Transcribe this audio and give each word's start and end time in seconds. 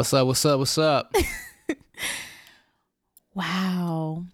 What's 0.00 0.14
up? 0.14 0.26
What's 0.28 0.46
up? 0.46 0.58
What's 0.58 0.78
up? 0.78 1.14
Wow. 3.34 4.24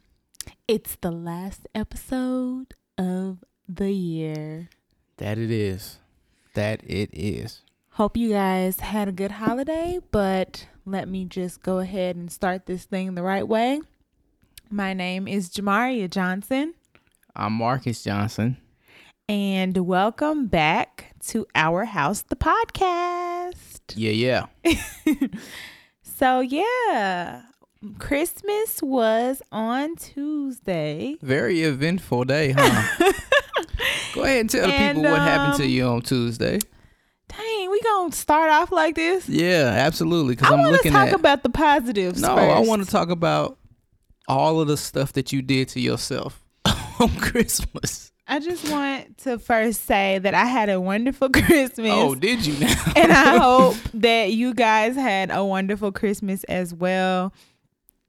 It's 0.68 0.96
the 1.00 1.10
last 1.10 1.66
episode 1.74 2.74
of 2.96 3.38
the 3.68 3.91
year. 3.91 4.68
that 5.16 5.38
it 5.38 5.50
is. 5.50 5.98
That 6.55 6.84
it 6.86 7.10
is. 7.12 7.62
Hope 7.91 8.16
you 8.16 8.30
guys 8.30 8.78
had 8.78 9.08
a 9.08 9.12
good 9.12 9.32
holiday, 9.32 9.98
but 10.12 10.68
let 10.84 11.08
me 11.08 11.24
just 11.24 11.64
go 11.64 11.80
ahead 11.80 12.14
and 12.14 12.30
start 12.30 12.66
this 12.66 12.84
thing 12.84 13.16
the 13.16 13.24
right 13.24 13.48
way. 13.48 13.80
My 14.70 14.94
name 14.94 15.27
is 15.27 15.50
Jamaria 15.50 16.08
Johnson, 16.08 16.74
I'm 17.34 17.55
Marcus 17.55 18.05
Johnson. 18.05 18.56
And 19.28 19.76
welcome 19.86 20.46
back 20.46 21.12
to 21.28 21.46
Our 21.54 21.84
House, 21.84 22.22
the 22.22 22.36
podcast. 22.36 23.80
Yeah, 23.94 24.46
yeah. 24.64 25.26
So, 26.18 26.40
yeah, 26.40 27.42
Christmas 27.98 28.80
was 28.82 29.42
on 29.52 29.96
Tuesday. 29.96 31.16
Very 31.20 31.60
eventful 31.60 32.24
day, 32.24 32.54
huh? 32.56 33.12
Go 34.14 34.22
ahead 34.24 34.41
and 34.41 34.48
tell 34.48 34.66
the 34.66 34.72
And, 34.72 34.96
people 34.96 35.10
what 35.10 35.20
happened 35.20 35.58
to 35.58 35.64
um, 35.64 35.68
you 35.68 35.86
on 35.86 36.00
Tuesday. 36.00 36.58
Dang, 37.28 37.70
we 37.70 37.83
gonna 37.83 38.12
start 38.12 38.50
off 38.50 38.72
like 38.72 38.94
this? 38.94 39.28
Yeah, 39.28 39.74
absolutely. 39.77 40.36
Because 40.36 40.50
I 40.52 40.55
I'm 40.55 40.61
want 40.61 40.68
to 40.68 40.72
looking 40.72 40.92
talk 40.92 41.08
at. 41.08 41.14
about 41.14 41.42
the 41.42 41.50
positives. 41.50 42.22
no, 42.22 42.34
I 42.34 42.61
want 42.61 42.83
to 42.83 42.90
talk 42.90 43.11
about 43.11 43.58
all 44.27 44.58
of 44.62 44.68
the 44.68 44.78
stuff 44.78 45.12
that 45.12 45.34
you 45.34 45.42
did 45.42 45.68
to 45.70 45.80
yourself 45.80 46.42
on 46.98 47.14
Christmas. 47.18 48.11
I 48.28 48.41
just 48.41 48.69
want 48.70 49.19
to 49.19 49.38
first 49.38 49.84
say 49.84 50.19
that 50.19 50.34
I 50.34 50.46
had 50.46 50.69
a 50.69 50.80
wonderful 50.80 51.28
Christmas. 51.32 51.92
Oh, 51.92 52.14
did 52.14 52.44
you 52.44 52.58
now? 52.58 52.92
and 52.96 53.12
I 53.12 53.38
hope 53.41 53.77
that 53.94 54.33
you 54.33 54.52
guys 54.55 54.96
had 54.96 55.30
a 55.30 55.44
wonderful 55.44 55.92
Christmas 55.92 56.42
as 56.44 56.74
well. 56.74 57.33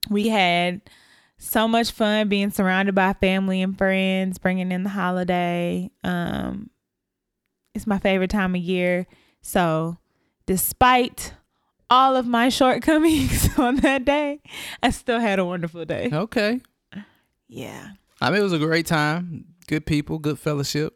We 0.10 0.30
had 0.30 0.82
so 1.38 1.68
much 1.68 1.92
fun 1.92 2.30
being 2.30 2.50
surrounded 2.50 2.96
by 2.96 3.14
family 3.14 3.62
and 3.62 3.78
friends, 3.78 4.40
bringing 4.40 4.72
in 4.72 4.84
the 4.84 4.90
holiday. 4.90 5.92
Um, 6.04 6.72
it's 7.76 7.86
my 7.86 8.00
favorite 8.00 8.32
time 8.32 8.56
of 8.56 8.62
year. 8.62 9.06
So, 9.44 9.98
despite 10.48 11.34
all 11.92 12.16
of 12.16 12.26
my 12.26 12.50
shortcomings 12.50 13.56
on 13.60 13.78
that 13.78 14.04
day, 14.04 14.42
I 14.82 14.90
still 14.90 15.20
had 15.20 15.38
a 15.38 15.46
wonderful 15.46 15.86
day. 15.86 16.10
okay. 16.12 16.60
Yeah. 17.48 17.92
I 18.20 18.32
mean, 18.32 18.40
it 18.40 18.44
was 18.44 18.54
a 18.54 18.58
great 18.58 18.88
time. 18.88 19.46
Good 19.68 19.86
people, 19.86 20.18
good 20.18 20.40
fellowship. 20.40 20.96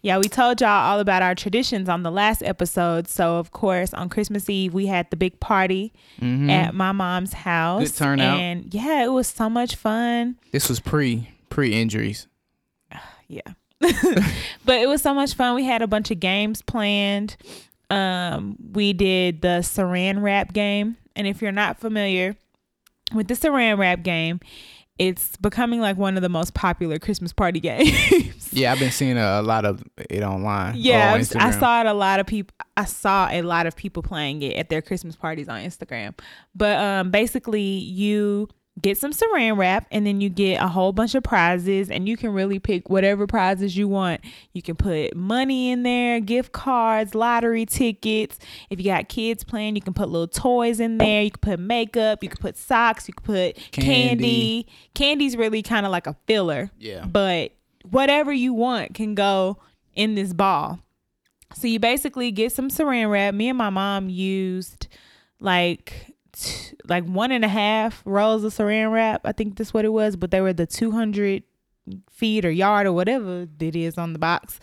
Yeah, 0.00 0.18
we 0.18 0.28
told 0.28 0.60
y'all 0.60 0.68
all 0.68 1.00
about 1.00 1.22
our 1.22 1.34
traditions 1.34 1.88
on 1.88 2.02
the 2.02 2.10
last 2.10 2.42
episode. 2.42 3.08
So, 3.08 3.36
of 3.36 3.50
course, 3.50 3.92
on 3.94 4.08
Christmas 4.08 4.48
Eve, 4.48 4.74
we 4.74 4.86
had 4.86 5.10
the 5.10 5.16
big 5.16 5.38
party 5.40 5.92
hmm 6.18 6.50
at 6.50 6.74
my 6.74 6.92
mom's 6.92 7.32
house. 7.32 7.90
Good 7.90 7.96
turnout. 7.96 8.40
And 8.40 8.72
yeah, 8.74 9.04
it 9.04 9.12
was 9.12 9.28
so 9.28 9.48
much 9.48 9.76
fun. 9.76 10.36
This 10.52 10.68
was 10.68 10.80
pre 10.80 11.28
pre 11.48 11.74
injuries. 11.74 12.26
Yeah. 13.28 13.54
but 13.80 14.76
it 14.76 14.86
was 14.88 15.00
so 15.00 15.14
much 15.14 15.32
fun. 15.32 15.54
We 15.54 15.64
had 15.64 15.80
a 15.80 15.86
bunch 15.86 16.10
of 16.10 16.20
games 16.20 16.60
planned. 16.60 17.36
Um, 17.88 18.58
we 18.72 18.92
did 18.92 19.40
the 19.40 19.60
saran 19.60 20.22
wrap 20.22 20.52
game. 20.52 20.98
And 21.16 21.26
if 21.26 21.40
you're 21.40 21.50
not 21.50 21.78
familiar 21.78 22.36
with 23.14 23.28
the 23.28 23.34
saran 23.34 23.78
wrap 23.78 24.02
game, 24.02 24.40
it's 24.98 25.36
becoming 25.38 25.80
like 25.80 25.96
one 25.96 26.16
of 26.16 26.22
the 26.22 26.28
most 26.28 26.54
popular 26.54 26.98
Christmas 26.98 27.32
party 27.32 27.60
games. 27.70 28.52
Yeah, 28.52 28.72
I've 28.72 28.78
been 28.78 28.90
seeing 28.90 29.16
a, 29.16 29.40
a 29.40 29.42
lot 29.42 29.64
of 29.64 29.82
it 30.10 30.22
online. 30.22 30.74
Yeah, 30.76 31.08
on 31.08 31.14
I 31.14 31.18
was- 31.18 31.34
I 31.34 31.38
Instagram. 31.50 31.58
saw 31.60 31.80
it 31.80 31.86
a 31.86 31.94
lot 31.94 32.20
of 32.20 32.26
people. 32.26 32.54
I 32.76 32.84
saw 32.84 33.28
a 33.30 33.42
lot 33.42 33.66
of 33.66 33.74
people 33.76 34.02
playing 34.02 34.42
it 34.42 34.56
at 34.56 34.68
their 34.68 34.82
Christmas 34.82 35.16
parties 35.16 35.48
on 35.48 35.60
Instagram. 35.62 36.18
But 36.54 36.78
um, 36.78 37.10
basically, 37.10 37.62
you 37.62 38.48
get 38.80 38.96
some 38.96 39.12
Saran 39.12 39.56
wrap, 39.58 39.86
and 39.90 40.06
then 40.06 40.20
you 40.20 40.28
get 40.28 40.62
a 40.62 40.66
whole 40.68 40.92
bunch 40.92 41.14
of 41.14 41.22
prizes, 41.22 41.90
and 41.90 42.08
you 42.08 42.16
can 42.16 42.30
really 42.32 42.58
pick 42.58 42.88
whatever 42.88 43.26
prizes 43.26 43.76
you 43.76 43.86
want. 43.86 44.20
You 44.54 44.62
can 44.62 44.76
put 44.76 45.14
money 45.14 45.70
in 45.70 45.82
there, 45.82 46.20
gift 46.20 46.52
cards, 46.52 47.14
lottery 47.14 47.66
tickets. 47.66 48.38
If 48.70 48.78
you 48.80 48.86
got 48.86 49.08
kids 49.08 49.44
playing, 49.44 49.76
you 49.76 49.82
can 49.82 49.92
put 49.94 50.08
little 50.08 50.26
toys 50.26 50.80
in 50.80 50.98
there. 50.98 51.22
You 51.22 51.30
can 51.30 51.40
put 51.40 51.60
makeup. 51.60 52.22
You 52.22 52.28
can 52.30 52.38
put 52.40 52.56
socks. 52.56 53.06
You 53.08 53.14
can 53.14 53.24
put 53.24 53.56
Candy. 53.72 53.84
candy. 53.84 54.66
Candy's 54.94 55.36
really 55.36 55.62
kind 55.62 55.84
of 55.84 55.92
like 55.92 56.06
a 56.06 56.16
filler 56.26 56.70
Yeah. 56.78 57.04
but 57.04 57.52
whatever 57.90 58.32
you 58.32 58.54
want 58.54 58.94
can 58.94 59.14
go 59.14 59.58
in 59.94 60.14
this 60.14 60.32
ball. 60.32 60.78
So 61.54 61.66
you 61.66 61.78
basically 61.78 62.30
get 62.30 62.52
some 62.52 62.70
saran 62.70 63.10
wrap. 63.10 63.34
Me 63.34 63.48
and 63.50 63.58
my 63.58 63.68
mom 63.70 64.08
used 64.08 64.86
like 65.40 66.11
like 66.88 67.04
one 67.04 67.32
and 67.32 67.44
a 67.44 67.48
half 67.48 68.02
rolls 68.04 68.44
of 68.44 68.52
saran 68.52 68.92
wrap. 68.92 69.22
I 69.24 69.32
think 69.32 69.56
that's 69.56 69.74
what 69.74 69.84
it 69.84 69.92
was, 69.92 70.16
but 70.16 70.30
they 70.30 70.40
were 70.40 70.52
the 70.52 70.66
200 70.66 71.42
feet 72.10 72.44
or 72.44 72.50
yard 72.50 72.86
or 72.86 72.92
whatever 72.92 73.46
it 73.60 73.76
is 73.76 73.98
on 73.98 74.12
the 74.12 74.18
box. 74.18 74.60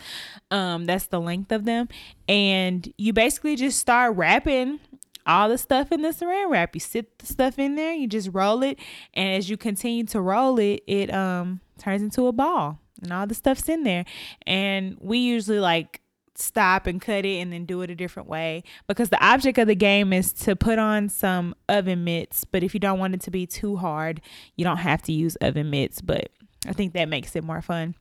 Um, 0.52 0.86
that's 0.86 1.08
the 1.08 1.20
length 1.20 1.52
of 1.52 1.66
them. 1.66 1.88
And 2.28 2.92
you 2.98 3.14
basically 3.14 3.56
just 3.56 3.80
start 3.80 4.16
wrapping 4.16 4.80
all 5.26 5.50
the 5.50 5.58
stuff 5.58 5.92
in 5.92 6.02
the 6.02 6.10
saran 6.10 6.50
wrap. 6.50 6.76
You 6.76 6.80
sit 6.80 7.20
the 7.20 7.26
stuff 7.26 7.60
in 7.60 7.76
there, 7.76 7.94
you 7.94 8.08
just 8.08 8.30
roll 8.32 8.64
it, 8.64 8.80
and 9.14 9.36
as 9.36 9.50
you 9.50 9.58
continue 9.58 10.06
to 10.06 10.22
roll 10.22 10.58
it, 10.60 10.84
it 10.88 11.14
um 11.14 11.62
turns 11.78 12.02
into 12.02 12.28
a 12.28 12.32
ball, 12.32 12.80
and 13.02 13.14
all 13.14 13.28
the 13.28 13.36
stuff's 13.36 13.70
in 13.70 13.84
there. 13.84 14.06
And 14.48 14.98
we 15.00 15.20
usually 15.20 15.60
like 15.60 16.02
stop 16.40 16.88
and 16.88 17.02
cut 17.02 17.26
it 17.26 17.40
and 17.40 17.52
then 17.52 17.66
do 17.66 17.82
it 17.82 17.90
a 17.90 17.96
different 17.96 18.30
way 18.30 18.64
because 18.88 19.10
the 19.10 19.24
object 19.24 19.58
of 19.58 19.68
the 19.68 19.76
game 19.76 20.14
is 20.14 20.34
to 20.34 20.56
put 20.56 20.80
on 20.80 21.10
some 21.10 21.56
oven 21.68 22.04
mitts. 22.04 22.46
But 22.46 22.64
if 22.64 22.74
you 22.74 22.80
don't 22.80 23.00
want 23.00 23.14
it 23.16 23.22
to 23.22 23.32
be 23.32 23.46
too 23.46 23.78
hard, 23.78 24.22
you 24.56 24.64
don't 24.64 24.78
have 24.78 25.02
to 25.04 25.12
use 25.12 25.36
oven 25.38 25.70
mitts. 25.70 26.02
But 26.02 26.30
I 26.68 26.74
think 26.74 26.94
that 26.94 27.10
makes 27.10 27.36
it 27.36 27.44
more 27.44 27.62
fun. 27.62 27.96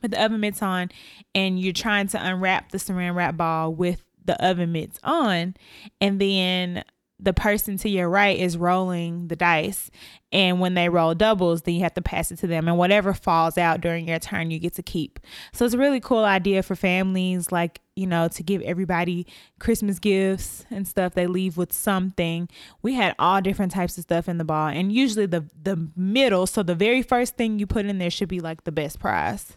Put 0.00 0.10
the 0.10 0.22
oven 0.22 0.40
mitts 0.40 0.62
on, 0.62 0.90
and 1.34 1.58
you're 1.58 1.72
trying 1.72 2.08
to 2.08 2.22
unwrap 2.22 2.70
the 2.70 2.78
saran 2.78 3.14
wrap 3.14 3.36
ball 3.36 3.74
with 3.74 4.04
the 4.24 4.42
oven 4.44 4.72
mitts 4.72 4.98
on, 5.02 5.54
and 6.00 6.20
then 6.20 6.84
the 7.20 7.32
person 7.32 7.76
to 7.78 7.88
your 7.88 8.08
right 8.08 8.38
is 8.38 8.56
rolling 8.56 9.28
the 9.28 9.36
dice. 9.36 9.90
And 10.32 10.58
when 10.58 10.74
they 10.74 10.88
roll 10.88 11.14
doubles, 11.14 11.62
then 11.62 11.74
you 11.74 11.80
have 11.82 11.94
to 11.94 12.02
pass 12.02 12.32
it 12.32 12.38
to 12.38 12.48
them. 12.48 12.66
And 12.66 12.76
whatever 12.76 13.14
falls 13.14 13.56
out 13.56 13.80
during 13.80 14.08
your 14.08 14.18
turn, 14.18 14.50
you 14.50 14.58
get 14.58 14.74
to 14.74 14.82
keep. 14.82 15.20
So 15.52 15.64
it's 15.64 15.74
a 15.74 15.78
really 15.78 16.00
cool 16.00 16.24
idea 16.24 16.64
for 16.64 16.74
families, 16.74 17.52
like, 17.52 17.80
you 17.94 18.08
know, 18.08 18.26
to 18.28 18.42
give 18.42 18.62
everybody 18.62 19.28
Christmas 19.60 20.00
gifts 20.00 20.66
and 20.70 20.88
stuff. 20.88 21.14
They 21.14 21.28
leave 21.28 21.56
with 21.56 21.72
something. 21.72 22.48
We 22.82 22.94
had 22.94 23.14
all 23.18 23.40
different 23.40 23.70
types 23.70 23.96
of 23.96 24.02
stuff 24.02 24.28
in 24.28 24.38
the 24.38 24.44
ball. 24.44 24.68
And 24.68 24.90
usually 24.90 25.26
the 25.26 25.48
the 25.62 25.88
middle, 25.94 26.48
so 26.48 26.64
the 26.64 26.74
very 26.74 27.02
first 27.02 27.36
thing 27.36 27.60
you 27.60 27.66
put 27.68 27.86
in 27.86 27.98
there 27.98 28.10
should 28.10 28.28
be 28.28 28.40
like 28.40 28.64
the 28.64 28.72
best 28.72 28.98
prize, 28.98 29.56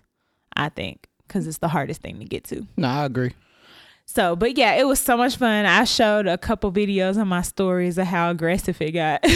I 0.55 0.69
think. 0.69 1.07
Because 1.27 1.47
it's 1.47 1.57
the 1.57 1.67
hardest 1.67 2.01
thing 2.01 2.19
to 2.19 2.25
get 2.25 2.45
to. 2.45 2.67
No, 2.77 2.87
I 2.87 3.05
agree. 3.05 3.33
So, 4.09 4.35
but 4.37 4.57
yeah, 4.57 4.75
it 4.75 4.85
was 4.87 4.99
so 4.99 5.17
much 5.17 5.35
fun. 5.35 5.65
I 5.65 5.83
showed 5.83 6.27
a 6.27 6.37
couple 6.37 6.71
videos 6.71 7.17
on 7.17 7.27
my 7.27 7.41
stories 7.41 7.97
of 7.97 8.07
how 8.07 8.31
aggressive 8.31 8.81
it 8.81 8.91
got. 8.91 9.23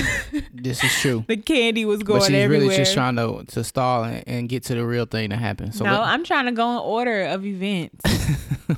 This 0.54 0.84
is 0.84 0.92
true. 1.02 1.26
the 1.28 1.38
candy 1.38 1.86
was 1.86 2.04
going 2.04 2.20
but 2.20 2.28
she's 2.28 2.36
everywhere. 2.36 2.68
really 2.68 2.78
just 2.78 2.94
trying 2.94 3.16
to 3.16 3.44
to 3.48 3.64
stall 3.64 4.04
and, 4.04 4.24
and 4.28 4.48
get 4.50 4.64
to 4.66 4.76
the 4.76 4.86
real 4.86 5.06
thing 5.06 5.30
that 5.32 5.40
happened. 5.40 5.74
So 5.76 5.84
no, 5.86 5.92
what- 6.00 6.08
I'm 6.08 6.24
trying 6.24 6.46
to 6.46 6.52
go 6.52 6.72
in 6.74 6.78
order 6.78 7.24
of 7.26 7.44
events. 7.46 8.00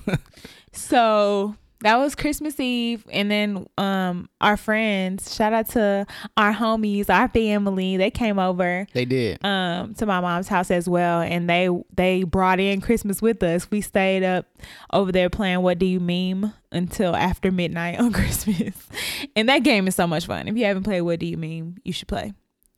so 0.71 1.55
that 1.83 1.97
was 1.97 2.15
Christmas 2.15 2.59
Eve, 2.59 3.05
and 3.11 3.29
then 3.29 3.67
um 3.77 4.29
our 4.41 4.57
friends, 4.57 5.33
shout 5.35 5.53
out 5.53 5.69
to 5.69 6.05
our 6.35 6.53
homies, 6.53 7.09
our 7.09 7.27
family, 7.29 7.97
they 7.97 8.09
came 8.11 8.39
over 8.39 8.87
they 8.93 9.05
did. 9.05 9.43
um 9.45 9.93
to 9.95 10.05
my 10.05 10.19
mom's 10.19 10.47
house 10.47 10.71
as 10.71 10.89
well 10.89 11.21
and 11.21 11.49
they 11.49 11.69
they 11.95 12.23
brought 12.23 12.59
in 12.59 12.81
christmas 12.81 13.21
with 13.21 13.41
us. 13.43 13.69
We 13.69 13.81
stayed 13.81 14.23
up 14.23 14.47
over 14.91 15.11
there 15.11 15.29
playing 15.29 15.61
what 15.61 15.77
do 15.79 15.85
you 15.85 15.99
meme 15.99 16.53
until 16.71 17.15
after 17.15 17.51
midnight 17.51 17.99
on 17.99 18.11
christmas. 18.19 18.75
And 19.35 19.47
that 19.49 19.59
game 19.63 19.87
is 19.87 19.95
so 19.95 20.07
much 20.07 20.25
fun. 20.25 20.47
If 20.47 20.57
you 20.57 20.65
haven't 20.65 20.83
played 20.83 21.01
what 21.01 21.19
do 21.19 21.25
you 21.25 21.37
meme 21.37 21.77
you 21.83 21.93
should 21.93 22.07
play. 22.07 22.33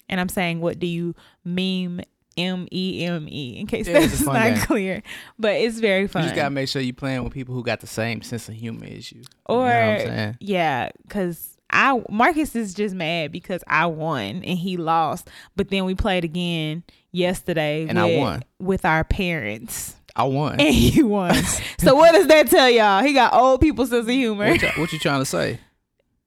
And 0.10 0.20
i'm 0.20 0.30
saying 0.30 0.62
what 0.62 0.78
do 0.80 0.88
you 0.88 1.16
meme 1.44 2.02
m-e-m-e 2.38 3.58
in 3.58 3.68
case 3.68 3.88
Yeah, 3.88 4.00
that's 4.00 4.22
not 4.22 4.36
game. 4.56 4.58
clear 4.58 5.04
but 5.40 5.54
it's 5.56 5.80
very 5.80 6.08
funny. 6.08 6.26
You 6.26 6.30
just 6.30 6.36
gotta 6.36 6.50
make 6.50 6.68
sure 6.70 6.82
you're 6.82 6.94
playing 6.94 7.24
with 7.24 7.34
people 7.34 7.56
who 7.56 7.64
got 7.64 7.80
the 7.82 7.88
same 7.88 8.22
sense 8.22 8.50
of 8.50 8.56
humor 8.56 8.86
as 8.86 9.12
you. 9.12 9.22
or 9.46 9.66
you 9.68 9.74
know 9.74 9.80
what 9.92 10.00
I'm 10.02 10.08
saying? 10.08 10.38
yeah 10.40 10.90
because 11.04 11.58
I 11.70 12.02
Marcus 12.10 12.56
is 12.56 12.74
just 12.74 12.94
mad 12.96 13.32
because 13.32 13.64
I 13.68 13.88
won 13.88 14.44
and 14.44 14.58
he 14.60 14.78
lost, 14.78 15.30
but 15.56 15.70
then 15.70 15.86
we 15.86 15.96
played 15.96 16.24
again 16.24 16.84
yesterday 17.12 17.88
And 17.90 17.98
I 18.00 18.18
won. 18.18 18.44
with 18.60 18.86
our 18.86 19.04
parents 19.04 19.96
I 20.16 20.24
won. 20.26 20.60
and 20.62 20.74
he 20.74 21.02
won. 21.18 21.34
so 21.80 21.96
what 21.96 22.12
does 22.14 22.28
that 22.28 22.48
tell 22.50 22.70
y'all? 22.70 23.02
He 23.04 23.14
got 23.14 23.34
old 23.34 23.62
people 23.62 23.86
sense 23.88 24.06
of 24.06 24.14
humor. 24.14 24.48
What, 24.50 24.62
you, 24.62 24.68
what 24.78 24.94
you 24.94 25.00
trying 25.00 25.22
to 25.22 25.26
say? 25.26 25.60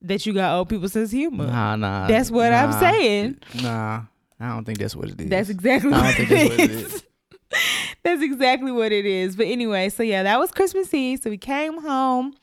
that 0.01 0.25
you 0.25 0.31
got 0.33 0.55
old 0.57 0.69
people 0.69 0.87
sense 0.87 1.09
of 1.09 1.17
humor. 1.17 1.45
Nah, 1.47 1.75
nah. 1.75 2.07
That's 2.07 2.31
what 2.31 2.53
I'm 2.53 2.71
saying. 2.73 3.37
Nah, 3.61 4.03
I 4.39 4.49
don't 4.49 4.63
think 4.65 4.79
that's 4.79 4.95
what 4.95 5.09
it 5.09 5.19
is. 5.21 5.29
That's 5.29 5.49
exactly 5.49 5.91
I 5.93 5.97
don't 5.97 6.05
what 6.05 6.15
think 6.15 6.31
it 6.31 6.35
that's 6.35 6.49
what 6.49 6.59
it 6.59 6.71
is. 6.71 6.93
is. 6.93 7.03
That's 8.03 8.21
exactly 8.21 8.71
what 8.71 8.91
it 8.91 9.05
is. 9.05 9.35
But 9.35 9.47
anyway, 9.47 9.89
so 9.89 10.03
yeah, 10.03 10.21
that 10.23 10.39
was 10.39 10.51
Christmas 10.51 10.93
Eve. 10.93 11.19
So 11.21 11.29
we 11.31 11.37
came 11.37 11.81
home 11.81 12.33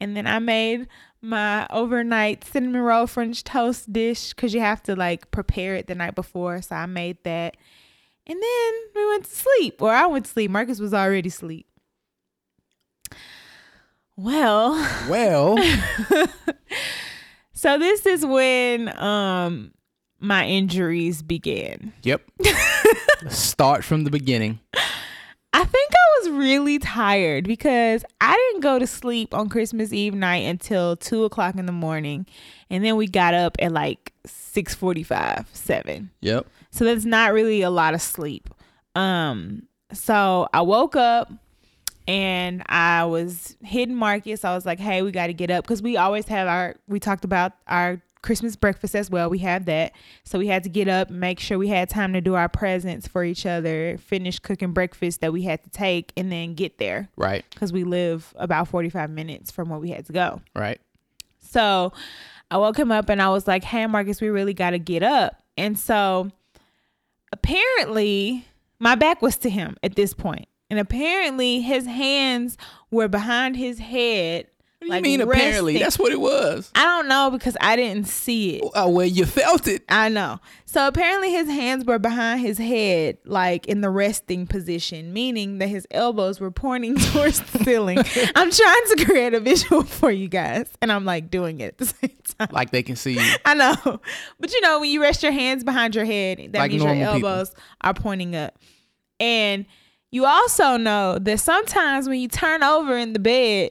and 0.00 0.16
then 0.16 0.26
I 0.26 0.38
made 0.40 0.88
my 1.22 1.66
overnight 1.70 2.44
cinnamon 2.44 2.82
roll 2.82 3.06
French 3.06 3.42
toast 3.44 3.90
dish 3.92 4.30
because 4.34 4.52
you 4.52 4.60
have 4.60 4.82
to 4.82 4.94
like 4.96 5.30
prepare 5.30 5.76
it 5.76 5.86
the 5.86 5.94
night 5.94 6.14
before. 6.16 6.60
So 6.60 6.74
I 6.74 6.86
made 6.86 7.18
that. 7.24 7.56
And 8.26 8.42
then 8.42 8.72
we 8.94 9.06
went 9.08 9.24
to 9.24 9.30
sleep, 9.30 9.80
or 9.80 9.90
I 9.92 10.06
went 10.06 10.26
to 10.26 10.30
sleep. 10.32 10.50
Marcus 10.50 10.80
was 10.80 10.92
already 10.92 11.28
asleep. 11.28 11.66
Well, 14.16 14.72
Well, 15.08 15.56
so 17.52 17.78
this 17.78 18.04
is 18.06 18.26
when 18.26 18.96
um 18.98 19.72
my 20.20 20.46
injuries 20.46 21.22
began. 21.22 21.92
yep. 22.02 22.22
Start 23.28 23.84
from 23.84 24.04
the 24.04 24.10
beginning. 24.10 24.60
I 25.52 25.64
think 25.64 25.92
I 25.92 26.20
was 26.20 26.30
really 26.38 26.78
tired 26.78 27.44
because 27.44 28.04
I 28.20 28.32
didn't 28.34 28.60
go 28.60 28.78
to 28.78 28.86
sleep 28.86 29.34
on 29.34 29.48
Christmas 29.48 29.92
Eve 29.92 30.14
night 30.14 30.44
until 30.44 30.96
two 30.96 31.24
o'clock 31.24 31.56
in 31.56 31.66
the 31.66 31.72
morning, 31.72 32.26
and 32.70 32.84
then 32.84 32.96
we 32.96 33.06
got 33.08 33.34
up 33.34 33.56
at 33.58 33.72
like 33.72 34.12
six 34.26 34.74
forty-five, 34.74 35.48
seven. 35.52 36.10
Yep. 36.20 36.46
So 36.70 36.84
that's 36.84 37.04
not 37.04 37.32
really 37.32 37.62
a 37.62 37.70
lot 37.70 37.94
of 37.94 38.02
sleep. 38.02 38.50
Um, 38.94 39.62
so 39.92 40.48
I 40.52 40.60
woke 40.60 40.96
up 40.96 41.32
and 42.06 42.62
I 42.66 43.04
was 43.04 43.56
hitting 43.62 43.94
Marcus. 43.94 44.44
I 44.44 44.54
was 44.54 44.66
like, 44.66 44.78
"Hey, 44.78 45.02
we 45.02 45.10
got 45.10 45.28
to 45.28 45.34
get 45.34 45.50
up 45.50 45.64
because 45.64 45.82
we 45.82 45.96
always 45.96 46.28
have 46.28 46.46
our. 46.46 46.76
We 46.86 47.00
talked 47.00 47.24
about 47.24 47.52
our 47.66 48.00
Christmas 48.22 48.56
breakfast 48.56 48.94
as 48.94 49.10
well. 49.10 49.30
We 49.30 49.38
have 49.38 49.64
that, 49.66 49.92
so 50.24 50.38
we 50.38 50.46
had 50.48 50.62
to 50.64 50.68
get 50.68 50.88
up, 50.88 51.10
make 51.10 51.40
sure 51.40 51.58
we 51.58 51.68
had 51.68 51.88
time 51.88 52.12
to 52.12 52.20
do 52.20 52.34
our 52.34 52.48
presents 52.48 53.06
for 53.06 53.24
each 53.24 53.46
other, 53.46 53.96
finish 53.98 54.38
cooking 54.38 54.72
breakfast 54.72 55.20
that 55.20 55.32
we 55.32 55.42
had 55.42 55.62
to 55.64 55.70
take, 55.70 56.12
and 56.16 56.30
then 56.32 56.54
get 56.54 56.78
there 56.78 57.08
Right. 57.16 57.44
because 57.50 57.72
we 57.72 57.84
live 57.84 58.32
about 58.36 58.68
forty-five 58.68 59.10
minutes 59.10 59.50
from 59.50 59.68
where 59.70 59.78
we 59.78 59.90
had 59.90 60.06
to 60.06 60.12
go. 60.12 60.40
Right. 60.54 60.80
So 61.40 61.92
I 62.50 62.58
woke 62.58 62.78
him 62.78 62.92
up 62.92 63.08
and 63.08 63.22
I 63.22 63.28
was 63.30 63.46
like, 63.46 63.64
hey, 63.64 63.86
Marcus, 63.86 64.20
we 64.20 64.28
really 64.28 64.54
got 64.54 64.70
to 64.70 64.78
get 64.78 65.02
up. 65.02 65.40
And 65.56 65.78
so 65.78 66.30
apparently 67.32 68.46
my 68.78 68.94
back 68.94 69.22
was 69.22 69.36
to 69.38 69.50
him 69.50 69.76
at 69.82 69.96
this 69.96 70.14
point. 70.14 70.46
And 70.70 70.78
apparently 70.78 71.60
his 71.62 71.86
hands 71.86 72.58
were 72.90 73.08
behind 73.08 73.56
his 73.56 73.78
head. 73.78 74.48
What 74.88 74.94
like 74.96 75.02
mean 75.02 75.20
apparently? 75.20 75.78
That's 75.78 75.98
what 75.98 76.12
it 76.12 76.20
was. 76.20 76.70
I 76.74 76.84
don't 76.84 77.08
know 77.08 77.30
because 77.30 77.56
I 77.60 77.76
didn't 77.76 78.08
see 78.08 78.56
it. 78.56 78.64
Oh, 78.74 78.88
well, 78.90 79.06
you 79.06 79.24
felt 79.26 79.66
it. 79.68 79.84
I 79.88 80.08
know. 80.08 80.40
So 80.64 80.86
apparently 80.86 81.30
his 81.32 81.48
hands 81.48 81.84
were 81.84 81.98
behind 81.98 82.40
his 82.40 82.58
head, 82.58 83.18
like 83.24 83.66
in 83.66 83.80
the 83.80 83.88
resting 83.90 84.46
position, 84.46 85.12
meaning 85.12 85.58
that 85.58 85.68
his 85.68 85.86
elbows 85.90 86.40
were 86.40 86.50
pointing 86.50 86.96
towards 87.12 87.40
the 87.40 87.64
ceiling. 87.64 87.98
I'm 88.34 88.50
trying 88.50 88.82
to 88.96 89.04
create 89.04 89.34
a 89.34 89.40
visual 89.40 89.82
for 89.84 90.10
you 90.10 90.28
guys, 90.28 90.68
and 90.82 90.92
I'm 90.92 91.04
like 91.04 91.30
doing 91.30 91.60
it 91.60 91.68
at 91.68 91.78
the 91.78 91.86
same 91.86 92.16
time. 92.38 92.48
Like 92.50 92.70
they 92.70 92.82
can 92.82 92.96
see 92.96 93.14
you. 93.14 93.34
I 93.44 93.54
know. 93.54 94.00
But 94.40 94.52
you 94.52 94.60
know, 94.60 94.80
when 94.80 94.90
you 94.90 95.00
rest 95.00 95.22
your 95.22 95.32
hands 95.32 95.64
behind 95.64 95.94
your 95.94 96.04
head, 96.04 96.38
that 96.52 96.58
Like 96.58 96.70
means 96.70 96.82
your 96.82 96.94
normal 96.94 97.14
people. 97.14 97.28
elbows 97.30 97.54
are 97.80 97.94
pointing 97.94 98.36
up. 98.36 98.58
And 99.20 99.66
you 100.10 100.24
also 100.24 100.76
know 100.76 101.18
that 101.18 101.38
sometimes 101.40 102.08
when 102.08 102.20
you 102.20 102.28
turn 102.28 102.62
over 102.62 102.96
in 102.96 103.12
the 103.12 103.18
bed, 103.18 103.70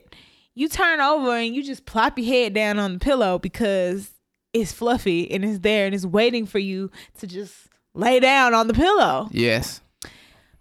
you 0.57 0.67
turn 0.67 0.99
over 0.99 1.35
and 1.35 1.53
you 1.55 1.61
just 1.61 1.85
plop 1.85 2.17
your 2.17 2.25
head 2.25 2.51
down 2.51 2.79
on 2.79 2.93
the 2.93 2.99
pillow 2.99 3.37
because 3.37 4.09
it's 4.53 4.71
fluffy 4.71 5.29
and 5.29 5.45
it's 5.45 5.59
there 5.59 5.85
and 5.85 5.93
it's 5.93 6.03
waiting 6.03 6.47
for 6.47 6.57
you 6.57 6.89
to 7.19 7.27
just 7.27 7.53
lay 7.93 8.19
down 8.19 8.55
on 8.55 8.67
the 8.67 8.73
pillow. 8.73 9.29
Yes. 9.31 9.81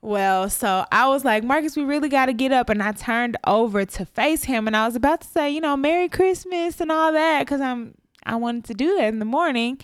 Well, 0.02 0.50
so 0.50 0.84
I 0.93 1.08
was 1.08 1.25
like, 1.25 1.44
Marcus, 1.44 1.76
we 1.76 1.84
really 1.84 2.10
got 2.10 2.26
to 2.26 2.34
get 2.34 2.52
up. 2.52 2.69
And 2.69 2.82
I 2.82 2.93
turned 2.93 3.38
over 3.46 3.87
to 3.87 4.04
face 4.04 4.44
him 4.44 4.66
and 4.66 4.76
I 4.76 4.84
was 4.84 4.96
about 4.96 5.22
to 5.22 5.28
say, 5.28 5.50
you 5.50 5.62
know, 5.62 5.78
Merry 5.78 6.10
Christmas 6.10 6.78
and 6.78 6.92
all 6.92 7.12
that 7.12 7.40
because 7.40 7.62
I'm 7.62 7.94
I 8.26 8.37
wanted 8.37 8.64
to 8.64 8.75
do 8.75 8.99
that 8.99 9.08
in 9.08 9.19
the 9.19 9.25
morning. 9.25 9.81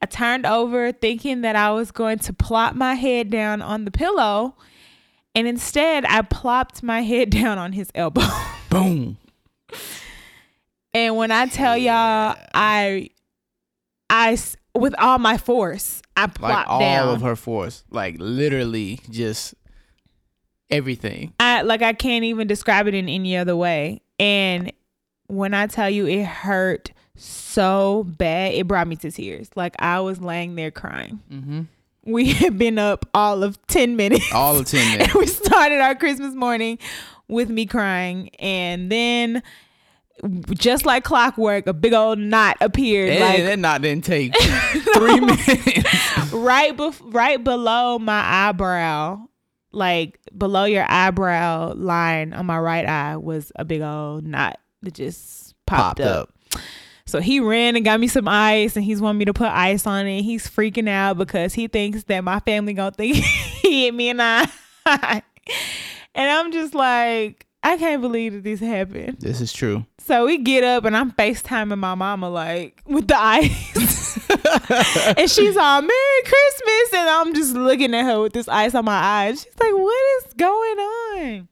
I 0.00 0.06
turned 0.06 0.46
over 0.46 0.90
thinking 0.90 1.42
that 1.42 1.54
I 1.54 1.70
was 1.72 1.90
going 1.90 2.18
to 2.20 2.32
plop 2.32 2.74
my 2.74 2.94
head 2.94 3.28
down 3.28 3.60
on 3.60 3.84
the 3.84 3.90
pillow. 3.90 4.56
And 5.34 5.46
instead, 5.46 6.06
I 6.06 6.22
plopped 6.22 6.82
my 6.82 7.02
head 7.02 7.28
down 7.28 7.58
on 7.58 7.74
his 7.74 7.90
elbow. 7.94 8.26
Boom. 8.70 9.18
And 10.94 11.16
when 11.16 11.30
I 11.30 11.46
tell 11.46 11.76
y'all, 11.76 12.36
I, 12.54 13.10
I, 14.08 14.32
s- 14.32 14.56
with 14.74 14.94
all 14.98 15.18
my 15.18 15.36
force, 15.38 16.02
I 16.16 16.28
Like 16.40 16.68
all 16.68 16.80
down. 16.80 17.08
of 17.08 17.22
her 17.22 17.36
force. 17.36 17.84
Like 17.90 18.16
literally 18.18 19.00
just 19.10 19.54
everything. 20.70 21.32
I 21.40 21.62
like 21.62 21.82
I 21.82 21.92
can't 21.92 22.24
even 22.24 22.46
describe 22.46 22.86
it 22.86 22.94
in 22.94 23.08
any 23.08 23.36
other 23.36 23.56
way. 23.56 24.02
And 24.18 24.72
when 25.28 25.54
I 25.54 25.66
tell 25.66 25.88
you 25.88 26.06
it 26.06 26.24
hurt 26.26 26.92
so 27.16 28.04
bad, 28.18 28.54
it 28.54 28.66
brought 28.66 28.86
me 28.86 28.96
to 28.96 29.10
tears. 29.10 29.48
Like 29.56 29.74
I 29.78 30.00
was 30.00 30.20
laying 30.20 30.56
there 30.56 30.70
crying. 30.70 31.20
Mm-hmm. 31.32 31.60
We 32.04 32.32
had 32.32 32.58
been 32.58 32.78
up 32.78 33.06
all 33.14 33.42
of 33.42 33.64
10 33.68 33.96
minutes. 33.96 34.32
All 34.32 34.58
of 34.58 34.66
10 34.66 34.80
and 34.88 34.98
minutes. 34.98 35.14
we 35.14 35.26
started 35.26 35.80
our 35.80 35.94
Christmas 35.94 36.34
morning 36.34 36.78
with 37.28 37.48
me 37.50 37.66
crying. 37.66 38.30
And 38.38 38.90
then 38.90 39.42
just 40.50 40.84
like 40.84 41.04
clockwork, 41.04 41.66
a 41.66 41.72
big 41.72 41.92
old 41.94 42.18
knot 42.18 42.56
appeared. 42.60 43.10
And 43.10 43.20
like 43.20 43.42
that 43.44 43.58
knot 43.58 43.82
didn't 43.82 44.04
take 44.04 44.34
three 44.94 45.20
minutes. 45.20 45.48
right 46.32 46.76
bef- 46.76 47.00
right 47.14 47.42
below 47.42 47.98
my 47.98 48.48
eyebrow 48.48 49.18
like 49.72 50.18
below 50.36 50.64
your 50.64 50.84
eyebrow 50.88 51.72
line 51.74 52.32
on 52.32 52.44
my 52.44 52.58
right 52.58 52.84
eye 52.86 53.16
was 53.16 53.52
a 53.56 53.64
big 53.64 53.80
old 53.82 54.26
knot 54.26 54.58
that 54.82 54.94
just 54.94 55.54
popped, 55.64 55.98
Popped 55.98 56.00
up. 56.00 56.28
up. 56.28 56.34
So 57.10 57.20
he 57.20 57.40
ran 57.40 57.76
and 57.76 57.84
got 57.84 57.98
me 58.00 58.08
some 58.08 58.28
ice 58.28 58.76
and 58.76 58.84
he's 58.84 59.00
wanting 59.00 59.18
me 59.18 59.24
to 59.26 59.32
put 59.34 59.48
ice 59.48 59.86
on 59.86 60.06
it. 60.06 60.22
He's 60.22 60.46
freaking 60.48 60.88
out 60.88 61.18
because 61.18 61.54
he 61.54 61.66
thinks 61.68 62.04
that 62.04 62.22
my 62.22 62.40
family 62.40 62.72
gonna 62.72 62.92
think 62.92 63.16
he 63.62 63.84
hit 63.86 63.94
me 63.94 64.10
and 64.10 64.20
I. 64.22 64.48
and 64.86 66.30
I'm 66.30 66.52
just 66.52 66.74
like, 66.74 67.46
I 67.62 67.76
can't 67.76 68.00
believe 68.00 68.32
that 68.32 68.44
this 68.44 68.60
happened. 68.60 69.18
This 69.20 69.40
is 69.40 69.52
true. 69.52 69.84
So 69.98 70.24
we 70.26 70.38
get 70.38 70.64
up 70.64 70.84
and 70.84 70.96
I'm 70.96 71.12
FaceTiming 71.12 71.78
my 71.78 71.94
mama 71.94 72.30
like 72.30 72.80
with 72.86 73.08
the 73.08 73.16
ice. 73.18 74.30
and 75.18 75.30
she's 75.30 75.56
all 75.56 75.82
Merry 75.82 76.22
Christmas. 76.24 76.94
And 76.94 77.08
I'm 77.10 77.34
just 77.34 77.54
looking 77.54 77.94
at 77.94 78.04
her 78.04 78.20
with 78.22 78.32
this 78.32 78.48
ice 78.48 78.74
on 78.74 78.84
my 78.86 78.94
eyes. 78.96 79.42
She's 79.42 79.58
like, 79.60 79.72
What 79.74 80.24
is 80.26 80.34
going 80.34 80.78
on? 80.78 81.48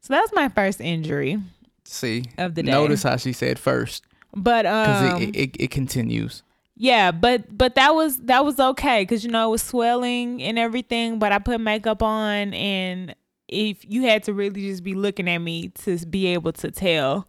So 0.00 0.14
that 0.14 0.20
was 0.22 0.30
my 0.32 0.48
first 0.48 0.80
injury. 0.80 1.38
See, 1.84 2.24
Of 2.38 2.54
the 2.54 2.62
day. 2.62 2.70
notice 2.70 3.02
how 3.02 3.16
she 3.16 3.32
said 3.32 3.58
first 3.58 4.04
But 4.34 4.66
um 4.66 5.22
it, 5.22 5.36
it, 5.36 5.56
it 5.58 5.70
continues. 5.70 6.42
yeah, 6.76 7.10
but 7.10 7.56
but 7.56 7.74
that 7.74 7.94
was 7.94 8.18
that 8.22 8.44
was 8.44 8.58
okay 8.60 9.02
because 9.02 9.24
you 9.24 9.30
know 9.30 9.48
it 9.48 9.50
was 9.50 9.62
swelling 9.62 10.42
and 10.42 10.58
everything. 10.58 11.18
But 11.18 11.32
I 11.32 11.38
put 11.38 11.60
makeup 11.60 12.02
on, 12.02 12.54
and 12.54 13.14
if 13.48 13.84
you 13.84 14.02
had 14.02 14.22
to 14.24 14.32
really 14.32 14.62
just 14.68 14.84
be 14.84 14.94
looking 14.94 15.28
at 15.28 15.38
me 15.38 15.68
to 15.68 15.98
be 16.06 16.26
able 16.28 16.52
to 16.52 16.70
tell, 16.70 17.26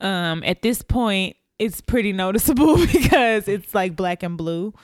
um, 0.00 0.42
at 0.44 0.62
this 0.62 0.82
point 0.82 1.36
it's 1.58 1.80
pretty 1.80 2.12
noticeable 2.24 2.76
because 2.92 3.48
it's 3.48 3.74
like 3.74 3.96
black 3.96 4.22
and 4.22 4.36
blue. 4.36 4.74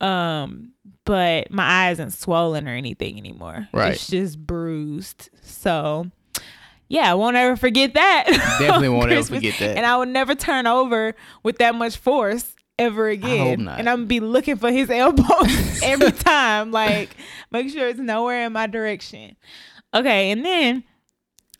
Um, 0.00 0.72
but 1.04 1.50
my 1.50 1.64
eye 1.64 1.90
isn't 1.92 2.10
swollen 2.12 2.68
or 2.68 2.72
anything 2.72 3.16
anymore. 3.18 3.68
Right. 3.72 3.92
it's 3.94 4.08
just 4.08 4.38
bruised. 4.46 5.30
So. 5.42 6.10
Yeah, 6.92 7.10
I 7.10 7.14
won't 7.14 7.36
ever 7.36 7.56
forget 7.56 7.94
that. 7.94 8.24
Definitely 8.26 8.88
won't 8.90 9.10
ever 9.10 9.22
forget 9.22 9.58
that. 9.60 9.78
And 9.78 9.86
I 9.86 9.96
will 9.96 10.04
never 10.04 10.34
turn 10.34 10.66
over 10.66 11.14
with 11.42 11.56
that 11.56 11.74
much 11.74 11.96
force 11.96 12.54
ever 12.78 13.08
again. 13.08 13.66
And 13.66 13.88
I'm 13.88 14.00
gonna 14.00 14.06
be 14.06 14.20
looking 14.20 14.56
for 14.56 14.70
his 14.70 14.90
elbows 14.90 15.80
every 15.82 16.12
time. 16.12 16.70
Like, 16.70 17.16
make 17.50 17.70
sure 17.70 17.88
it's 17.88 17.98
nowhere 17.98 18.44
in 18.44 18.52
my 18.52 18.66
direction. 18.66 19.36
Okay, 19.94 20.30
and 20.32 20.44
then 20.44 20.84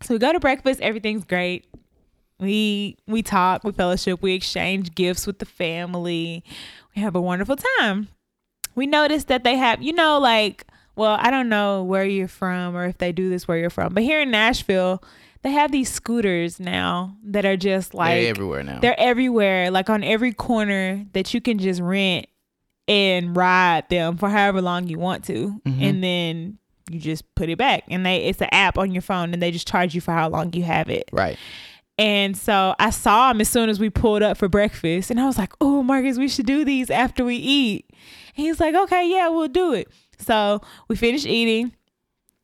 so 0.03 0.13
we 0.13 0.19
go 0.19 0.35
to 0.35 0.39
breakfast, 0.39 0.83
everything's 0.83 1.25
great. 1.25 1.65
We 2.39 2.99
we 3.07 3.23
talk, 3.23 3.65
we 3.65 3.73
fellowship, 3.73 4.21
we 4.21 4.35
exchange 4.35 4.95
gifts 4.95 5.27
with 5.27 5.39
the 5.39 5.47
family. 5.47 6.45
We 6.95 7.01
have 7.01 7.17
a 7.17 7.23
wonderful 7.23 7.57
time. 7.79 8.09
We 8.75 8.87
notice 8.87 9.25
that 9.25 9.45
they 9.45 9.57
have, 9.57 9.81
you 9.81 9.95
know, 9.95 10.19
like, 10.19 10.67
well, 10.97 11.17
I 11.21 11.31
don't 11.31 11.49
know 11.49 11.83
where 11.83 12.05
you're 12.05 12.29
from 12.29 12.77
or 12.77 12.85
if 12.87 12.99
they 12.99 13.13
do 13.13 13.29
this 13.31 13.47
where 13.49 13.59
you're 13.59 13.71
from, 13.71 13.95
but 13.95 14.03
here 14.03 14.21
in 14.21 14.31
Nashville, 14.31 15.03
they 15.43 15.51
have 15.53 15.73
these 15.73 15.91
scooters 15.91 16.61
now 16.61 17.17
that 17.25 17.45
are 17.45 17.57
just 17.57 17.95
like 17.95 18.21
They're 18.21 18.31
everywhere 18.31 18.63
now. 18.63 18.79
they're 18.81 18.99
everywhere, 19.01 19.71
like 19.71 19.91
on 19.91 20.05
every 20.05 20.33
corner 20.33 21.05
that 21.15 21.33
you 21.35 21.41
can 21.41 21.59
just 21.59 21.81
rent 21.81 22.27
and 22.89 23.37
ride 23.37 23.89
them 23.89 24.17
for 24.17 24.29
however 24.29 24.61
long 24.61 24.89
you 24.89 24.99
want 24.99 25.25
to, 25.25 25.61
Mhm. 25.67 25.83
and 25.83 26.05
then 26.05 26.59
you 26.91 26.99
just 26.99 27.33
put 27.35 27.49
it 27.49 27.57
back. 27.59 27.85
And 27.89 28.05
they 28.05 28.25
it's 28.25 28.41
an 28.41 28.49
app 28.53 28.77
on 28.77 28.93
your 28.93 29.03
phone, 29.03 29.33
and 29.33 29.41
they 29.43 29.51
just 29.51 29.67
charge 29.69 29.95
you 29.95 30.01
for 30.01 30.13
how 30.13 30.29
long 30.29 30.53
you 30.53 30.63
have 30.65 30.89
it. 30.91 31.09
right. 31.13 31.37
And 31.99 32.37
so 32.37 32.75
I 32.79 32.91
saw 32.91 33.31
him 33.31 33.41
as 33.41 33.49
soon 33.51 33.69
as 33.69 33.79
we 33.79 33.91
pulled 33.91 34.23
up 34.23 34.37
for 34.39 34.49
breakfast, 34.49 35.11
and 35.11 35.21
I 35.21 35.27
was 35.27 35.37
like, 35.39 35.53
"Oh, 35.61 35.83
Marcus, 35.83 36.19
we 36.19 36.27
should 36.29 36.47
do 36.47 36.65
these 36.65 36.91
after 36.91 37.23
we 37.25 37.37
eat." 37.37 37.85
And 38.37 38.47
he's 38.47 38.59
like, 38.61 38.75
"Okay, 38.75 39.09
yeah, 39.11 39.29
we'll 39.29 39.49
do 39.49 39.75
it." 39.75 39.89
So 40.23 40.61
we 40.89 40.97
finished 40.97 41.27
eating. 41.27 41.73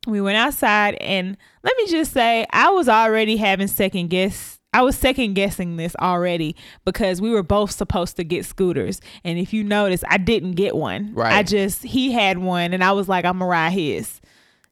We 0.07 0.21
went 0.21 0.37
outside, 0.37 0.95
and 0.95 1.35
let 1.61 1.75
me 1.77 1.87
just 1.87 2.13
say, 2.13 2.45
I 2.51 2.69
was 2.69 2.87
already 2.87 3.35
having 3.35 3.67
second 3.67 4.09
guess 4.09 4.59
I 4.73 4.83
was 4.83 4.95
second 4.95 5.33
guessing 5.33 5.77
this 5.77 5.95
already 5.99 6.55
because 6.85 7.21
we 7.21 7.31
were 7.31 7.43
both 7.43 7.71
supposed 7.71 8.17
to 8.17 8.23
get 8.23 8.45
scooters. 8.45 9.01
And 9.23 9.39
if 9.39 9.51
you 9.51 9.63
notice, 9.63 10.03
I 10.07 10.17
didn't 10.17 10.51
get 10.51 10.75
one. 10.75 11.13
Right. 11.15 11.33
I 11.33 11.43
just 11.43 11.83
he 11.83 12.11
had 12.11 12.37
one 12.37 12.73
and 12.73 12.83
I 12.83 12.91
was 12.91 13.09
like, 13.09 13.25
I'm 13.25 13.39
gonna 13.39 13.49
ride 13.49 13.71
his. 13.71 14.21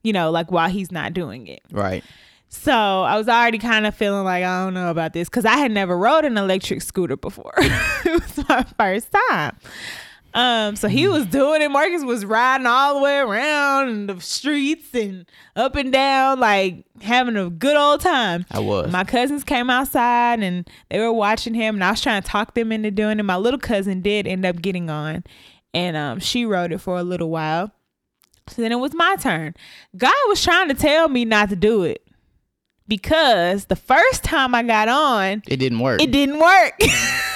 You 0.03 0.13
know, 0.13 0.29
like 0.29 0.51
while 0.51 0.69
he's 0.69 0.91
not 0.91 1.13
doing 1.13 1.47
it. 1.47 1.61
Right. 1.71 2.03
So 2.49 2.71
I 2.71 3.17
was 3.17 3.27
already 3.27 3.57
kind 3.57 3.85
of 3.85 3.95
feeling 3.95 4.23
like 4.23 4.43
I 4.43 4.63
don't 4.63 4.73
know 4.73 4.91
about 4.91 5.13
this 5.13 5.27
because 5.27 5.45
I 5.45 5.57
had 5.57 5.71
never 5.71 5.97
rode 5.97 6.25
an 6.25 6.37
electric 6.37 6.81
scooter 6.81 7.17
before. 7.17 7.53
it 7.57 8.21
was 8.21 8.47
my 8.47 8.63
first 8.77 9.11
time. 9.29 9.57
Um, 10.34 10.75
so 10.75 10.88
he 10.88 11.07
was 11.07 11.25
doing 11.25 11.62
it. 11.62 11.69
Marcus 11.69 12.03
was 12.03 12.25
riding 12.25 12.67
all 12.67 12.96
the 12.96 13.01
way 13.01 13.17
around 13.17 14.07
the 14.07 14.19
streets 14.22 14.93
and 14.93 15.25
up 15.55 15.75
and 15.75 15.91
down, 15.91 16.39
like 16.39 16.86
having 17.01 17.36
a 17.36 17.50
good 17.50 17.75
old 17.75 18.01
time. 18.01 18.46
I 18.51 18.60
was. 18.60 18.91
My 18.91 19.03
cousins 19.03 19.43
came 19.43 19.69
outside 19.69 20.41
and 20.41 20.69
they 20.89 21.00
were 21.00 21.13
watching 21.13 21.53
him, 21.53 21.75
and 21.75 21.84
I 21.84 21.91
was 21.91 22.01
trying 22.01 22.22
to 22.22 22.27
talk 22.27 22.53
them 22.53 22.72
into 22.72 22.91
doing 22.91 23.19
it. 23.19 23.24
My 23.24 23.38
little 23.38 23.60
cousin 23.60 24.01
did 24.01 24.27
end 24.27 24.46
up 24.46 24.62
getting 24.62 24.89
on, 24.89 25.24
and 25.74 25.98
um, 25.98 26.19
she 26.19 26.46
rode 26.46 26.72
it 26.72 26.79
for 26.79 26.98
a 26.98 27.03
little 27.03 27.29
while. 27.29 27.72
So 28.50 28.62
then 28.62 28.72
it 28.72 28.79
was 28.79 28.93
my 28.93 29.15
turn. 29.19 29.55
God 29.98 30.13
was 30.27 30.41
trying 30.41 30.69
to 30.69 30.74
tell 30.74 31.10
me 31.10 31.25
not 31.25 31.50
to 31.50 31.55
do 31.55 31.84
it 31.84 32.06
because 32.88 33.65
the 33.65 33.75
first 33.75 34.24
time 34.24 34.56
I 34.56 34.63
got 34.63 34.88
on, 34.88 35.44
it 35.48 35.58
didn't 35.58 35.79
work. 35.79 36.01
it 36.01 36.12
didn't 36.12 36.39
work. 36.39 36.74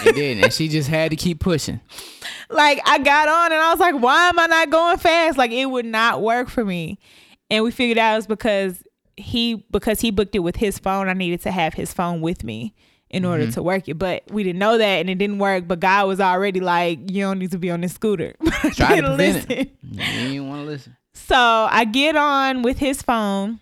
It 0.03 0.15
didn't. 0.15 0.43
And 0.45 0.51
she 0.51 0.67
just 0.67 0.89
had 0.89 1.11
to 1.11 1.15
keep 1.15 1.39
pushing. 1.39 1.79
like 2.49 2.81
I 2.87 2.97
got 2.97 3.27
on 3.29 3.51
and 3.51 3.61
I 3.61 3.69
was 3.69 3.79
like, 3.79 3.93
why 4.01 4.29
am 4.29 4.39
I 4.39 4.47
not 4.47 4.71
going 4.71 4.97
fast? 4.97 5.37
Like 5.37 5.51
it 5.51 5.67
would 5.67 5.85
not 5.85 6.23
work 6.23 6.49
for 6.49 6.65
me. 6.65 6.97
And 7.51 7.63
we 7.63 7.69
figured 7.69 7.99
out 7.99 8.13
it 8.13 8.15
was 8.15 8.25
because 8.25 8.83
he 9.15 9.63
because 9.69 10.01
he 10.01 10.09
booked 10.09 10.33
it 10.35 10.39
with 10.39 10.55
his 10.55 10.79
phone. 10.79 11.07
I 11.07 11.13
needed 11.13 11.41
to 11.41 11.51
have 11.51 11.75
his 11.75 11.93
phone 11.93 12.19
with 12.21 12.43
me 12.43 12.73
in 13.11 13.25
order 13.25 13.43
Mm-hmm. 13.43 13.51
to 13.51 13.61
work 13.61 13.87
it. 13.89 13.99
But 13.99 14.23
we 14.31 14.41
didn't 14.41 14.57
know 14.57 14.79
that 14.79 15.01
and 15.01 15.07
it 15.07 15.19
didn't 15.19 15.37
work. 15.37 15.67
But 15.67 15.79
God 15.81 16.07
was 16.07 16.19
already 16.19 16.61
like, 16.61 17.11
you 17.11 17.21
don't 17.21 17.37
need 17.37 17.51
to 17.51 17.59
be 17.59 17.69
on 17.69 17.81
this 17.81 17.93
scooter. 17.93 18.33
Try 18.73 19.01
to 19.01 19.01
Didn't 19.01 19.05
it. 19.05 19.17
listen. 19.17 19.51
You 19.83 19.97
didn't 19.97 20.49
want 20.49 20.61
to 20.63 20.65
listen. 20.65 20.97
So 21.13 21.35
I 21.37 21.85
get 21.85 22.15
on 22.15 22.63
with 22.63 22.79
his 22.79 23.03
phone 23.03 23.59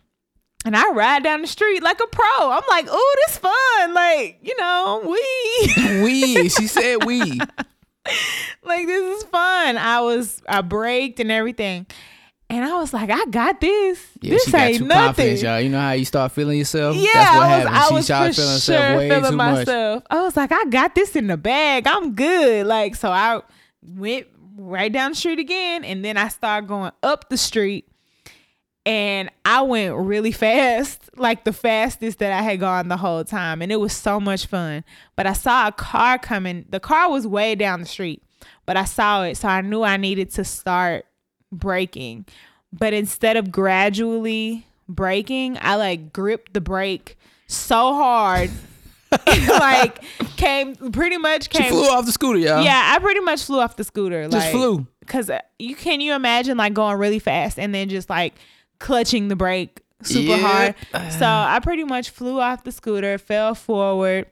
and 0.65 0.75
I 0.75 0.91
ride 0.91 1.23
down 1.23 1.41
the 1.41 1.47
street 1.47 1.81
like 1.83 1.99
a 1.99 2.07
pro. 2.07 2.51
I'm 2.51 2.63
like, 2.69 2.87
ooh, 2.91 3.13
this 3.27 3.37
fun. 3.37 3.93
Like, 3.93 4.39
you 4.41 4.55
know, 4.57 5.01
we 5.05 6.01
We. 6.03 6.49
She 6.49 6.67
said 6.67 7.03
we. 7.05 7.19
like 8.63 8.87
this 8.87 9.17
is 9.17 9.29
fun. 9.29 9.77
I 9.77 10.01
was 10.01 10.41
I 10.47 10.61
braked 10.61 11.19
and 11.19 11.31
everything. 11.31 11.85
And 12.51 12.65
I 12.65 12.79
was 12.79 12.93
like, 12.93 13.11
I 13.11 13.25
got 13.25 13.61
this. 13.61 14.03
Yeah, 14.21 14.31
this 14.31 14.45
she 14.45 14.51
got 14.51 14.61
ain't 14.61 14.77
too 14.79 14.85
nothing. 14.85 15.37
y'all. 15.37 15.59
You 15.59 15.69
know 15.69 15.79
how 15.79 15.91
you 15.91 16.05
start 16.05 16.31
feeling 16.31 16.57
yourself? 16.57 16.95
Yeah, 16.95 17.07
That's 17.13 17.35
what 17.37 17.43
I 17.43 17.45
was, 17.45 17.49
happened. 17.51 17.75
I 17.77 17.87
she 17.87 17.93
was 17.93 18.05
started 18.05 18.35
feeling 18.35 18.49
sure 18.49 18.75
herself 18.75 18.97
way 18.97 19.09
feeling 19.09 19.31
too 19.31 19.37
much. 19.37 19.55
myself. 19.67 20.03
I 20.09 20.21
was 20.21 20.35
like, 20.37 20.51
I 20.51 20.65
got 20.65 20.95
this 20.95 21.15
in 21.15 21.27
the 21.27 21.37
bag. 21.37 21.85
I'm 21.85 22.15
good. 22.15 22.65
Like, 22.65 22.95
so 22.95 23.11
I 23.11 23.41
went 23.83 24.25
right 24.57 24.91
down 24.91 25.11
the 25.11 25.15
street 25.15 25.37
again, 25.37 25.83
and 25.83 26.03
then 26.03 26.17
I 26.17 26.29
started 26.29 26.67
going 26.67 26.91
up 27.03 27.29
the 27.29 27.37
street, 27.37 27.87
and 28.85 29.29
I 29.45 29.61
went 29.61 29.95
really 29.95 30.31
fast, 30.45 31.09
like 31.17 31.43
the 31.43 31.53
fastest 31.53 32.19
that 32.19 32.31
I 32.31 32.41
had 32.41 32.59
gone 32.59 32.87
the 32.87 32.97
whole 32.97 33.23
time, 33.23 33.61
and 33.61 33.71
it 33.71 33.79
was 33.79 33.93
so 33.93 34.19
much 34.19 34.45
fun. 34.45 34.83
But 35.15 35.27
I 35.27 35.33
saw 35.33 35.67
a 35.67 35.71
car 35.71 36.17
coming. 36.19 36.65
The 36.69 36.79
car 36.79 37.09
was 37.11 37.25
way 37.27 37.55
down 37.55 37.81
the 37.81 37.85
street, 37.85 38.23
but 38.65 38.77
I 38.77 38.85
saw 38.85 39.23
it, 39.23 39.35
so 39.37 39.47
I 39.47 39.61
knew 39.61 39.83
I 39.83 39.97
needed 39.97 40.31
to 40.31 40.43
start 40.43 41.05
braking. 41.51 42.25
But 42.71 42.93
instead 42.93 43.35
of 43.37 43.51
gradually 43.51 44.65
braking, 44.87 45.57
I 45.61 45.75
like 45.75 46.13
gripped 46.13 46.53
the 46.53 46.61
brake 46.61 47.17
so 47.47 47.93
hard. 47.95 48.49
like 49.27 50.03
came 50.37 50.75
pretty 50.75 51.17
much 51.17 51.45
She 51.51 51.57
came 51.57 51.71
flew 51.71 51.87
off 51.89 52.05
the 52.05 52.11
scooter, 52.11 52.37
y'all. 52.37 52.61
yeah 52.63 52.93
i 52.95 52.99
pretty 52.99 53.21
much 53.21 53.43
flew 53.43 53.59
off 53.59 53.75
the 53.75 53.83
scooter 53.83 54.21
Just 54.25 54.33
like 54.35 54.51
flew. 54.51 54.85
because 54.99 55.31
uh, 55.31 55.39
you 55.57 55.75
can 55.75 55.99
you 55.99 56.13
imagine 56.13 56.57
like 56.57 56.75
going 56.75 56.95
really 56.99 57.17
fast 57.17 57.57
and 57.57 57.73
then 57.73 57.89
just 57.89 58.07
like 58.07 58.35
clutching 58.79 59.27
the 59.27 59.35
brake 59.35 59.81
super 60.01 60.29
Yeah. 60.37 60.73
hard 60.93 61.11
so 61.13 61.25
i 61.25 61.59
pretty 61.61 61.83
much 61.83 62.09
flew 62.09 62.39
off 62.39 62.63
the 62.63 62.71
scooter 62.71 63.17
fell 63.17 63.53
forward 63.55 64.25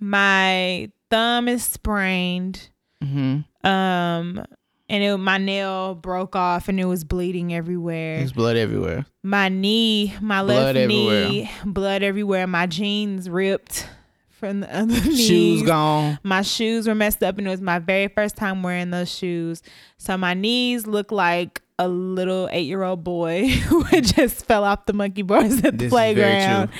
my 0.00 0.90
thumb 1.10 1.48
is 1.48 1.64
sprained 1.64 2.68
Mm-hmm. 3.02 3.66
um 3.68 4.44
and 4.88 5.02
it, 5.02 5.16
my 5.18 5.36
nail 5.38 5.94
broke 5.94 6.36
off 6.36 6.68
and 6.68 6.78
it 6.80 6.84
was 6.86 7.04
bleeding 7.04 7.52
everywhere 7.52 8.18
There's 8.18 8.32
blood 8.32 8.56
everywhere. 8.56 9.04
my 9.22 9.48
knee, 9.50 10.14
my 10.22 10.42
Blood 10.42 10.76
left 10.76 10.88
knee, 10.88 11.50
blood 11.64 12.02
everywhere. 12.02 12.46
My 12.46 12.66
jeans 12.66 13.28
ripped 13.28 13.86
from 14.30 14.60
the 14.60 14.76
other 14.78 14.94
Shoes 14.94 15.62
gone. 15.62 16.18
My 16.22 16.42
shoes 16.42 16.86
were 16.86 16.94
messed 16.94 17.22
up, 17.22 17.38
and 17.38 17.46
it 17.46 17.50
was 17.50 17.62
my 17.62 17.78
very 17.78 18.08
first 18.08 18.36
time 18.36 18.62
wearing 18.62 18.90
those 18.90 19.10
shoes. 19.10 19.62
So 19.96 20.16
my 20.18 20.34
knees 20.34 20.86
look 20.86 21.10
like 21.10 21.62
a 21.78 21.88
little 21.88 22.48
eight-year-old 22.52 23.02
boy 23.02 23.48
who 23.48 23.84
just 24.00 24.46
fell 24.46 24.64
off 24.64 24.86
the 24.86 24.92
monkey 24.92 25.22
bars 25.22 25.56
at 25.58 25.62
the 25.62 25.70
This 25.72 25.90
playground. 25.90 26.70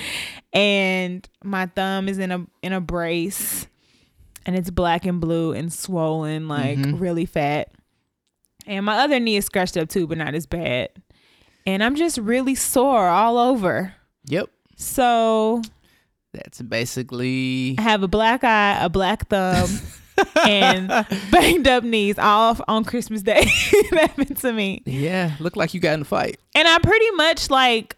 And 0.53 1.29
my 1.43 1.67
thumb 1.67 2.09
is 2.09 2.19
in 2.19 2.31
a 2.31 2.47
in 2.63 2.73
a 2.73 2.81
brace, 2.81 3.67
and 4.47 4.55
it's 4.55 4.71
black 4.71 5.05
and 5.05 5.21
blue 5.21 5.53
and 5.53 5.73
swollen, 5.73 6.47
like 6.49 6.79
Mhm. 6.79 7.01
really 7.01 7.27
fat. 7.27 7.73
And 8.67 8.87
my 8.87 8.99
other 8.99 9.19
knee 9.21 9.37
is 9.37 9.45
scratched 9.47 9.77
up 9.77 9.89
too, 9.89 10.07
but 10.07 10.17
not 10.19 10.35
as 10.35 10.47
bad. 10.47 10.91
And 11.67 11.83
I'm 11.83 11.97
just 11.97 12.19
really 12.19 12.55
sore 12.55 13.09
all 13.09 13.37
over. 13.39 13.95
Yep. 14.27 14.49
So 14.77 15.61
That's 16.33 16.63
basically 16.63 17.75
I 17.79 17.83
have 17.83 18.03
a 18.03 18.09
black 18.09 18.45
eye, 18.45 18.79
a 18.81 18.89
black 18.89 19.29
thumb, 19.29 19.69
and 20.45 20.89
banged 21.31 21.69
up 21.69 21.85
knees 21.85 22.19
all 22.19 22.57
on 22.69 22.85
Christmas 22.85 23.23
Day. 23.23 23.43
it 23.47 23.99
happened 23.99 24.37
to 24.39 24.53
me. 24.53 24.83
Yeah, 24.87 25.33
looked 25.41 25.57
like 25.57 25.75
you 25.75 25.81
got 25.81 25.95
in 25.95 26.03
a 26.03 26.05
fight. 26.05 26.39
And 26.55 26.67
I 26.67 26.79
pretty 26.79 27.11
much 27.13 27.51
like 27.51 27.97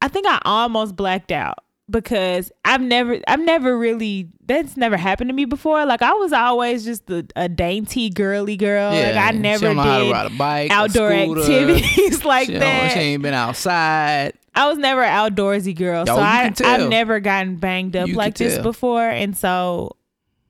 I 0.00 0.08
think 0.08 0.26
I 0.26 0.40
almost 0.44 0.96
blacked 0.96 1.32
out 1.32 1.58
because 1.88 2.50
I've 2.64 2.80
never 2.80 3.20
I've 3.28 3.40
never 3.40 3.78
really 3.78 4.28
that's 4.44 4.76
never 4.76 4.96
happened 4.96 5.30
to 5.30 5.34
me 5.34 5.44
before. 5.44 5.84
Like 5.86 6.02
I 6.02 6.12
was 6.12 6.32
always 6.32 6.84
just 6.84 7.08
a, 7.10 7.26
a 7.36 7.48
dainty 7.48 8.10
girly 8.10 8.56
girl. 8.56 8.92
yeah, 8.92 9.12
like 9.12 9.16
I 9.16 9.30
never 9.32 9.66
don't 9.66 9.76
know 9.76 9.82
how 9.82 9.98
to 9.98 10.04
did 10.04 10.12
ride 10.12 10.26
a 10.32 10.36
bike, 10.36 10.70
outdoor 10.70 11.12
activities 11.12 12.24
like 12.24 12.46
she 12.46 12.58
that. 12.58 12.92
She 12.92 12.98
ain't 12.98 13.22
been 13.22 13.34
outside. 13.34 14.34
I 14.54 14.68
was 14.68 14.78
never 14.78 15.02
an 15.02 15.12
outdoorsy 15.12 15.76
girl, 15.76 16.06
Yo, 16.06 16.16
so 16.16 16.18
I, 16.18 16.50
I've 16.64 16.88
never 16.88 17.20
gotten 17.20 17.56
banged 17.56 17.94
up 17.94 18.08
You 18.08 18.14
like 18.14 18.36
this 18.36 18.58
before, 18.58 19.06
and 19.06 19.36
so 19.36 19.95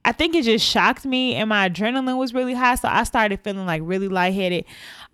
I 0.06 0.12
think 0.12 0.34
it 0.36 0.44
just 0.44 0.64
shocked 0.64 1.04
me, 1.04 1.34
and 1.34 1.48
my 1.48 1.68
adrenaline 1.68 2.16
was 2.16 2.32
really 2.32 2.54
high, 2.54 2.76
so 2.76 2.88
I 2.88 3.02
started 3.02 3.40
feeling 3.40 3.66
like 3.66 3.82
really 3.84 4.08
lightheaded. 4.08 4.64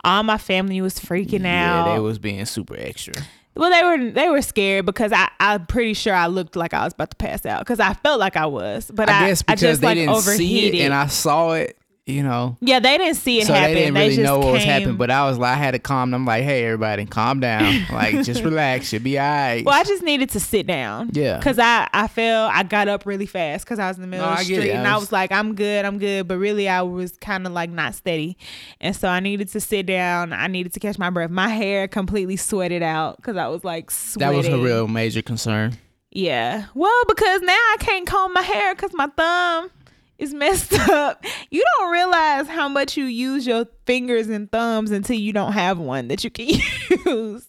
All 0.03 0.21
my 0.23 0.37
family 0.37 0.79
was 0.81 0.99
freaking 0.99 1.45
out. 1.47 1.87
Yeah, 1.87 1.93
they 1.95 1.99
was 1.99 2.19
being 2.19 2.45
super 2.45 2.75
extra. 2.77 3.15
well, 3.55 3.71
they 3.71 3.83
were 3.83 4.11
they 4.11 4.29
were 4.29 4.41
scared 4.43 4.85
because 4.85 5.11
I 5.11 5.29
I'm 5.39 5.65
pretty 5.65 5.93
sure 5.95 6.13
I 6.13 6.27
looked 6.27 6.55
like 6.55 6.73
I 6.75 6.83
was 6.85 6.93
about 6.93 7.09
to 7.09 7.15
pass 7.17 7.45
out 7.45 7.59
because 7.61 7.79
I 7.79 7.93
felt 7.95 8.19
like 8.19 8.37
I 8.37 8.45
was, 8.45 8.91
but 8.93 9.09
I, 9.09 9.23
I 9.25 9.27
guess 9.29 9.43
I 9.47 9.53
because 9.55 9.61
just 9.61 9.81
they 9.81 9.87
like 9.87 9.95
didn't 9.95 10.15
see 10.21 10.29
it 10.29 10.29
overheated. 10.29 10.81
and 10.81 10.93
I 10.93 11.07
saw 11.07 11.53
it, 11.53 11.75
you 12.05 12.21
know. 12.21 12.57
yeah, 12.59 12.79
they 12.79 12.97
didn't 12.97 13.15
see 13.15 13.39
it 13.39 13.47
so 13.47 13.53
happen. 13.53 13.73
they 13.75 13.81
didn't 13.81 13.93
really 13.95 14.09
just 14.15 14.21
know 14.21 14.39
what 14.39 14.51
was 14.53 14.63
happening. 14.63 14.97
But 14.97 15.09
I 15.09 15.25
was 15.29 15.37
like, 15.37 15.55
I 15.55 15.59
had 15.59 15.71
to 15.71 15.79
calm 15.79 16.11
them. 16.11 16.21
I'm 16.23 16.25
like, 16.25 16.43
hey, 16.43 16.65
everybody, 16.65 17.05
calm 17.05 17.39
down. 17.39 17.85
like, 17.93 18.23
just 18.23 18.43
relax. 18.43 18.91
You'll 18.91 19.01
be 19.03 19.17
all 19.17 19.25
right. 19.25 19.63
Well, 19.65 19.73
I 19.79 19.83
just 19.85 20.03
needed 20.03 20.29
to 20.31 20.39
sit 20.41 20.67
down. 20.67 21.11
Yeah. 21.13 21.39
Cause 21.39 21.57
I 21.59 21.87
I 21.93 22.07
fell 22.07 22.49
I 22.51 22.63
got 22.63 22.87
up 22.89 23.05
really 23.05 23.25
fast 23.25 23.63
because 23.63 23.79
I 23.79 23.87
was 23.87 23.97
in 23.97 24.01
the 24.01 24.07
middle 24.07 24.25
No, 24.25 24.33
of 24.33 24.37
the 24.39 24.43
street 24.43 24.71
I 24.71 24.73
and 24.75 24.87
I 24.87 24.95
was- 24.95 25.03
was 25.03 25.11
like 25.13 25.31
I'm 25.31 25.55
good 25.55 25.85
I'm 25.85 25.97
good 25.97 26.27
but 26.27 26.37
really 26.37 26.67
I 26.67 26.81
was 26.81 27.15
kind 27.17 27.47
of 27.47 27.53
like 27.53 27.69
not 27.69 27.95
steady, 27.95 28.37
and 28.81 28.93
so 28.95 29.07
I 29.07 29.19
needed 29.21 29.47
to 29.49 29.61
sit 29.61 29.85
down. 29.85 30.33
I 30.33 30.47
needed 30.47 30.73
to 30.73 30.79
catch 30.81 30.97
my 30.99 31.09
breath. 31.09 31.29
My 31.29 31.47
hair 31.49 31.87
completely 31.87 32.35
sweated 32.35 32.83
out 32.83 33.15
because 33.17 33.37
I 33.37 33.47
was 33.47 33.63
like 33.63 33.89
sweating. 33.91 34.29
that 34.31 34.37
was 34.37 34.47
a 34.47 34.57
real 34.61 34.87
major 34.89 35.21
concern. 35.21 35.77
yeah. 36.11 36.65
Well, 36.75 37.03
because 37.07 37.41
now 37.41 37.53
I 37.53 37.77
can't 37.79 38.05
comb 38.05 38.33
my 38.33 38.41
hair 38.41 38.75
because 38.75 38.91
my 38.93 39.07
thumb 39.07 39.69
is 40.17 40.33
messed 40.33 40.73
up. 40.89 41.23
You 41.49 41.63
don't 41.77 41.91
realize 41.91 42.47
how 42.47 42.67
much 42.67 42.97
you 42.97 43.05
use 43.05 43.45
your 43.45 43.65
fingers 43.85 44.29
and 44.29 44.51
thumbs 44.51 44.91
until 44.91 45.17
you 45.17 45.33
don't 45.33 45.53
have 45.53 45.79
one 45.79 46.07
that 46.09 46.23
you 46.23 46.29
can 46.29 46.47
use. 47.05 47.47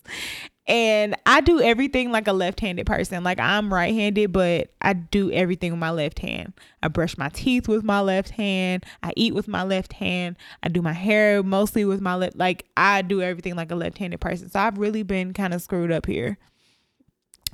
And 0.66 1.14
I 1.26 1.42
do 1.42 1.60
everything 1.60 2.10
like 2.10 2.26
a 2.26 2.32
left-handed 2.32 2.86
person. 2.86 3.22
Like 3.22 3.38
I'm 3.38 3.72
right-handed, 3.72 4.32
but 4.32 4.70
I 4.80 4.94
do 4.94 5.30
everything 5.30 5.72
with 5.72 5.80
my 5.80 5.90
left 5.90 6.20
hand. 6.20 6.54
I 6.82 6.88
brush 6.88 7.18
my 7.18 7.28
teeth 7.28 7.68
with 7.68 7.84
my 7.84 8.00
left 8.00 8.30
hand. 8.30 8.86
I 9.02 9.12
eat 9.14 9.34
with 9.34 9.46
my 9.46 9.62
left 9.62 9.92
hand. 9.92 10.36
I 10.62 10.68
do 10.68 10.80
my 10.80 10.94
hair 10.94 11.42
mostly 11.42 11.84
with 11.84 12.00
my 12.00 12.14
left. 12.14 12.36
Like 12.36 12.64
I 12.78 13.02
do 13.02 13.20
everything 13.20 13.56
like 13.56 13.70
a 13.70 13.76
left-handed 13.76 14.22
person. 14.22 14.48
So 14.48 14.58
I've 14.58 14.78
really 14.78 15.02
been 15.02 15.34
kind 15.34 15.52
of 15.52 15.60
screwed 15.60 15.92
up 15.92 16.06
here 16.06 16.38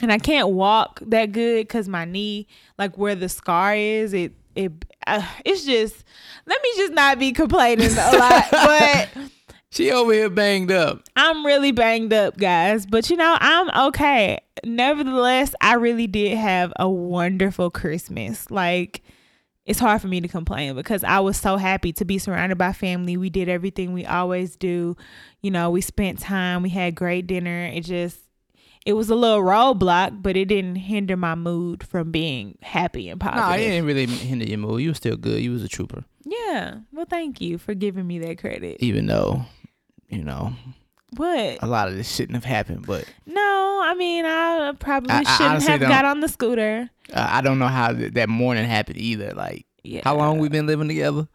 and 0.00 0.12
I 0.12 0.18
can't 0.18 0.50
walk 0.50 1.00
that 1.06 1.32
good 1.32 1.66
because 1.66 1.88
my 1.88 2.04
knee, 2.04 2.46
like 2.78 2.96
where 2.96 3.14
the 3.14 3.28
scar 3.28 3.74
is, 3.74 4.12
it 4.14 4.32
it 4.64 4.72
uh, 5.06 5.26
it's 5.44 5.64
just. 5.64 6.04
Let 6.46 6.60
me 6.62 6.70
just 6.76 6.92
not 6.94 7.18
be 7.18 7.32
complaining 7.32 7.92
a 7.92 8.16
lot, 8.16 8.44
but 8.50 9.08
She 9.72 9.92
over 9.92 10.12
here 10.12 10.28
banged 10.28 10.72
up. 10.72 11.02
I'm 11.14 11.46
really 11.46 11.70
banged 11.70 12.12
up, 12.12 12.36
guys. 12.36 12.86
But 12.86 13.08
you 13.08 13.16
know, 13.16 13.36
I'm 13.38 13.86
okay. 13.88 14.40
nevertheless, 14.64 15.54
I 15.60 15.74
really 15.74 16.08
did 16.08 16.36
have 16.36 16.72
a 16.76 16.88
wonderful 16.88 17.70
Christmas. 17.70 18.50
Like, 18.50 19.02
it's 19.64 19.78
hard 19.78 20.02
for 20.02 20.08
me 20.08 20.20
to 20.20 20.28
complain 20.28 20.74
because 20.74 21.04
I 21.04 21.20
was 21.20 21.36
so 21.36 21.56
happy 21.56 21.92
to 21.94 22.04
be 22.04 22.18
surrounded 22.18 22.58
by 22.58 22.72
family. 22.72 23.16
We 23.16 23.30
did 23.30 23.48
everything 23.48 23.92
we 23.92 24.04
always 24.04 24.56
do. 24.56 24.96
You 25.40 25.52
know, 25.52 25.70
we 25.70 25.82
spent 25.82 26.18
time, 26.18 26.62
we 26.62 26.70
had 26.70 26.96
great 26.96 27.28
dinner. 27.28 27.66
It 27.66 27.84
just, 27.84 28.18
it 28.86 28.94
was 28.94 29.10
a 29.10 29.14
little 29.14 29.42
roadblock, 29.42 30.22
but 30.22 30.36
it 30.36 30.46
didn't 30.46 30.76
hinder 30.76 31.16
my 31.16 31.34
mood 31.34 31.82
from 31.86 32.10
being 32.10 32.56
happy 32.62 33.08
and 33.10 33.20
positive. 33.20 33.46
No, 33.48 33.52
it 33.54 33.58
didn't 33.58 33.86
really 33.86 34.06
hinder 34.06 34.44
your 34.46 34.58
mood. 34.58 34.80
You 34.82 34.88
were 34.90 34.94
still 34.94 35.16
good. 35.16 35.42
You 35.42 35.52
was 35.52 35.62
a 35.62 35.68
trooper, 35.68 36.04
Yeah. 36.24 36.78
Well, 36.92 37.06
thank 37.08 37.40
you 37.40 37.58
for 37.58 37.74
giving 37.74 38.06
me 38.06 38.18
that 38.20 38.38
credit. 38.38 38.78
even 38.80 39.06
though, 39.06 39.44
you 40.08 40.24
know, 40.24 40.54
What? 41.16 41.58
a 41.62 41.66
lot 41.66 41.88
of 41.88 41.96
this 41.96 42.10
shouldn't 42.14 42.36
have 42.36 42.44
happened. 42.44 42.86
But 42.86 43.04
No, 43.26 43.80
I 43.84 43.94
mean, 43.94 44.24
I 44.24 44.72
probably 44.78 45.10
I- 45.12 45.18
I 45.18 45.22
shouldn't 45.24 45.50
honestly 45.50 45.70
have 45.72 45.80
got 45.80 46.04
on 46.04 46.20
the 46.20 46.28
scooter. 46.28 46.88
uh, 47.12 47.26
I 47.30 47.40
don't 47.42 47.58
know 47.58 47.68
how 47.68 47.92
th- 47.92 48.14
that 48.14 48.28
morning 48.28 48.64
happened 48.64 48.98
either. 48.98 49.32
Like, 49.34 49.66
Yeah. 49.82 50.00
how 50.04 50.16
long 50.16 50.38
we 50.38 50.48
been 50.48 50.66
living 50.66 50.88
together? 50.88 51.28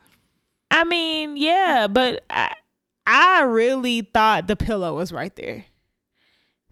I 0.71 0.83
mean, 0.83 1.37
yeah, 1.37 1.87
but 1.89 2.23
I, 2.29 2.53
I 3.05 3.41
really 3.43 4.01
thought 4.01 4.47
the 4.47 4.55
pillow 4.55 4.95
was 4.95 5.11
right 5.11 5.35
there. 5.35 5.65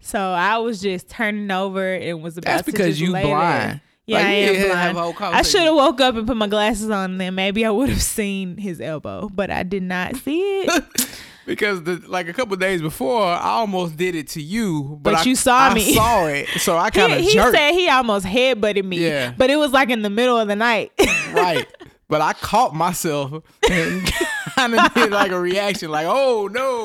So 0.06 0.18
I 0.20 0.58
was 0.58 0.80
just 0.82 1.08
turning 1.08 1.50
over 1.50 1.94
and 1.94 2.22
was 2.22 2.36
about 2.36 2.56
That's 2.56 2.66
to 2.66 2.72
because 2.72 3.00
you 3.00 3.10
blind. 3.10 3.80
Yeah, 4.06 4.18
Like, 4.18 4.26
I 4.26 4.30
am 4.32 4.94
blind. 4.94 5.16
I 5.34 5.40
should 5.40 5.62
have 5.62 5.74
woke 5.74 5.98
up 6.02 6.14
and 6.16 6.26
put 6.26 6.36
my 6.36 6.46
glasses 6.46 6.90
on, 6.90 7.12
and 7.12 7.20
then 7.20 7.34
maybe 7.34 7.64
I 7.64 7.70
would 7.70 7.88
have 7.88 8.02
seen 8.18 8.58
his 8.58 8.82
elbow, 8.82 9.30
but 9.32 9.50
I 9.50 9.62
did 9.62 9.82
not 9.82 10.16
see 10.16 10.40
it. 10.40 10.84
because 11.46 11.82
the, 11.84 12.02
like 12.06 12.28
a 12.28 12.34
couple 12.34 12.54
days 12.56 12.82
before, 12.82 13.24
I 13.24 13.48
almost 13.48 13.96
did 13.96 14.14
it 14.14 14.28
to 14.28 14.42
you, 14.42 14.98
but, 15.00 15.12
But 15.12 15.20
I, 15.20 15.22
you 15.24 15.34
saw 15.34 15.68
I 15.70 15.74
me. 15.74 15.94
saw 15.94 16.26
it, 16.26 16.48
so 16.58 16.76
I 16.76 16.90
kind 16.90 17.12
of 17.14 17.18
he, 17.20 17.24
he 17.30 17.38
said 17.38 17.72
he 17.72 17.88
almost 17.88 18.26
headbutted 18.26 18.84
me, 18.84 18.98
Yeah. 19.06 19.32
but 19.38 19.48
it 19.48 19.56
was 19.56 19.72
like 19.72 19.88
in 19.88 20.02
the 20.02 20.10
middle 20.10 20.38
of 20.38 20.48
the 20.48 20.56
night. 20.56 20.92
right. 21.32 21.66
But 22.06 22.20
I 22.20 22.34
caught 22.34 22.74
myself 22.74 23.42
and 23.70 24.06
kind 24.54 24.74
of 24.78 24.92
did 24.92 25.10
like 25.12 25.32
a 25.32 25.40
reaction, 25.40 25.90
like, 25.90 26.06
"Oh 26.06 26.48
no!" 26.52 26.84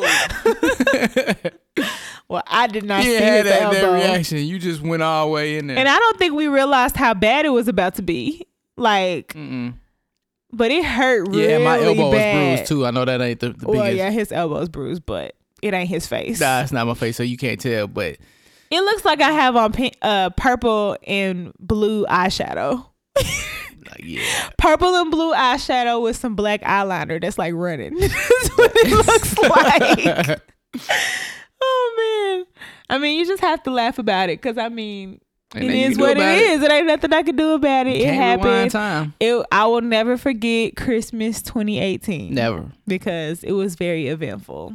Well, 2.30 2.44
I 2.48 2.68
did 2.68 2.84
not 2.86 3.04
You 3.04 3.18
see 3.18 3.24
had 3.24 3.46
his 3.46 3.54
that, 3.54 3.72
that 3.74 3.92
reaction. 3.94 4.38
You 4.40 4.60
just 4.60 4.82
went 4.82 5.02
all 5.04 5.26
the 5.28 5.32
way 5.32 5.58
in 5.58 5.68
there. 5.68 5.78
And 5.78 5.90
I 5.90 5.98
don't 5.98 6.18
think 6.20 6.34
we 6.36 6.48
realized 6.48 6.96
how 6.96 7.14
bad 7.14 7.46
it 7.46 7.50
was 7.50 7.68
about 7.68 7.96
to 7.96 8.02
be. 8.02 8.46
Like, 8.78 9.34
Mm-mm. 9.34 9.74
but 10.54 10.72
it 10.72 10.86
hurt 10.86 11.28
really 11.28 11.50
yeah, 11.50 11.58
my 11.58 11.82
elbow 11.82 12.12
bad. 12.12 12.36
was 12.52 12.60
bruised 12.60 12.70
too. 12.70 12.86
I 12.86 12.92
know 12.92 13.04
that 13.04 13.20
ain't 13.20 13.40
the, 13.42 13.50
the 13.50 13.68
Well, 13.68 13.82
biggest. 13.84 13.98
yeah, 13.98 14.12
his 14.12 14.32
elbow's 14.32 14.70
bruised, 14.70 15.06
but 15.06 15.36
it 15.62 15.74
ain't 15.74 15.90
his 15.90 16.08
face. 16.08 16.40
Nah, 16.40 16.62
it's 16.62 16.72
not 16.72 16.88
my 16.88 16.94
face, 16.94 17.18
so 17.18 17.24
you 17.24 17.36
can't 17.36 17.60
tell. 17.60 17.88
But 17.88 18.18
It 18.72 18.80
looks 18.82 19.04
like 19.04 19.20
I 19.22 19.32
have 19.32 19.56
on 19.58 19.74
pink, 19.74 19.96
uh, 20.02 20.30
purple 20.30 20.96
and 21.06 21.52
blue 21.60 22.06
eyeshadow. 22.06 22.86
like, 23.18 23.26
yeah, 24.02 24.50
Purple 24.58 24.96
and 24.96 25.12
blue 25.12 25.34
eyeshadow 25.34 26.02
with 26.02 26.16
some 26.16 26.36
black 26.36 26.62
eyeliner 26.62 27.20
that's 27.20 27.38
like 27.38 27.54
running. 27.56 27.96
that's 28.00 28.50
what 28.58 28.72
it 28.76 29.08
looks 29.08 29.38
like. 30.30 30.42
oh 31.62 32.46
man. 32.48 32.66
I 32.90 32.98
mean, 32.98 33.20
you 33.20 33.26
just 33.26 33.42
have 33.42 33.62
to 33.64 33.72
laugh 33.72 34.00
about 34.00 34.30
it 34.30 34.42
because 34.42 34.58
I 34.58 34.70
mean, 34.70 35.20
it 35.56 35.64
you 35.64 35.70
is 35.70 35.98
what 35.98 36.12
it 36.12 36.18
about 36.18 36.38
is. 36.38 36.62
It 36.64 36.72
ain't 36.72 36.88
nothing 36.88 37.14
I 37.14 37.24
can 37.24 37.36
do 37.36 37.52
about 37.54 37.88
it. 37.88 37.98
It 37.98 38.04
Can't 38.04 38.42
happened. 38.42 38.72
time. 38.72 39.14
It, 39.20 39.46
I 39.52 39.66
will 39.66 39.82
never 39.82 40.18
forget 40.18 40.76
Christmas 40.76 41.42
2018. 41.42 42.34
Never. 42.34 42.72
because 42.88 43.44
it 43.44 43.52
was 43.54 43.76
very 43.76 44.08
eventful. 44.08 44.74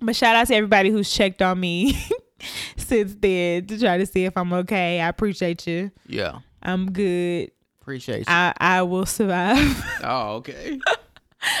But 0.00 0.14
shout 0.16 0.36
out 0.36 0.46
to 0.48 0.54
everybody 0.54 0.90
who's 0.90 1.10
checked 1.10 1.40
on 1.40 1.58
me 1.58 1.98
since 2.76 3.14
then 3.18 3.66
to 3.66 3.78
try 3.78 3.96
to 3.98 4.04
see 4.06 4.24
if 4.26 4.36
I'm 4.36 4.52
okay. 4.52 5.00
I 5.00 5.08
appreciate 5.08 5.66
you. 5.66 5.90
Yeah, 6.06 6.40
I'm 6.62 6.92
good. 6.92 7.50
appreciate 7.80 8.18
you. 8.20 8.24
I, 8.28 8.52
I 8.58 8.82
will 8.82 9.06
survive. 9.06 9.82
oh, 10.04 10.34
okay. 10.36 10.78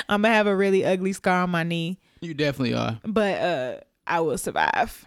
I'm 0.08 0.22
gonna 0.22 0.34
have 0.34 0.46
a 0.46 0.54
really 0.56 0.84
ugly 0.84 1.12
scar 1.14 1.42
on 1.44 1.50
my 1.50 1.62
knee, 1.62 1.98
You 2.20 2.34
definitely 2.34 2.74
are. 2.74 2.98
but 3.04 3.40
uh 3.40 3.76
I 4.06 4.20
will 4.20 4.38
survive. 4.38 5.04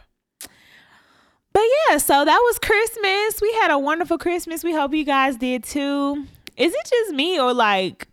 But 1.52 1.64
yeah, 1.90 1.98
so 1.98 2.26
that 2.26 2.38
was 2.38 2.60
Christmas. 2.60 3.42
We 3.42 3.52
had 3.54 3.72
a 3.72 3.80
wonderful 3.80 4.18
Christmas. 4.18 4.64
We 4.64 4.74
hope 4.74 4.94
you 4.94 5.04
guys 5.04 5.36
did 5.36 5.64
too. 5.64 6.26
Is 6.58 6.74
it 6.74 6.86
just 6.90 7.16
me 7.16 7.40
or 7.40 7.54
like 7.54 8.08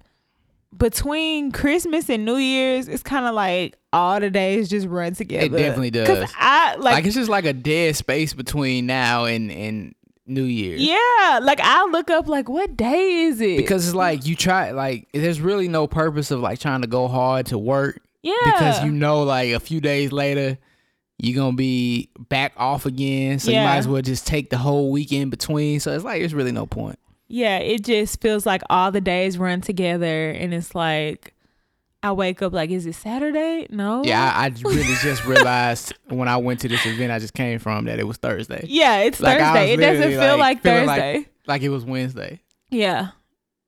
between 0.77 1.53
Christmas 1.53 2.09
and 2.09 2.25
New 2.25 2.37
Year's, 2.37 2.89
it's 2.89 3.03
kind 3.03 3.27
of 3.27 3.35
like 3.35 3.77
all 3.93 4.21
the 4.21 4.31
days 4.31 4.69
just 4.69 4.87
run 4.87 5.15
together. 5.15 5.47
It 5.47 5.59
definitely 5.59 5.91
does. 5.91 6.09
Cause 6.09 6.33
I 6.37 6.77
Like, 6.77 6.85
like, 6.85 7.05
it's 7.07 7.15
just 7.15 7.31
like 7.31 7.45
a 7.45 7.53
dead 7.53 7.97
space 7.97 8.35
between 8.35 8.87
now 8.87 9.25
and 9.25 9.51
and 9.51 9.95
New 10.27 10.43
Year's. 10.43 10.83
yeah, 10.83 11.39
like 11.41 11.61
I 11.61 11.87
look 11.87 12.11
up 12.11 12.27
like 12.27 12.49
what 12.49 12.77
day 12.77 13.23
is 13.23 13.41
it? 13.41 13.59
Because 13.59 13.87
it's 13.87 13.95
like 13.95 14.27
you 14.27 14.35
try 14.35 14.73
like 14.73 15.09
there's 15.13 15.41
really 15.41 15.69
no 15.69 15.87
purpose 15.87 16.31
of 16.31 16.41
like 16.41 16.59
trying 16.59 16.83
to 16.83 16.89
go 16.89 17.07
hard 17.07 17.47
to 17.47 17.59
work 17.59 18.01
yeah, 18.23 18.35
because 18.45 18.85
you 18.85 18.91
know 18.91 19.23
like 19.23 19.53
a 19.53 19.61
few 19.61 19.81
days 19.81 20.11
later 20.11 20.59
you're 21.19 21.37
gonna 21.37 21.57
be 21.57 22.11
back 22.29 22.53
off 22.57 22.87
again. 22.87 23.39
So 23.39 23.51
you 23.51 23.59
might 23.59 23.77
as 23.79 23.89
well 23.89 24.03
just 24.03 24.27
take 24.27 24.51
the 24.51 24.59
whole 24.59 24.91
weekend 24.91 25.31
between. 25.31 25.81
So 25.81 25.93
it's 25.95 26.05
like 26.05 26.21
there's 26.21 26.35
really 26.35 26.53
no 26.53 26.67
point. 26.67 26.99
yeah, 27.29 27.59
it 27.59 27.85
just 27.85 28.21
feels 28.21 28.45
like 28.47 28.63
all 28.71 28.93
the 28.93 29.01
days 29.01 29.39
run 29.39 29.61
together, 29.61 30.31
and 30.31 30.53
it's 30.55 30.75
like 30.75 31.33
I 32.03 32.13
wake 32.13 32.41
up 32.43 32.53
like, 32.53 32.71
is 32.71 32.87
it 32.87 32.95
Saturday? 32.95 33.67
No. 33.71 34.05
Yeah, 34.05 34.31
I, 34.35 34.45
I 34.47 34.53
really 34.63 34.83
just 35.03 35.25
realized 35.27 35.93
when 36.09 36.29
I 36.29 36.37
went 36.37 36.61
to 36.61 36.69
this 36.69 36.85
event 36.87 37.11
I 37.11 37.19
just 37.19 37.35
came 37.35 37.59
from 37.59 37.87
that 37.87 37.99
it 37.99 38.07
was 38.07 38.17
Thursday. 38.19 38.65
Yeah, 38.69 38.99
it's 39.01 39.19
Like, 39.19 39.39
Thursday. 39.39 39.73
It 39.73 39.77
doesn't 39.79 40.11
feel 40.11 40.39
like, 40.39 40.39
like, 40.39 40.63
feeling 40.63 40.87
like- 40.87 41.01
Thursday. 41.01 41.31
Like 41.49 41.63
it 41.63 41.69
was 41.71 41.85
Wednesday. 41.85 42.41
yeah. 42.71 43.09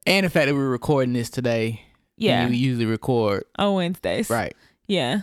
And 0.07 0.25
the 0.25 0.31
fact 0.31 0.47
that 0.49 0.55
we're 0.55 0.69
recording 0.71 1.13
this 1.13 1.29
today. 1.31 1.83
Yeah. 2.17 2.49
We 2.49 2.57
usually 2.57 2.87
record. 2.87 3.45
On 3.59 3.75
Wednesdays. 3.75 4.31
Right. 4.31 4.55
Yeah. 4.87 5.21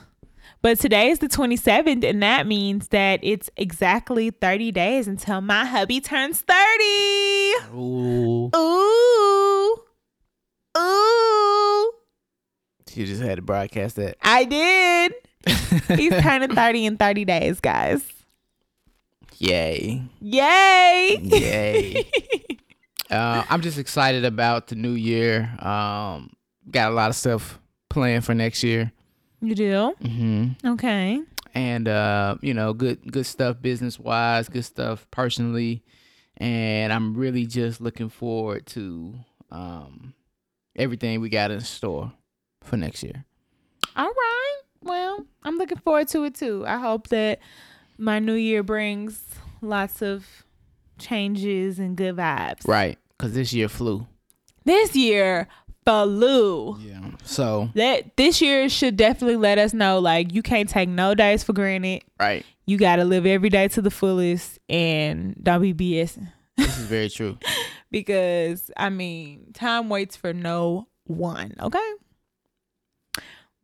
But 0.66 0.80
today 0.80 1.12
is 1.12 1.20
the 1.20 1.28
27th, 1.28 2.04
and 2.04 2.24
that 2.24 2.48
means 2.48 2.88
that 2.88 3.20
it's 3.22 3.52
exactly 3.56 4.32
30 4.32 4.72
days 4.72 5.08
until 5.08 5.40
my 5.40 5.64
hubby 5.64 6.02
turns 6.02 6.42
30. 6.42 6.58
Ooh. 7.76 8.50
Ooh. 8.56 9.76
Ooh. 10.76 11.92
You 12.96 13.06
just 13.06 13.22
had 13.22 13.36
to 13.36 13.44
broadcast 13.44 13.98
that. 13.98 14.18
I 14.24 14.46
did. 14.46 15.14
He's 16.00 16.20
turning 16.24 16.56
30 16.56 16.86
in 16.88 16.98
30 16.98 17.26
days, 17.26 17.60
guys. 17.60 18.04
Yay. 19.38 20.02
Yay. 20.20 21.20
Yay. 21.22 22.10
uh, 23.12 23.44
I'm 23.48 23.62
just 23.62 23.78
excited 23.78 24.26
about 24.26 24.66
the 24.66 24.76
new 24.76 24.94
year. 24.94 25.44
Um, 25.60 26.32
got 26.72 26.90
a 26.90 26.96
lot 26.96 27.12
of 27.12 27.16
stuff 27.16 27.60
planned 27.88 28.26
for 28.26 28.34
next 28.34 28.64
year. 28.64 28.92
You 29.42 29.56
do? 29.56 29.94
hmm 30.02 30.48
Okay. 30.66 31.22
And 31.54 31.88
uh, 31.88 32.36
you 32.42 32.54
know, 32.54 32.74
good 32.74 33.12
good 33.12 33.26
stuff 33.26 33.62
business 33.62 34.00
wise, 34.00 34.50
good 34.50 34.66
stuff 34.66 35.08
personally. 35.12 35.84
And 36.38 36.92
I'm 36.92 37.16
really 37.16 37.46
just 37.46 37.80
looking 37.80 38.10
forward 38.10 38.66
to 38.68 39.16
um 39.52 40.14
everything 40.76 41.22
we 41.22 41.30
got 41.30 41.52
in 41.52 41.62
store 41.62 42.12
for 42.62 42.76
next 42.78 43.04
year. 43.04 43.24
All 43.96 44.08
right. 44.08 44.58
Well, 44.82 45.26
I'm 45.44 45.58
looking 45.58 45.78
forward 45.78 46.10
to 46.10 46.26
it 46.26 46.36
too. 46.36 46.66
I 46.68 46.78
hope 46.78 47.08
that 47.08 47.40
my 47.98 48.20
new 48.20 48.34
year 48.34 48.62
brings 48.64 49.24
lots 49.62 50.02
of 50.02 50.26
changes 51.00 51.80
and 51.80 51.96
good 51.96 52.16
vibes. 52.18 52.68
Right. 52.68 52.98
Cause 53.18 53.34
this 53.34 53.54
year 53.54 53.70
flew. 53.70 54.06
This 54.66 54.96
year 54.96 55.48
flew. 55.86 56.78
Yeah. 56.80 57.12
So 57.24 57.70
That 57.76 58.16
this 58.18 58.42
year 58.42 58.70
should 58.70 58.98
definitely 58.98 59.38
let 59.38 59.58
us 59.58 59.74
know 59.74 60.00
like 60.00 60.34
you 60.34 60.42
can't 60.42 60.70
take 60.70 60.90
no 60.90 61.16
days 61.16 61.44
for 61.44 61.54
granted. 61.54 62.04
right. 62.20 62.46
You 62.68 62.78
got 62.78 62.96
to 62.96 63.06
live 63.06 63.28
every 63.28 63.50
day 63.50 63.68
to 63.70 63.82
the 63.82 63.92
fullest 63.92 64.58
and 64.68 65.36
don't 65.44 65.62
be 65.62 65.72
BSing 65.74 66.32
This 66.58 66.78
is 66.80 66.86
very 66.86 67.10
true. 67.10 67.38
because 67.92 68.72
I 68.76 68.90
mean, 68.90 69.52
time 69.54 69.88
waits 69.90 70.16
for 70.16 70.34
no 70.34 70.88
one, 71.06 71.54
okay? 71.60 71.92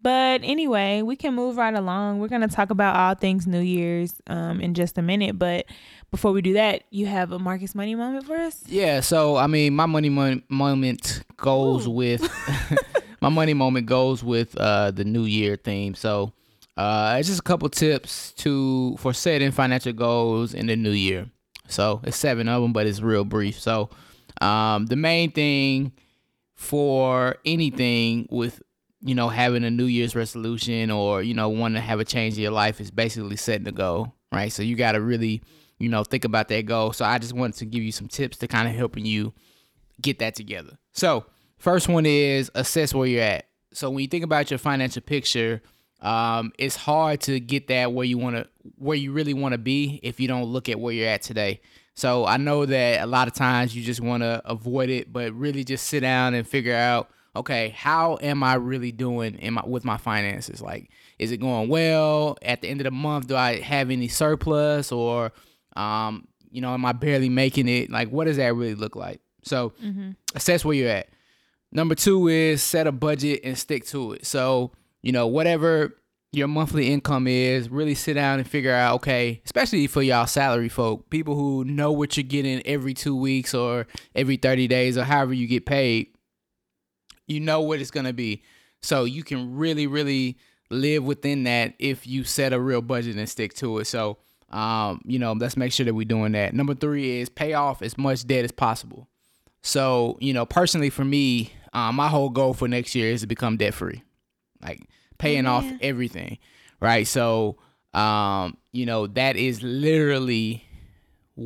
But 0.01 0.41
anyway, 0.43 1.01
we 1.03 1.15
can 1.15 1.35
move 1.35 1.57
right 1.57 1.73
along. 1.73 2.19
We're 2.19 2.27
going 2.27 2.41
to 2.41 2.47
talk 2.47 2.71
about 2.71 2.95
all 2.95 3.13
things 3.15 3.45
New 3.45 3.59
Year's 3.59 4.13
um 4.27 4.59
in 4.59 4.73
just 4.73 4.97
a 4.97 5.01
minute, 5.01 5.37
but 5.37 5.65
before 6.11 6.33
we 6.33 6.41
do 6.41 6.53
that, 6.53 6.83
you 6.89 7.05
have 7.05 7.31
a 7.31 7.39
Marcus 7.39 7.73
Money 7.73 7.95
moment 7.95 8.25
for 8.25 8.35
us? 8.35 8.61
Yeah, 8.67 8.99
so 8.99 9.37
I 9.37 9.47
mean, 9.47 9.75
my 9.75 9.85
money 9.85 10.09
mon- 10.09 10.43
moment 10.49 11.23
goes 11.37 11.87
Ooh. 11.87 11.91
with 11.91 12.29
my 13.21 13.29
money 13.29 13.53
moment 13.53 13.85
goes 13.85 14.23
with 14.23 14.57
uh, 14.57 14.91
the 14.91 15.05
New 15.05 15.23
Year 15.23 15.55
theme. 15.55 15.95
So 15.95 16.33
uh, 16.75 17.15
it's 17.19 17.29
just 17.29 17.39
a 17.39 17.43
couple 17.43 17.69
tips 17.69 18.33
to 18.33 18.95
for 18.97 19.13
setting 19.13 19.51
financial 19.51 19.93
goals 19.93 20.53
in 20.53 20.67
the 20.67 20.75
new 20.75 20.91
year. 20.91 21.29
So 21.67 22.01
it's 22.03 22.17
seven 22.17 22.49
of 22.49 22.61
them, 22.61 22.73
but 22.73 22.87
it's 22.87 23.01
real 23.01 23.23
brief. 23.23 23.59
So 23.59 23.89
um, 24.41 24.87
the 24.87 24.95
main 24.97 25.31
thing 25.31 25.93
for 26.55 27.37
anything 27.45 28.27
with 28.29 28.61
you 29.01 29.15
know 29.15 29.29
having 29.29 29.63
a 29.63 29.71
New 29.71 29.85
Year's 29.85 30.15
resolution 30.15 30.91
or 30.91 31.21
you 31.23 31.33
know 31.33 31.49
wanting 31.49 31.75
to 31.75 31.81
have 31.81 31.99
a 31.99 32.05
change 32.05 32.35
in 32.35 32.43
your 32.43 32.51
life 32.51 32.79
is 32.79 32.91
basically 32.91 33.35
setting 33.35 33.67
a 33.67 33.71
goal, 33.71 34.13
right? 34.31 34.51
So 34.51 34.63
you 34.63 34.75
got 34.75 34.93
to 34.93 35.01
really 35.01 35.41
you 35.81 35.89
know, 35.89 36.03
think 36.03 36.25
about 36.25 36.47
that 36.49 36.67
goal. 36.67 36.93
So 36.93 37.03
I 37.03 37.17
just 37.17 37.33
wanted 37.33 37.55
to 37.57 37.65
give 37.65 37.81
you 37.81 37.91
some 37.91 38.07
tips 38.07 38.37
to 38.37 38.47
kind 38.47 38.67
of 38.67 38.75
helping 38.75 39.05
you 39.05 39.33
get 39.99 40.19
that 40.19 40.35
together. 40.35 40.77
So 40.93 41.25
first 41.57 41.89
one 41.89 42.05
is 42.05 42.51
assess 42.53 42.93
where 42.93 43.07
you're 43.07 43.23
at. 43.23 43.47
So 43.73 43.89
when 43.89 44.01
you 44.01 44.07
think 44.07 44.23
about 44.23 44.51
your 44.51 44.59
financial 44.59 45.01
picture, 45.01 45.61
um, 46.01 46.51
it's 46.59 46.75
hard 46.75 47.21
to 47.21 47.39
get 47.39 47.67
that 47.67 47.93
where 47.93 48.05
you 48.05 48.19
want 48.19 48.35
to, 48.35 48.47
where 48.75 48.97
you 48.97 49.11
really 49.11 49.33
want 49.33 49.53
to 49.53 49.57
be 49.57 49.99
if 50.03 50.19
you 50.19 50.27
don't 50.27 50.45
look 50.45 50.69
at 50.69 50.79
where 50.79 50.93
you're 50.93 51.07
at 51.07 51.23
today. 51.23 51.61
So 51.95 52.25
I 52.25 52.37
know 52.37 52.65
that 52.65 53.01
a 53.01 53.07
lot 53.07 53.27
of 53.27 53.33
times 53.33 53.75
you 53.75 53.83
just 53.83 54.01
want 54.01 54.21
to 54.21 54.41
avoid 54.45 54.89
it, 54.89 55.11
but 55.11 55.33
really 55.33 55.63
just 55.63 55.87
sit 55.87 56.01
down 56.01 56.35
and 56.35 56.47
figure 56.47 56.75
out, 56.75 57.09
okay, 57.35 57.69
how 57.69 58.17
am 58.21 58.43
I 58.43 58.55
really 58.55 58.91
doing 58.91 59.35
in 59.35 59.55
my 59.55 59.65
with 59.65 59.85
my 59.85 59.97
finances? 59.97 60.61
Like, 60.61 60.89
is 61.19 61.31
it 61.31 61.37
going 61.37 61.69
well? 61.69 62.37
At 62.41 62.61
the 62.61 62.67
end 62.67 62.81
of 62.81 62.85
the 62.85 62.91
month, 62.91 63.27
do 63.27 63.35
I 63.35 63.59
have 63.61 63.89
any 63.89 64.07
surplus 64.07 64.91
or 64.91 65.31
um, 65.75 66.27
you 66.51 66.61
know, 66.61 66.73
am 66.73 66.85
I 66.85 66.91
barely 66.91 67.29
making 67.29 67.67
it? 67.67 67.89
Like, 67.89 68.09
what 68.09 68.25
does 68.25 68.37
that 68.37 68.53
really 68.53 68.75
look 68.75 68.95
like? 68.95 69.21
So 69.43 69.73
mm-hmm. 69.83 70.11
assess 70.35 70.65
where 70.65 70.75
you're 70.75 70.89
at. 70.89 71.09
Number 71.71 71.95
two 71.95 72.27
is 72.27 72.61
set 72.61 72.87
a 72.87 72.91
budget 72.91 73.41
and 73.43 73.57
stick 73.57 73.85
to 73.87 74.13
it. 74.13 74.25
So, 74.25 74.71
you 75.01 75.13
know, 75.13 75.27
whatever 75.27 75.95
your 76.33 76.47
monthly 76.47 76.91
income 76.91 77.27
is, 77.27 77.69
really 77.69 77.95
sit 77.95 78.13
down 78.13 78.39
and 78.39 78.47
figure 78.47 78.73
out, 78.73 78.95
okay, 78.95 79.41
especially 79.45 79.87
for 79.87 80.01
y'all 80.01 80.27
salary 80.27 80.69
folk, 80.69 81.09
people 81.09 81.35
who 81.35 81.63
know 81.63 81.91
what 81.91 82.17
you're 82.17 82.23
getting 82.23 82.61
every 82.65 82.93
two 82.93 83.15
weeks 83.15 83.53
or 83.53 83.87
every 84.15 84.37
30 84.37 84.67
days 84.67 84.97
or 84.97 85.03
however 85.03 85.33
you 85.33 85.47
get 85.47 85.65
paid, 85.65 86.07
you 87.31 87.39
know 87.39 87.61
what 87.61 87.79
it's 87.79 87.91
going 87.91 88.05
to 88.05 88.13
be. 88.13 88.43
So 88.81 89.03
you 89.03 89.23
can 89.23 89.55
really, 89.55 89.87
really 89.87 90.37
live 90.69 91.03
within 91.03 91.43
that 91.43 91.73
if 91.79 92.07
you 92.07 92.23
set 92.23 92.53
a 92.53 92.59
real 92.59 92.81
budget 92.81 93.15
and 93.15 93.29
stick 93.29 93.53
to 93.55 93.79
it. 93.79 93.85
So, 93.85 94.17
um, 94.49 95.01
you 95.05 95.19
know, 95.19 95.33
let's 95.33 95.57
make 95.57 95.71
sure 95.71 95.85
that 95.85 95.93
we're 95.93 96.05
doing 96.05 96.31
that. 96.33 96.53
Number 96.53 96.73
three 96.73 97.19
is 97.19 97.29
pay 97.29 97.53
off 97.53 97.81
as 97.81 97.97
much 97.97 98.25
debt 98.25 98.43
as 98.43 98.51
possible. 98.51 99.07
So, 99.61 100.17
you 100.19 100.33
know, 100.33 100.45
personally 100.45 100.89
for 100.89 101.05
me, 101.05 101.53
um, 101.73 101.95
my 101.95 102.07
whole 102.07 102.29
goal 102.29 102.53
for 102.53 102.67
next 102.67 102.95
year 102.95 103.11
is 103.11 103.21
to 103.21 103.27
become 103.27 103.57
debt 103.57 103.73
free, 103.73 104.03
like 104.61 104.87
paying 105.19 105.45
off 105.45 105.65
everything, 105.81 106.39
right? 106.79 107.07
So, 107.07 107.57
um, 107.93 108.57
you 108.71 108.85
know, 108.85 109.07
that 109.07 109.35
is 109.35 109.61
literally 109.61 110.65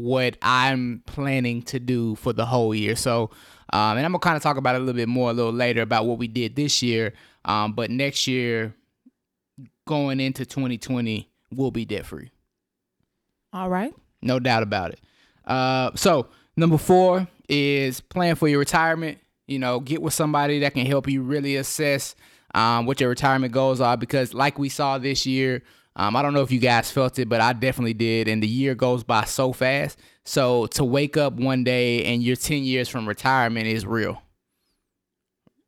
what 0.04 0.38
I'm 0.42 1.02
planning 1.06 1.62
to 1.64 1.80
do 1.80 2.16
for 2.16 2.34
the 2.34 2.46
whole 2.46 2.76
year. 2.76 2.96
So, 2.96 3.32
um, 3.74 3.98
and 3.98 4.06
I'm 4.06 4.12
gonna 4.12 4.20
kind 4.20 4.38
of 4.38 4.44
talk 4.44 4.58
about 4.58 4.76
it 4.76 4.80
a 4.82 4.84
little 4.84 4.98
bit 4.98 5.08
more 5.08 5.32
a 5.32 5.34
little 5.34 5.54
later 5.54 5.82
about 5.82 6.06
what 6.06 6.18
we 6.18 6.28
did 6.28 6.56
this 6.56 6.84
year. 6.84 7.14
Um, 7.46 7.74
but 7.74 7.90
next 7.90 8.28
year, 8.28 8.76
going 9.88 10.20
into 10.20 10.46
2020, 10.46 11.30
we'll 11.52 11.72
be 11.72 11.86
debt 11.86 12.06
free. 12.06 12.32
All 13.54 13.70
right. 13.70 13.94
No 14.22 14.40
doubt 14.40 14.64
about 14.64 14.92
it. 14.92 15.00
Uh, 15.46 15.92
so 15.96 16.28
number 16.58 16.78
four 16.78 17.28
is 17.48 18.02
plan 18.02 18.36
for 18.36 18.48
your 18.48 18.60
retirement. 18.60 19.20
You 19.48 19.60
know, 19.60 19.80
get 19.80 20.02
with 20.02 20.14
somebody 20.14 20.60
that 20.60 20.74
can 20.74 20.86
help 20.86 21.08
you 21.08 21.22
really 21.22 21.56
assess 21.56 22.16
um, 22.56 22.86
what 22.86 23.00
your 23.00 23.10
retirement 23.10 23.54
goals 23.54 23.80
are 23.80 23.96
because, 23.96 24.34
like 24.34 24.58
we 24.58 24.70
saw 24.70 24.98
this 24.98 25.26
year, 25.26 25.62
um, 25.96 26.16
I 26.16 26.22
don't 26.22 26.34
know 26.34 26.42
if 26.42 26.52
you 26.52 26.60
guys 26.60 26.92
felt 26.92 27.18
it, 27.20 27.30
but 27.30 27.40
I 27.40 27.54
definitely 27.54 27.94
did. 27.94 28.28
And 28.28 28.44
the 28.44 28.48
year 28.48 28.76
goes 28.76 29.04
by 29.04 29.24
so 29.26 29.54
fast. 29.54 29.98
So 30.26 30.66
to 30.68 30.84
wake 30.84 31.16
up 31.16 31.34
one 31.34 31.64
day 31.64 32.04
and 32.06 32.22
you're 32.22 32.36
10 32.36 32.64
years 32.64 32.90
from 32.90 33.08
retirement 33.08 33.68
is 33.68 33.86
real. 33.86 34.22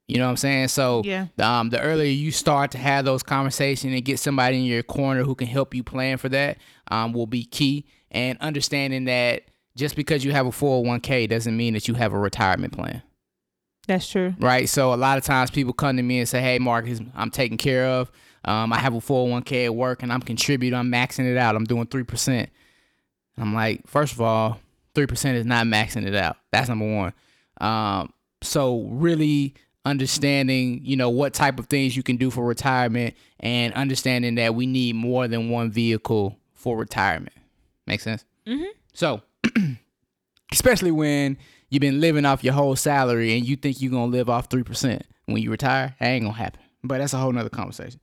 You 0.08 0.18
know 0.18 0.26
what 0.26 0.32
I'm 0.32 0.38
saying? 0.38 0.68
So 0.70 1.02
yeah. 1.06 1.28
um, 1.40 1.70
the 1.70 1.82
earlier 1.82 2.10
you 2.10 2.32
start 2.32 2.72
to 2.72 2.78
have 2.78 3.06
those 3.06 3.24
conversations 3.24 3.94
and 3.94 4.04
get 4.04 4.20
somebody 4.20 4.58
in 4.58 4.64
your 4.64 4.84
corner 4.84 5.24
who 5.24 5.36
can 5.36 5.48
help 5.48 5.74
you 5.74 5.84
plan 5.84 6.18
for 6.18 6.30
that 6.30 6.58
um, 6.90 7.14
will 7.14 7.28
be 7.28 7.44
key. 7.44 7.86
And 8.12 8.38
understanding 8.40 9.06
that 9.06 9.44
just 9.76 9.96
because 9.96 10.26
you 10.26 10.32
have 10.32 10.46
a 10.46 10.52
401k 10.52 11.30
doesn't 11.30 11.56
mean 11.56 11.74
that 11.74 11.88
you 11.88 11.94
have 11.94 12.14
a 12.14 12.20
retirement 12.20 12.74
plan. 12.74 13.02
That's 13.86 14.10
true. 14.10 14.36
Right. 14.40 14.68
So 14.68 14.94
a 14.94 14.96
lot 14.96 15.18
of 15.18 15.24
times 15.24 15.52
people 15.52 15.74
come 15.74 15.96
to 15.96 16.04
me 16.04 16.20
and 16.20 16.28
say, 16.28 16.42
"Hey, 16.42 16.60
Marcus, 16.60 17.00
I'm 17.16 17.32
taken 17.32 17.58
care 17.58 17.86
of. 17.86 18.12
Um, 18.48 18.72
I 18.74 18.78
have 18.80 18.94
a 18.94 19.00
401k 19.00 19.66
at 19.66 19.76
work 19.76 20.04
and 20.04 20.12
I'm 20.12 20.22
contributing. 20.22 20.78
I'm 20.78 20.92
maxing 20.92 21.30
it 21.30 21.38
out. 21.38 21.56
I'm 21.56 21.66
doing 21.66 21.88
three 21.88 22.04
percent." 22.04 22.50
I'm 23.40 23.54
like, 23.54 23.86
first 23.86 24.14
of 24.14 24.22
all, 24.22 24.60
three 24.96 25.06
percent 25.06 25.38
is 25.38 25.46
not 25.46 25.68
maxing 25.68 26.06
it 26.06 26.16
out. 26.16 26.38
That's 26.52 26.70
number 26.70 26.92
one. 26.92 27.14
Um, 27.62 28.14
so 28.42 28.82
really 28.90 29.54
understanding, 29.86 30.82
you 30.84 30.96
know, 30.96 31.10
what 31.10 31.34
type 31.34 31.60
of 31.60 31.68
things 31.68 31.96
you 31.96 32.04
can 32.04 32.18
do 32.18 32.30
for 32.30 32.46
retirement 32.46 33.16
and 33.40 33.74
understanding 33.74 34.36
that 34.36 34.54
we 34.54 34.66
need 34.66 34.96
more 34.96 35.28
than 35.28 35.50
one 35.50 35.72
vehicle 35.72 36.38
for 36.54 36.78
retirement. 36.78 37.36
Make 37.86 38.02
sense? 38.02 38.26
Mm-hmm. 38.46 38.66
So, 38.94 39.22
especially 40.52 40.92
when 40.92 41.38
you've 41.70 41.82
been 41.82 42.02
living 42.02 42.26
off 42.26 42.44
your 42.44 42.54
whole 42.54 42.76
salary 42.76 43.38
and 43.38 43.46
you 43.46 43.56
think 43.56 43.82
you're 43.82 43.92
gonna 43.92 44.12
live 44.12 44.30
off 44.30 44.50
three 44.50 44.64
percent 44.64 45.04
when 45.26 45.42
you 45.42 45.52
retire, 45.52 45.96
that 46.00 46.06
ain't 46.06 46.26
gonna 46.26 46.36
happen. 46.36 46.62
But 46.84 47.00
that's 47.00 47.14
a 47.14 47.18
whole 47.18 47.32
nother 47.32 47.50
conversation. 47.50 48.00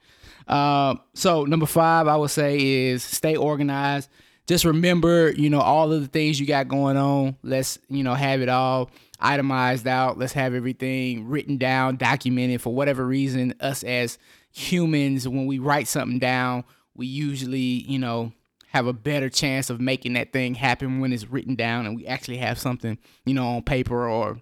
Um, 0.46 1.00
so 1.14 1.44
number 1.44 1.66
five, 1.66 2.06
I 2.06 2.16
would 2.16 2.30
say 2.30 2.88
is 2.88 3.02
stay 3.02 3.36
organized. 3.36 4.10
Just 4.46 4.64
remember, 4.64 5.32
you 5.32 5.48
know, 5.48 5.60
all 5.60 5.92
of 5.92 6.02
the 6.02 6.08
things 6.08 6.38
you 6.38 6.46
got 6.46 6.68
going 6.68 6.96
on. 6.96 7.36
Let's, 7.42 7.78
you 7.88 8.02
know, 8.02 8.14
have 8.14 8.42
it 8.42 8.48
all 8.48 8.90
itemized 9.18 9.86
out. 9.86 10.18
Let's 10.18 10.34
have 10.34 10.52
everything 10.54 11.28
written 11.28 11.56
down, 11.56 11.96
documented 11.96 12.60
for 12.60 12.74
whatever 12.74 13.06
reason. 13.06 13.54
Us 13.60 13.82
as 13.82 14.18
humans, 14.52 15.26
when 15.26 15.46
we 15.46 15.58
write 15.58 15.88
something 15.88 16.18
down, 16.18 16.64
we 16.94 17.06
usually, 17.06 17.58
you 17.58 17.98
know, 17.98 18.32
have 18.68 18.86
a 18.86 18.92
better 18.92 19.30
chance 19.30 19.70
of 19.70 19.80
making 19.80 20.14
that 20.14 20.32
thing 20.32 20.54
happen 20.54 21.00
when 21.00 21.12
it's 21.12 21.30
written 21.30 21.54
down 21.54 21.86
and 21.86 21.96
we 21.96 22.06
actually 22.06 22.38
have 22.38 22.58
something, 22.58 22.98
you 23.24 23.32
know, 23.32 23.46
on 23.46 23.62
paper 23.62 24.08
or 24.08 24.40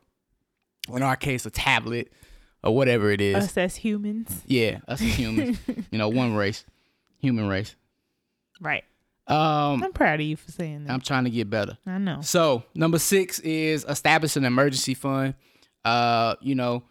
in 0.92 1.02
our 1.02 1.16
case 1.16 1.46
a 1.46 1.50
tablet 1.50 2.10
or 2.62 2.74
whatever 2.74 3.10
it 3.10 3.20
is. 3.20 3.36
Us 3.36 3.56
as 3.56 3.76
humans. 3.76 4.42
Yeah, 4.46 4.78
us 4.88 5.00
as 5.00 5.14
humans. 5.18 5.58
you 5.90 5.98
know, 5.98 6.08
one 6.08 6.34
race. 6.34 6.64
Human 7.18 7.48
race. 7.48 7.74
Right. 8.60 8.84
Um 9.26 9.82
I'm 9.82 9.92
proud 9.92 10.20
of 10.20 10.26
you 10.26 10.36
for 10.36 10.50
saying 10.50 10.84
that. 10.84 10.92
I'm 10.92 11.00
trying 11.00 11.24
to 11.24 11.30
get 11.30 11.48
better. 11.48 11.78
I 11.86 11.98
know. 11.98 12.20
So 12.22 12.64
number 12.74 12.98
six 12.98 13.38
is 13.40 13.84
establish 13.88 14.36
an 14.36 14.44
emergency 14.44 14.94
fund. 14.94 15.34
Uh, 15.84 16.36
you 16.40 16.54
know, 16.54 16.84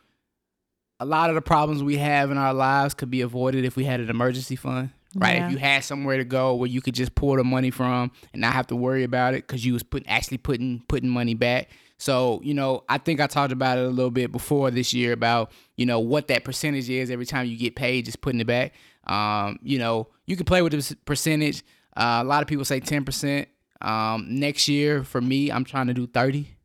a 1.00 1.06
lot 1.06 1.30
of 1.30 1.36
the 1.36 1.42
problems 1.42 1.82
we 1.84 1.98
have 1.98 2.30
in 2.32 2.38
our 2.38 2.54
lives 2.54 2.94
could 2.94 3.10
be 3.10 3.22
avoided 3.22 3.64
if 3.66 3.76
we 3.76 3.86
had 3.86 4.00
an 4.00 4.10
emergency 4.10 4.56
fund 4.56 4.92
right? 5.16 5.38
Yeah. 5.38 5.46
If 5.48 5.52
you 5.52 5.58
had 5.58 5.84
somewhere 5.84 6.18
to 6.18 6.24
go 6.24 6.56
where 6.56 6.68
you 6.70 6.82
could 6.82 6.96
just 6.96 7.16
pull 7.16 7.36
the 7.36 7.44
money 7.44 7.72
from 7.72 8.12
and 8.34 8.42
not 8.42 8.54
have 8.54 8.68
to 8.68 8.76
worry 8.76 9.04
about 9.04 9.34
it 9.34 9.48
because 9.48 9.66
you 9.66 9.74
was 9.74 9.84
putting 9.84 10.08
actually 10.08 10.38
putting 10.38 10.84
putting 10.88 11.10
money 11.10 11.34
back. 11.34 11.70
So 12.02 12.42
you 12.44 12.56
know, 12.56 12.84
I 12.90 12.98
think 12.98 13.22
I 13.22 13.28
talked 13.28 13.54
about 13.54 13.78
it 13.78 13.86
a 13.86 13.90
little 13.90 14.10
bit 14.10 14.32
before 14.32 14.72
this 14.72 14.92
year 14.92 15.14
about 15.14 15.52
you 15.76 15.86
know 15.86 16.00
what 16.00 16.30
that 16.30 16.44
percentage 16.44 16.90
is 16.90 17.12
every 17.12 17.28
time 17.28 17.46
you 17.46 17.56
get 17.56 17.76
paid, 17.76 18.06
just 18.06 18.22
putting 18.22 18.40
it 18.40 18.48
back. 18.48 18.74
Um, 19.06 19.60
you 19.62 19.78
know, 19.78 20.08
you 20.26 20.36
can 20.36 20.46
play 20.46 20.64
with 20.64 20.72
the 20.72 20.98
percentage. 21.06 21.62
Uh, 21.96 22.22
a 22.22 22.24
lot 22.24 22.42
of 22.42 22.48
people 22.48 22.66
say 22.66 22.80
ten 22.80 23.06
percent. 23.06 23.50
Um, 23.82 24.26
next 24.40 24.68
year 24.68 25.04
for 25.04 25.22
me, 25.22 25.52
I'm 25.52 25.64
trying 25.64 25.88
to 25.88 25.94
do 25.94 26.08
thirty. 26.08 26.56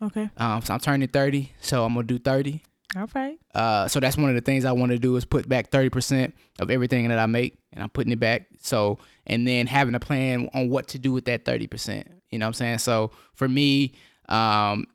Okay. 0.00 0.30
Um, 0.38 0.62
so 0.62 0.72
I'm 0.72 0.80
turning 0.80 1.08
thirty, 1.08 1.52
so 1.60 1.84
I'm 1.84 1.92
gonna 1.92 2.06
do 2.06 2.18
thirty. 2.18 2.62
All 2.96 3.06
right. 3.14 3.38
Uh, 3.54 3.88
so 3.88 4.00
that's 4.00 4.16
one 4.16 4.30
of 4.30 4.34
the 4.34 4.40
things 4.40 4.64
I 4.64 4.72
want 4.72 4.92
to 4.92 4.98
do 4.98 5.16
is 5.16 5.26
put 5.26 5.46
back 5.46 5.70
30% 5.70 6.32
of 6.60 6.70
everything 6.70 7.08
that 7.08 7.18
I 7.18 7.26
make 7.26 7.58
and 7.72 7.82
I'm 7.82 7.90
putting 7.90 8.12
it 8.12 8.20
back. 8.20 8.46
So, 8.62 9.00
and 9.26 9.46
then 9.46 9.66
having 9.66 9.94
a 9.94 10.00
plan 10.00 10.48
on 10.54 10.70
what 10.70 10.88
to 10.88 10.98
do 10.98 11.12
with 11.12 11.26
that 11.26 11.44
30%. 11.44 12.06
You 12.30 12.38
know 12.38 12.46
what 12.46 12.48
I'm 12.48 12.54
saying? 12.54 12.78
So 12.78 13.10
for 13.34 13.48
me, 13.48 13.92
um, 14.28 14.86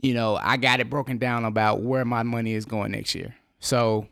you 0.00 0.14
know, 0.14 0.38
I 0.40 0.56
got 0.56 0.80
it 0.80 0.88
broken 0.88 1.18
down 1.18 1.44
about 1.44 1.82
where 1.82 2.04
my 2.04 2.22
money 2.22 2.54
is 2.54 2.64
going 2.64 2.92
next 2.92 3.14
year. 3.14 3.34
So, 3.58 4.06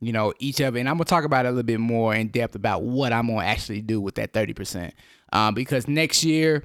you 0.00 0.12
know, 0.12 0.32
each 0.38 0.60
of 0.60 0.76
it, 0.76 0.80
and 0.80 0.88
I'm 0.88 0.96
gonna 0.96 1.04
talk 1.04 1.24
about 1.24 1.44
it 1.44 1.48
a 1.48 1.52
little 1.52 1.62
bit 1.62 1.80
more 1.80 2.14
in 2.14 2.28
depth 2.28 2.54
about 2.54 2.82
what 2.82 3.12
I'm 3.12 3.28
gonna 3.28 3.44
actually 3.44 3.82
do 3.82 4.00
with 4.00 4.14
that 4.16 4.32
30%. 4.32 4.92
Um, 5.32 5.54
because 5.54 5.88
next 5.88 6.24
year, 6.24 6.64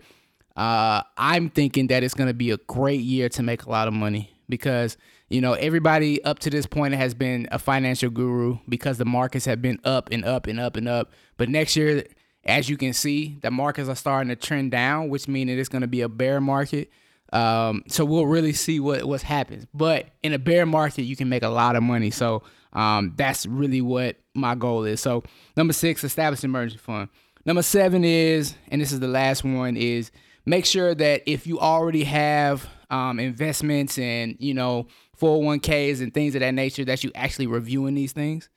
uh, 0.55 1.01
I'm 1.17 1.49
thinking 1.49 1.87
that 1.87 2.03
it's 2.03 2.13
gonna 2.13 2.33
be 2.33 2.51
a 2.51 2.57
great 2.57 3.01
year 3.01 3.29
to 3.29 3.43
make 3.43 3.63
a 3.63 3.69
lot 3.69 3.87
of 3.87 3.93
money 3.93 4.31
because 4.47 4.97
you 5.31 5.39
know, 5.39 5.53
everybody 5.53 6.21
up 6.25 6.39
to 6.39 6.49
this 6.49 6.65
point 6.65 6.93
has 6.93 7.13
been 7.13 7.47
a 7.53 7.57
financial 7.57 8.09
guru 8.09 8.57
because 8.67 8.97
the 8.97 9.05
markets 9.05 9.45
have 9.45 9.61
been 9.61 9.79
up 9.85 10.09
and 10.11 10.25
up 10.25 10.45
and 10.45 10.59
up 10.59 10.75
and 10.75 10.89
up. 10.89 11.13
But 11.37 11.47
next 11.47 11.77
year, 11.77 12.03
as 12.43 12.69
you 12.69 12.75
can 12.75 12.91
see, 12.91 13.37
the 13.41 13.49
markets 13.49 13.87
are 13.87 13.95
starting 13.95 14.27
to 14.27 14.35
trend 14.35 14.71
down, 14.71 15.07
which 15.07 15.29
means 15.29 15.49
it's 15.49 15.69
to 15.69 15.87
be 15.87 16.01
a 16.01 16.09
bear 16.09 16.41
market. 16.41 16.91
Um, 17.31 17.83
so 17.87 18.03
we'll 18.03 18.25
really 18.25 18.53
see 18.53 18.79
what 18.79 19.05
what 19.05 19.21
happens. 19.21 19.65
But 19.73 20.07
in 20.23 20.33
a 20.33 20.39
bear 20.39 20.65
market, 20.65 21.03
you 21.03 21.15
can 21.15 21.29
make 21.29 21.43
a 21.43 21.49
lot 21.49 21.75
of 21.75 21.83
money. 21.83 22.11
So 22.11 22.43
um, 22.73 23.13
that's 23.15 23.45
really 23.45 23.81
what 23.81 24.17
my 24.33 24.55
goal 24.55 24.83
is. 24.83 25.01
So 25.01 25.23
number 25.55 25.73
six, 25.73 26.03
establish 26.03 26.43
emergency 26.43 26.77
fund. 26.77 27.09
Number 27.45 27.63
seven 27.63 28.03
is, 28.03 28.55
and 28.67 28.81
this 28.81 28.91
is 28.91 28.99
the 28.99 29.07
last 29.07 29.43
one, 29.43 29.75
is 29.75 30.11
make 30.45 30.65
sure 30.65 30.93
that 30.93 31.23
if 31.25 31.47
you 31.47 31.59
already 31.59 32.03
have 32.03 32.67
um, 32.89 33.19
investments 33.19 33.97
and 33.97 34.35
you 34.39 34.53
know 34.53 34.87
401ks 35.21 36.01
and 36.01 36.13
things 36.13 36.35
of 36.35 36.41
that 36.41 36.53
nature 36.53 36.83
that 36.85 37.03
you 37.03 37.11
actually 37.15 37.47
reviewing 37.47 37.95
these 37.95 38.11
things. 38.11 38.49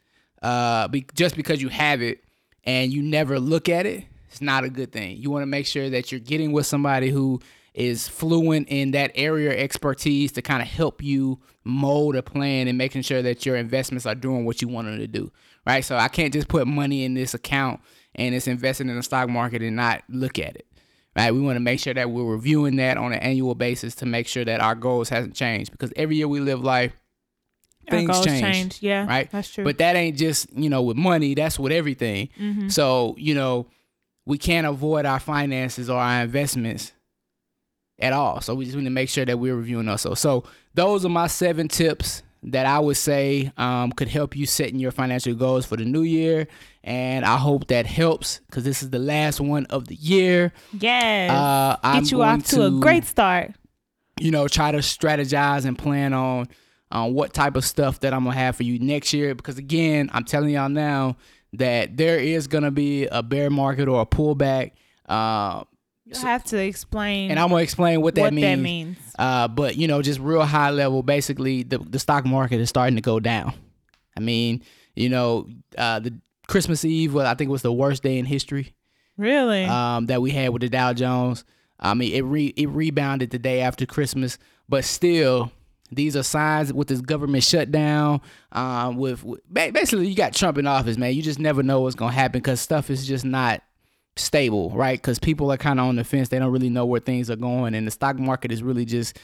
Uh, 0.43 0.89
be, 0.89 1.07
just 1.15 1.37
because 1.37 1.63
you 1.63 1.69
have 1.69 2.03
it 2.03 2.23
and 2.65 2.93
you 2.93 3.03
never 3.03 3.39
look 3.39 3.69
at 3.69 3.87
it, 3.87 4.05
It's 4.31 4.41
not 4.41 4.65
a 4.65 4.69
good 4.69 4.93
thing. 4.93 5.17
You 5.19 5.31
want 5.31 5.43
to 5.43 5.47
make 5.47 5.67
sure 5.67 5.89
that 5.91 6.11
you're 6.11 6.21
getting 6.21 6.53
with 6.53 6.67
somebody 6.67 7.09
who 7.11 7.41
is 7.75 8.07
fluent 8.07 8.69
in 8.69 8.93
that 8.93 9.11
area 9.17 9.51
expertise 9.51 10.31
to 10.33 10.41
kind 10.43 10.63
of 10.63 10.69
help 10.69 11.03
you 11.03 11.41
mold 11.65 12.15
a 12.15 12.23
plan 12.23 12.69
and 12.69 12.79
making 12.79 13.03
sure 13.03 13.21
that 13.21 13.45
your 13.45 13.57
investments 13.57 14.07
are 14.07 14.15
doing 14.15 14.45
what 14.45 14.63
you 14.63 14.69
want 14.69 14.87
them 14.87 14.99
to 14.99 15.07
do. 15.09 15.31
Right. 15.67 15.85
So 15.85 15.97
I 15.97 16.09
can't 16.09 16.33
just 16.33 16.47
put 16.49 16.67
money 16.69 17.05
in 17.05 17.15
this 17.15 17.35
account 17.35 17.81
and 18.15 18.35
it's 18.35 18.47
invested 18.47 18.87
in 18.89 18.95
the 18.97 19.03
stock 19.03 19.29
market 19.29 19.61
and 19.63 19.75
not 19.75 20.05
look 20.09 20.39
at 20.39 20.55
it. 20.57 20.67
Right. 21.17 21.33
We 21.33 21.41
want 21.41 21.57
to 21.57 21.61
make 21.61 21.81
sure 21.81 21.95
that 21.95 22.11
we're 22.11 22.25
reviewing 22.25 22.77
that 22.77 22.97
on 22.97 23.13
an 23.13 23.19
annual 23.21 23.55
basis 23.55 23.95
to 23.97 24.07
make 24.07 24.29
sure 24.29 24.45
that 24.45 24.61
our 24.61 24.75
goals 24.75 25.09
hasn't 25.09 25.35
changed 25.35 25.73
because 25.73 25.93
every 25.97 26.17
year 26.17 26.29
we 26.29 26.41
live 26.41 26.63
life, 26.63 26.93
things 27.91 28.25
change. 28.25 28.41
change. 28.41 28.83
Yeah. 28.83 29.07
Right. 29.07 29.31
That's 29.31 29.49
true. 29.53 29.65
But 29.65 29.79
that 29.79 29.97
ain't 29.97 30.17
just, 30.17 30.53
you 30.57 30.69
know, 30.71 30.83
with 30.83 30.97
money, 30.97 31.35
that's 31.35 31.59
with 31.59 31.73
everything. 31.73 32.29
Mhm. 32.39 32.71
So, 32.71 33.15
you 33.19 33.35
know, 33.35 33.67
we 34.27 34.39
can't 34.39 34.67
avoid 34.67 35.07
our 35.07 35.21
finances 35.21 35.91
or 35.91 35.99
our 35.99 36.23
investments 36.23 36.93
at 38.05 38.13
all. 38.13 38.41
So 38.41 38.55
we 38.55 38.65
just 38.67 38.77
need 38.77 38.85
to 38.85 38.91
make 38.91 39.09
sure 39.09 39.25
that 39.25 39.39
we're 39.39 39.57
reviewing 39.57 39.89
also. 39.89 40.15
So 40.15 40.45
those 40.75 41.05
are 41.05 41.09
my 41.09 41.27
seven 41.27 41.69
tips 41.69 42.23
that 42.45 42.67
I 42.67 42.79
would 42.79 42.99
say 42.99 43.51
um, 43.57 43.91
could 43.93 44.09
help 44.09 44.37
you 44.37 44.45
setting 44.45 44.79
your 44.79 44.91
financial 44.93 45.35
goals 45.35 45.65
for 45.65 45.77
the 45.79 45.85
new 45.87 46.03
year. 46.03 46.47
And 46.83 47.25
I 47.25 47.39
hope 47.39 47.69
that 47.69 47.87
helps 47.87 48.41
because 48.47 48.65
this 48.65 48.83
is 48.83 48.91
the 48.91 48.99
last 48.99 49.41
one 49.41 49.65
of 49.67 49.89
the 49.89 49.95
year. 49.95 50.53
yes. 50.79 51.31
Uh, 51.31 51.77
I'm 51.83 52.03
Get 52.03 52.11
you 52.13 52.19
going 52.19 52.29
off 52.41 52.47
to, 52.49 52.67
a 52.67 52.71
great 52.71 53.05
start. 53.05 53.53
you 54.21 54.31
know, 54.31 54.47
try 54.47 54.71
to 54.73 54.79
strategize 54.79 55.65
and 55.65 55.79
plan 55.79 56.13
on 56.13 56.49
on 56.93 57.15
what 57.15 57.33
type 57.33 57.57
of 57.57 57.65
stuff 57.65 58.01
that 58.01 58.13
I'm 58.13 58.25
gonna 58.25 58.37
have 58.37 58.57
for 58.57 58.63
you 58.63 58.79
next 58.79 59.13
year. 59.15 59.35
Because 59.35 59.57
again, 59.59 60.11
I'm 60.13 60.25
telling 60.25 60.51
y'all 60.51 60.69
now 60.69 61.17
that 61.55 61.97
there 61.97 62.19
is 62.19 62.47
gonna 62.47 62.71
be 62.71 63.07
a 63.07 63.23
bear 63.23 63.49
market 63.49 63.89
or 63.89 64.03
a 64.03 64.07
pullback. 64.07 64.73
Uh, 65.09 65.65
You 66.07 66.21
have 66.21 66.45
to 66.45 66.59
explain 66.59 67.31
and 67.31 67.41
I'm 67.41 67.49
gonna 67.49 67.63
explain 67.63 68.01
what 68.03 68.15
that 68.17 68.21
what 68.21 68.35
means. 68.35 68.45
that 68.45 68.63
means. 68.63 68.99
Uh, 69.19 69.49
but 69.49 69.77
you 69.77 69.89
know, 69.89 70.03
just 70.03 70.21
real 70.21 70.43
high 70.43 70.71
level. 70.71 71.03
Basically, 71.03 71.63
the 71.63 71.79
the 71.79 71.99
stock 71.99 72.25
market 72.27 72.61
is 72.61 72.69
starting 72.69 72.97
to 72.97 73.03
go 73.03 73.21
down. 73.21 73.55
I 74.17 74.21
mean, 74.21 74.63
you 74.95 75.09
know, 75.09 75.49
uh, 75.79 76.01
the 76.01 76.15
Christmas 76.47 76.85
Eve, 76.85 77.15
well, 77.15 77.27
I 77.27 77.35
think 77.35 77.51
was 77.51 77.63
the 77.63 77.73
worst 77.73 78.03
day 78.03 78.19
in 78.19 78.27
history 78.27 78.75
Really? 79.17 79.65
um, 79.65 80.07
that 80.07 80.21
we 80.21 80.31
had 80.31 80.51
with 80.51 80.61
the 80.63 80.69
Dow 80.69 80.93
Jones. 80.93 81.45
I 81.81 81.95
mean, 81.95 82.13
it 82.13 82.21
re- 82.23 82.53
it 82.57 82.69
rebounded 82.69 83.31
the 83.31 83.39
day 83.39 83.61
after 83.63 83.87
Christmas, 83.87 84.37
but 84.69 84.85
still, 84.85 85.51
these 85.91 86.17
are 86.17 86.23
signs 86.23 86.73
with 86.73 86.89
this 86.89 87.01
government 87.01 87.45
shutdown. 87.45 88.21
Um, 88.53 88.97
with, 88.97 89.25
with 89.25 89.41
basically, 89.53 90.07
you 90.09 90.15
got 90.15 90.35
Trump 90.35 90.59
in 90.59 90.67
office, 90.67 90.97
man. 90.99 91.15
You 91.15 91.23
just 91.23 91.39
never 91.39 91.63
know 91.63 91.81
what's 91.81 91.97
gonna 91.97 92.13
happen 92.13 92.41
because 92.41 92.61
stuff 92.61 92.91
is 92.91 93.07
just 93.07 93.25
not 93.25 93.63
stable, 94.17 94.71
right? 94.71 95.01
Because 95.01 95.19
people 95.19 95.51
are 95.53 95.57
kind 95.57 95.81
of 95.81 95.87
on 95.87 95.97
the 95.97 96.05
fence; 96.05 96.29
they 96.29 96.39
don't 96.39 96.53
really 96.53 96.71
know 96.71 96.87
where 96.87 97.01
things 97.01 97.31
are 97.31 97.37
going, 97.37 97.75
and 97.75 97.87
the 97.87 97.91
stock 97.91 98.19
market 98.19 98.53
is 98.53 98.63
really 98.63 98.85
just 98.85 99.19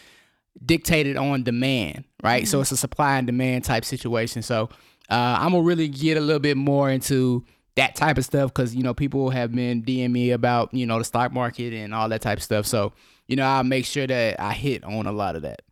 dictated 0.65 1.17
on 1.17 1.43
demand, 1.43 2.05
right? 2.23 2.47
So 2.47 2.61
it's 2.61 2.73
a 2.73 2.77
supply 2.77 3.19
and 3.19 3.27
demand 3.27 3.65
type 3.65 3.85
situation. 3.85 4.43
So 4.43 4.69
uh, 5.09 5.37
I'm 5.41 5.53
gonna 5.53 5.63
really 5.63 5.89
get 5.89 6.17
a 6.17 6.21
little 6.21 6.41
bit 6.41 6.57
more 6.57 6.91
into 6.91 7.45
that 7.77 7.97
type 7.97 8.19
of 8.19 8.25
stuff 8.25 8.53
because 8.53 8.75
you 8.75 8.83
know 8.83 8.95
people 8.95 9.31
have 9.31 9.53
been 9.55 9.83
DM 9.83 10.11
me 10.11 10.31
about 10.31 10.73
you 10.75 10.87
know 10.87 10.99
the 10.99 11.05
stock 11.05 11.33
market 11.33 11.73
and 11.73 11.95
all 11.95 12.09
that 12.09 12.21
type 12.21 12.39
of 12.39 12.45
stuff. 12.45 12.67
So 12.67 12.93
you 13.27 13.37
know 13.37 13.45
I'll 13.45 13.65
make 13.65 13.87
sure 13.87 14.07
that 14.07 14.41
I 14.41 14.53
hit 14.53 14.85
on 14.85 15.07
a 15.07 15.13
lot 15.13 15.37
of 15.37 15.43
that. 15.43 15.63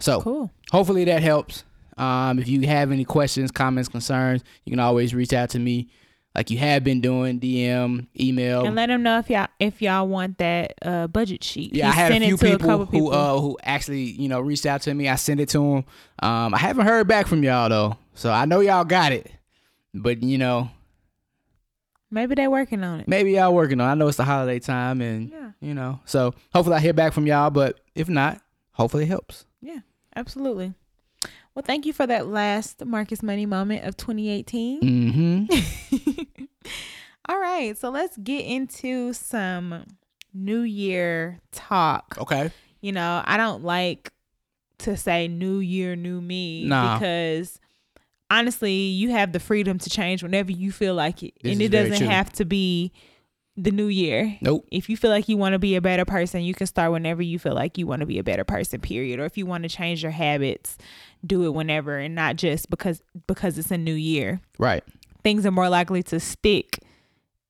So 0.00 0.20
cool. 0.20 0.50
hopefully 0.70 1.04
that 1.04 1.22
helps. 1.22 1.64
Um, 1.96 2.40
if 2.40 2.48
you 2.48 2.66
have 2.66 2.90
any 2.90 3.04
questions, 3.04 3.52
comments, 3.52 3.88
concerns, 3.88 4.42
you 4.64 4.70
can 4.70 4.80
always 4.80 5.14
reach 5.14 5.32
out 5.32 5.50
to 5.50 5.60
me, 5.60 5.88
like 6.34 6.50
you 6.50 6.58
have 6.58 6.82
been 6.82 7.00
doing, 7.00 7.38
DM, 7.38 8.06
email. 8.18 8.64
And 8.66 8.74
let 8.74 8.86
them 8.86 9.02
know 9.02 9.18
if 9.18 9.30
y'all 9.30 9.46
if 9.60 9.80
y'all 9.80 10.08
want 10.08 10.38
that 10.38 10.74
uh, 10.82 11.06
budget 11.06 11.44
sheet. 11.44 11.74
Yeah, 11.74 11.88
I 11.88 11.92
had 11.92 12.10
a 12.10 12.14
sent 12.14 12.24
it 12.24 12.26
few 12.28 12.36
to 12.38 12.44
people, 12.44 12.68
couple 12.68 12.86
who 12.86 13.10
uh 13.10 13.40
who 13.40 13.56
actually 13.62 14.02
you 14.02 14.28
know 14.28 14.40
reached 14.40 14.66
out 14.66 14.82
to 14.82 14.94
me. 14.94 15.08
I 15.08 15.14
sent 15.16 15.40
it 15.40 15.48
to 15.50 15.58
them. 15.58 15.84
Um, 16.28 16.54
I 16.54 16.58
haven't 16.58 16.86
heard 16.86 17.06
back 17.06 17.26
from 17.26 17.42
y'all 17.44 17.68
though, 17.68 17.96
so 18.14 18.30
I 18.32 18.44
know 18.46 18.60
y'all 18.60 18.84
got 18.84 19.12
it. 19.12 19.30
But 19.94 20.22
you 20.22 20.38
know, 20.38 20.70
Maybe 22.10 22.34
they're 22.36 22.50
working 22.50 22.84
on 22.84 23.00
it. 23.00 23.08
maybe 23.08 23.32
y'all 23.32 23.52
working 23.54 23.80
on. 23.80 23.88
it. 23.88 23.92
I 23.92 23.94
know 23.94 24.06
it's 24.08 24.16
the 24.16 24.24
holiday 24.24 24.58
time, 24.60 25.00
and 25.00 25.30
Yeah. 25.30 25.50
you 25.60 25.74
know, 25.74 26.00
so 26.04 26.34
hopefully 26.52 26.76
I 26.76 26.80
hear 26.80 26.92
back 26.92 27.12
from 27.12 27.26
y'all. 27.26 27.50
But 27.50 27.80
if 27.94 28.08
not, 28.08 28.40
hopefully 28.72 29.04
it 29.04 29.08
helps. 29.08 29.46
Yeah, 29.60 29.80
absolutely. 30.14 30.74
Well, 31.54 31.62
thank 31.64 31.86
you 31.86 31.92
for 31.92 32.06
that 32.06 32.26
last 32.26 32.84
Marcus 32.84 33.22
Money 33.22 33.46
moment 33.46 33.84
of 33.84 33.96
2018. 33.96 34.80
Mm-hmm. 34.80 36.44
All 37.28 37.38
right, 37.38 37.76
so 37.78 37.90
let's 37.90 38.16
get 38.18 38.40
into 38.44 39.12
some 39.12 39.84
New 40.32 40.60
Year 40.60 41.40
talk. 41.52 42.16
Okay. 42.18 42.50
You 42.80 42.92
know, 42.92 43.22
I 43.24 43.36
don't 43.36 43.62
like 43.62 44.12
to 44.78 44.96
say 44.96 45.28
New 45.28 45.58
Year, 45.58 45.96
New 45.96 46.20
Me 46.20 46.66
Nah. 46.66 46.98
because 46.98 47.60
honestly, 48.30 48.72
you 48.72 49.10
have 49.12 49.32
the 49.32 49.40
freedom 49.40 49.78
to 49.78 49.88
change 49.90 50.22
whenever 50.22 50.50
you 50.52 50.72
feel 50.72 50.94
like 50.94 51.22
it, 51.22 51.34
This 51.42 51.52
and 51.52 51.62
it 51.62 51.68
doesn't 51.68 52.06
have 52.06 52.32
to 52.34 52.44
be 52.44 52.92
the 53.56 53.70
new 53.70 53.86
year. 53.86 54.36
Nope. 54.40 54.66
If 54.72 54.90
you 54.90 54.96
feel 54.96 55.10
like 55.10 55.28
you 55.28 55.36
want 55.36 55.52
to 55.52 55.58
be 55.58 55.76
a 55.76 55.80
better 55.80 56.04
person, 56.04 56.42
you 56.42 56.54
can 56.54 56.66
start 56.66 56.90
whenever 56.90 57.22
you 57.22 57.38
feel 57.38 57.54
like 57.54 57.78
you 57.78 57.86
want 57.86 58.00
to 58.00 58.06
be 58.06 58.18
a 58.18 58.24
better 58.24 58.44
person, 58.44 58.80
period. 58.80 59.20
Or 59.20 59.24
if 59.24 59.38
you 59.38 59.46
want 59.46 59.62
to 59.62 59.68
change 59.68 60.02
your 60.02 60.12
habits, 60.12 60.76
do 61.26 61.44
it 61.44 61.54
whenever 61.54 61.98
and 61.98 62.14
not 62.14 62.36
just 62.36 62.70
because 62.70 63.02
because 63.26 63.58
it's 63.58 63.70
a 63.70 63.78
new 63.78 63.94
year. 63.94 64.40
Right. 64.58 64.84
Things 65.22 65.46
are 65.46 65.50
more 65.50 65.68
likely 65.68 66.02
to 66.04 66.20
stick 66.20 66.80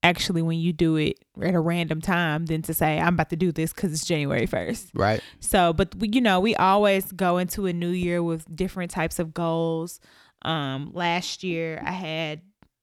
actually 0.03 0.43
when 0.43 0.59
you 0.59 0.73
do 0.73 0.97
it 0.97 1.19
at 1.43 1.55
a 1.55 1.61
random 1.61 2.01
time 2.01 2.47
than 2.47 2.61
to 2.63 2.75
say 2.75 3.01
I'm 3.01 3.15
about 3.15 3.31
to 3.31 3.37
do 3.37 3.53
this 3.53 3.73
cuz 3.73 3.93
it's 3.93 4.05
January 4.05 4.47
1st. 4.47 4.91
Right. 4.95 5.23
So, 5.41 5.73
but 5.73 5.95
we, 5.97 6.11
you 6.13 6.21
know, 6.21 6.41
we 6.41 6.55
always 6.57 7.11
go 7.13 7.39
into 7.39 7.67
a 7.67 7.73
new 7.73 7.89
year 7.89 8.23
with 8.23 8.55
different 8.55 8.91
types 8.91 9.19
of 9.19 9.33
goals. 9.35 10.01
Um, 10.43 10.91
last 10.93 11.43
year 11.43 11.83
I 11.85 11.93
had 11.93 12.43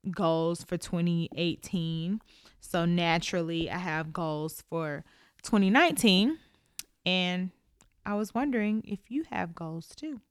goals 0.10 0.64
for 0.64 0.78
2018. 0.78 2.22
So 2.60 2.86
naturally 2.86 3.70
I 3.70 3.78
have 3.78 4.12
goals 4.12 4.64
for 4.70 5.04
2019 5.44 6.38
and 7.06 7.52
I 8.06 8.16
was 8.16 8.34
wondering 8.34 8.84
if 8.86 9.12
you 9.12 9.26
have 9.30 9.54
goals 9.54 9.90
too. 9.96 10.22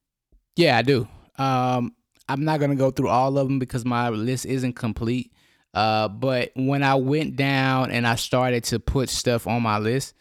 Yeah, 0.60 0.76
I 0.76 0.82
do. 0.82 1.08
Um, 1.38 1.94
I'm 2.28 2.44
not 2.44 2.60
gonna 2.60 2.76
go 2.76 2.90
through 2.90 3.08
all 3.08 3.38
of 3.38 3.48
them 3.48 3.58
because 3.58 3.84
my 3.84 4.10
list 4.10 4.44
isn't 4.44 4.74
complete. 4.74 5.32
Uh, 5.72 6.08
but 6.08 6.50
when 6.54 6.82
I 6.82 6.96
went 6.96 7.36
down 7.36 7.90
and 7.90 8.06
I 8.06 8.16
started 8.16 8.64
to 8.64 8.78
put 8.78 9.08
stuff 9.08 9.46
on 9.46 9.62
my 9.62 9.78
list, 9.78 10.14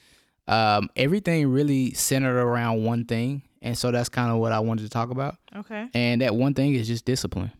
um, 0.47 0.89
everything 0.95 1.47
really 1.47 1.93
centered 1.93 2.39
around 2.39 2.83
one 2.83 3.05
thing, 3.05 3.41
and 3.61 3.77
so 3.77 3.91
that's 3.91 4.09
kind 4.09 4.31
of 4.31 4.37
what 4.37 4.51
I 4.51 4.59
wanted 4.59 4.83
to 4.83 4.89
talk 4.89 5.11
about. 5.11 5.35
Okay. 5.55 5.89
And 5.93 6.21
that 6.21 6.35
one 6.35 6.53
thing 6.53 6.73
is 6.73 6.87
just 6.87 7.03
discipline. 7.03 7.51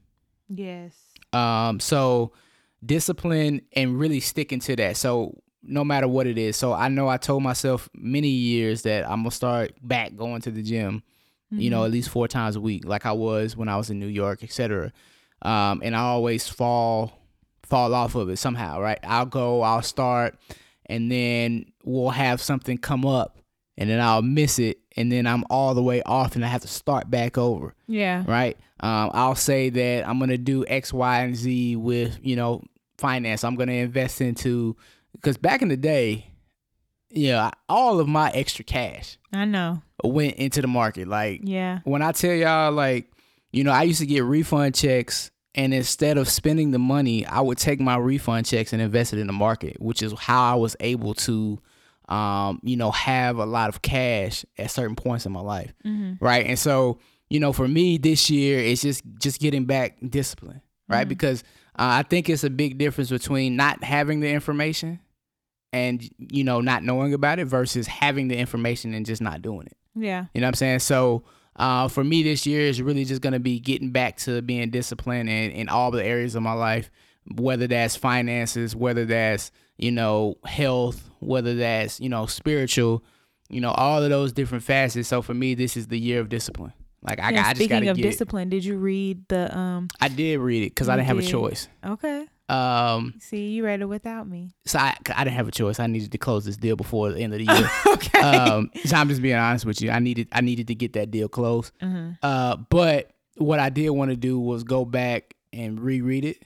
Yes. 0.48 0.96
Um, 1.34 1.80
so 1.80 2.32
discipline 2.84 3.62
and 3.74 4.00
really 4.00 4.22
sticking 4.22 4.60
to 4.62 4.76
that. 4.78 4.96
So 4.96 5.36
no 5.62 5.84
matter 5.84 6.08
what 6.08 6.28
it 6.28 6.38
is. 6.38 6.56
So 6.56 6.74
I 6.74 6.88
know 6.88 7.10
I 7.10 7.18
told 7.18 7.44
myself 7.44 7.90
many 7.94 8.30
years 8.30 8.84
that 8.84 9.04
I'm 9.04 9.20
gonna 9.20 9.32
start 9.32 9.74
back 9.82 10.16
going 10.16 10.42
to 10.42 10.52
the 10.52 10.64
gym, 10.64 11.04
you 11.52 11.70
know, 11.70 11.84
at 11.86 11.92
least 11.92 12.10
four 12.10 12.28
times 12.28 12.56
a 12.56 12.62
week, 12.62 12.86
like 12.86 13.06
I 13.06 13.12
was 13.12 13.58
when 13.58 13.68
I 13.70 13.78
was 13.78 13.90
in 13.90 14.00
New 14.00 14.08
York, 14.08 14.44
etc. 14.44 14.92
Um, 15.42 15.82
and 15.84 15.96
I 15.96 16.00
always 16.02 16.48
fall 16.48 17.14
fall 17.64 17.94
off 17.94 18.16
of 18.16 18.30
it 18.30 18.38
somehow, 18.38 18.80
right? 18.82 19.00
I'll 19.04 19.26
go, 19.26 19.62
I'll 19.62 19.82
start, 19.82 20.38
and 20.88 21.12
then 21.12 21.66
we'll 21.84 22.10
have 22.10 22.42
something 22.42 22.78
come 22.78 23.06
up, 23.06 23.40
and 23.78 23.90
then 23.90 24.00
I'll 24.02 24.22
miss 24.24 24.60
it, 24.60 24.80
and 24.98 25.12
then 25.12 25.26
I'm 25.28 25.44
all 25.50 25.74
the 25.76 25.84
way 25.84 26.02
off, 26.04 26.36
and 26.36 26.44
I 26.44 26.48
have 26.50 26.62
to 26.62 26.68
start 26.68 27.10
back 27.10 27.38
over 27.38 27.74
Yeah. 27.88 28.24
right? 28.28 28.58
Um, 28.82 29.12
I'll 29.14 29.36
say 29.36 29.70
that 29.70 30.08
I'm 30.08 30.20
gonna 30.20 30.38
do 30.38 30.66
X, 30.68 30.92
Y, 30.94 31.22
and 31.22 31.36
Z 31.36 31.76
with 31.78 32.20
you 32.22 32.36
know 32.36 32.62
finance. 32.98 33.44
I'm 33.44 33.56
gonna 33.56 33.72
invest 33.74 34.20
into 34.22 34.76
because 35.14 35.38
back 35.38 35.62
in 35.62 35.68
the 35.70 35.78
day, 35.78 36.26
yeah, 37.12 37.52
all 37.68 38.00
of 38.00 38.08
my 38.08 38.30
extra 38.32 38.64
cash 38.66 39.18
I 39.34 39.46
know. 39.46 39.82
went 40.04 40.36
into 40.36 40.62
the 40.62 40.68
market. 40.68 41.08
Like 41.08 41.42
Yeah. 41.44 41.80
when 41.84 42.02
I 42.02 42.12
tell 42.12 42.34
y'all, 42.34 42.72
like 42.72 43.12
you 43.52 43.64
know, 43.64 43.72
I 43.72 43.84
used 43.84 44.00
to 44.00 44.06
get 44.06 44.24
refund 44.24 44.76
checks. 44.76 45.32
And 45.56 45.74
instead 45.74 46.20
of 46.20 46.30
spending 46.30 46.70
the 46.72 46.78
money, 46.80 47.26
I 47.26 47.42
would 47.42 47.58
take 47.58 47.80
my 47.80 47.96
refund 47.98 48.46
checks 48.46 48.72
and 48.72 48.82
invest 48.82 49.14
it 49.14 49.20
in 49.20 49.26
the 49.26 49.34
market, 49.34 49.82
which 49.82 50.04
is 50.04 50.14
how 50.18 50.54
I 50.54 50.56
was 50.56 50.76
able 50.80 51.16
to, 51.16 51.60
um, 52.08 52.60
you 52.64 52.78
know, 52.78 52.92
have 52.92 53.40
a 53.40 53.46
lot 53.46 53.68
of 53.70 53.82
cash 53.82 54.46
at 54.60 54.70
certain 54.70 54.96
points 54.96 55.26
in 55.26 55.32
my 55.32 55.42
life 55.42 55.74
Mm-hmm. 55.86 56.24
right 56.24 56.46
and 56.46 56.58
so 56.60 57.00
you 57.30 57.40
know 57.40 57.52
for 57.54 57.68
me 57.68 57.98
this 57.98 58.30
year 58.30 58.60
it's 58.60 58.82
just 58.82 59.04
just 59.20 59.40
getting 59.40 59.66
back 59.66 59.98
discipline 60.08 60.62
right 60.88 61.06
Mhm. 61.06 61.10
because 61.10 61.44
uh, 61.78 62.00
i 62.00 62.04
think 62.04 62.30
it's 62.30 62.44
a 62.44 62.50
big 62.50 62.78
difference 62.80 63.10
between 63.12 63.56
not 63.56 63.84
having 63.84 64.20
the 64.22 64.30
information 64.30 65.00
and 65.74 66.08
you 66.18 66.44
know 66.44 66.62
not 66.62 66.84
knowing 66.84 67.14
about 67.14 67.40
it 67.40 67.46
versus 67.46 67.88
having 67.88 68.28
the 68.28 68.38
information 68.38 68.94
and 68.94 69.06
just 69.06 69.22
not 69.22 69.42
doing 69.42 69.68
it 69.68 69.78
Yeah. 69.96 70.26
you 70.34 70.42
know 70.42 70.48
what 70.48 70.50
i'm 70.50 70.54
saying 70.56 70.80
so 70.80 71.24
uh, 71.56 71.88
for 71.90 72.04
me 72.06 72.24
this 72.24 72.46
year 72.48 72.62
is 72.62 72.82
really 72.82 73.04
just 73.04 73.22
going 73.22 73.34
to 73.34 73.40
be 73.40 73.60
getting 73.60 73.92
back 73.92 74.16
to 74.18 74.42
being 74.42 74.70
disciplined 74.70 75.30
in, 75.30 75.52
in 75.52 75.68
all 75.68 75.92
the 75.92 76.04
areas 76.04 76.36
of 76.36 76.42
my 76.44 76.54
life 76.54 76.90
whether 77.36 77.68
that's 77.68 77.96
finances 77.96 78.76
whether 78.76 79.06
that's 79.06 79.52
you 79.82 79.92
know, 79.92 80.36
health, 80.44 81.10
whether 81.20 81.56
that's, 81.56 82.02
you 82.02 82.10
know, 82.10 82.26
spiritual, 82.26 83.02
you 83.50 83.62
know, 83.62 83.72
all 83.72 84.04
of 84.04 84.10
those 84.10 84.34
different 84.34 84.62
facets. 84.62 85.08
So 85.08 85.22
for 85.22 85.34
me, 85.34 85.54
this 85.54 85.78
is 85.78 85.88
the 85.88 85.98
year 85.98 86.20
of 86.20 86.28
discipline. 86.28 86.74
Like 87.02 87.22
I, 87.22 87.30
I 87.30 87.32
just 87.32 87.56
speaking 87.56 87.80
gotta 87.86 87.92
of 87.92 87.98
discipline, 87.98 88.50
did 88.50 88.66
you 88.66 88.76
read 88.78 89.26
the 89.30 89.58
um? 89.58 89.88
I 90.02 90.10
did 90.10 90.38
read 90.40 90.64
it 90.64 90.72
because 90.72 90.90
I 90.90 90.98
didn't 90.98 91.08
have 91.08 91.18
a 91.18 91.22
choice. 91.22 91.70
Okay, 91.86 92.28
Um, 92.50 93.14
see, 93.20 93.50
you 93.50 93.64
read 93.66 93.82
it 93.82 93.86
without 93.86 94.28
me. 94.28 94.52
so 94.66 94.80
I, 94.80 94.96
I 95.16 95.24
didn't 95.24 95.36
have 95.36 95.48
a 95.48 95.52
choice. 95.52 95.80
I 95.80 95.88
needed 95.88 96.12
to 96.14 96.18
close 96.18 96.46
this 96.46 96.58
deal 96.58 96.76
before 96.76 97.12
the 97.12 97.20
end 97.20 97.34
of 97.34 97.40
the 97.40 97.46
year. 97.54 97.70
okay. 97.94 98.20
um, 98.20 98.72
so 98.86 98.96
I'm 98.96 99.08
just 99.10 99.22
being 99.22 99.36
honest 99.36 99.66
with 99.66 99.82
you. 99.82 99.92
I 99.92 100.00
needed 100.00 100.28
I 100.32 100.42
needed 100.42 100.68
to 100.68 100.76
get 100.76 100.94
that 100.94 101.12
deal 101.12 101.28
closed. 101.30 101.72
Mhm. 101.82 102.18
Uh, 102.24 102.58
but 102.70 103.12
what 103.38 103.60
I 103.60 103.70
did 103.70 103.90
want 103.92 104.12
to 104.12 104.18
do 104.18 104.40
was 104.40 104.64
go 104.64 104.84
back 104.86 105.36
and 105.54 105.80
reread 105.80 106.26
it 106.26 106.44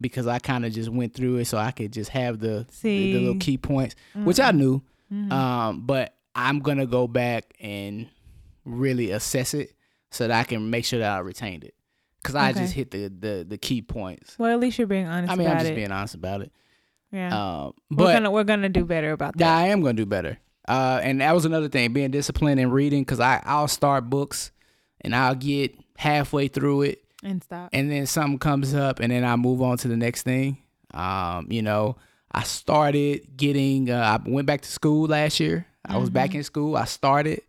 because 0.00 0.26
I 0.26 0.38
kind 0.38 0.64
of 0.64 0.72
just 0.72 0.88
went 0.88 1.14
through 1.14 1.36
it 1.36 1.44
so 1.46 1.58
I 1.58 1.70
could 1.72 1.92
just 1.92 2.10
have 2.10 2.38
the 2.38 2.66
the, 2.82 3.12
the 3.12 3.18
little 3.18 3.40
key 3.40 3.58
points, 3.58 3.94
which 4.14 4.40
I 4.40 4.52
knew. 4.52 4.82
Mhm. 5.12 5.32
Um, 5.32 5.80
but 5.86 6.14
I'm 6.34 6.60
gonna 6.60 6.86
go 6.86 7.06
back 7.08 7.52
and 7.60 8.06
really 8.64 9.10
assess 9.10 9.52
it 9.54 9.74
so 10.10 10.28
that 10.28 10.38
I 10.38 10.44
can 10.44 10.70
make 10.70 10.84
sure 10.84 11.00
that 11.00 11.10
I 11.10 11.18
retained 11.18 11.64
it 11.64 11.74
because 12.22 12.34
I 12.34 12.52
just 12.52 12.72
hit 12.74 12.90
the, 12.90 13.08
the 13.08 13.46
the 13.48 13.58
key 13.58 13.82
points. 13.82 14.36
well, 14.38 14.52
at 14.52 14.60
least 14.60 14.78
you're 14.78 14.86
being 14.86 15.06
honest 15.06 15.32
I 15.32 15.36
mean, 15.36 15.48
I'm 15.48 15.58
just 15.58 15.70
it. 15.70 15.74
being 15.74 15.90
honest 15.92 16.14
about 16.14 16.42
it. 16.42 16.52
yeah, 17.12 17.64
Um, 17.64 17.72
we're 17.90 18.12
gonna 18.12 18.30
we're 18.30 18.44
gonna 18.44 18.68
do 18.68 18.84
better 18.84 19.12
about 19.12 19.36
that. 19.36 19.44
yeah. 19.44 19.56
I 19.56 19.66
am 19.68 19.80
gonna 19.82 19.94
do 19.94 20.06
better. 20.06 20.38
Uh, 20.68 21.00
and 21.02 21.20
that 21.20 21.32
was 21.34 21.44
another 21.44 21.68
thing, 21.68 21.92
being 21.92 22.10
disciplined 22.10 22.60
and 22.60 22.72
reading, 22.72 23.02
because 23.02 23.18
I 23.20 23.42
I'll 23.44 23.66
start 23.68 24.08
books, 24.08 24.52
and 25.00 25.14
I'll 25.16 25.34
get 25.34 25.74
halfway 25.96 26.46
through 26.48 26.82
it, 26.82 27.04
And 27.24 27.42
stop. 27.42 27.70
and 27.72 27.90
then 27.90 28.06
something 28.06 28.38
comes 28.38 28.72
up, 28.74 29.00
and 29.00 29.10
then 29.10 29.24
I 29.24 29.34
move 29.36 29.62
on 29.62 29.78
to 29.78 29.88
the 29.88 29.96
next 29.96 30.22
thing. 30.22 30.58
Um, 30.94 31.46
you 31.50 31.62
know, 31.62 31.96
I 32.30 32.44
started 32.44 33.36
getting. 33.36 33.90
Uh, 33.90 34.18
I 34.24 34.28
went 34.30 34.46
back 34.46 34.60
to 34.60 34.68
school 34.70 35.08
last 35.08 35.40
year. 35.40 35.66
I 35.84 35.96
was 35.96 36.10
back 36.10 36.34
in 36.36 36.44
school. 36.44 36.76
I 36.76 36.84
started 36.84 37.40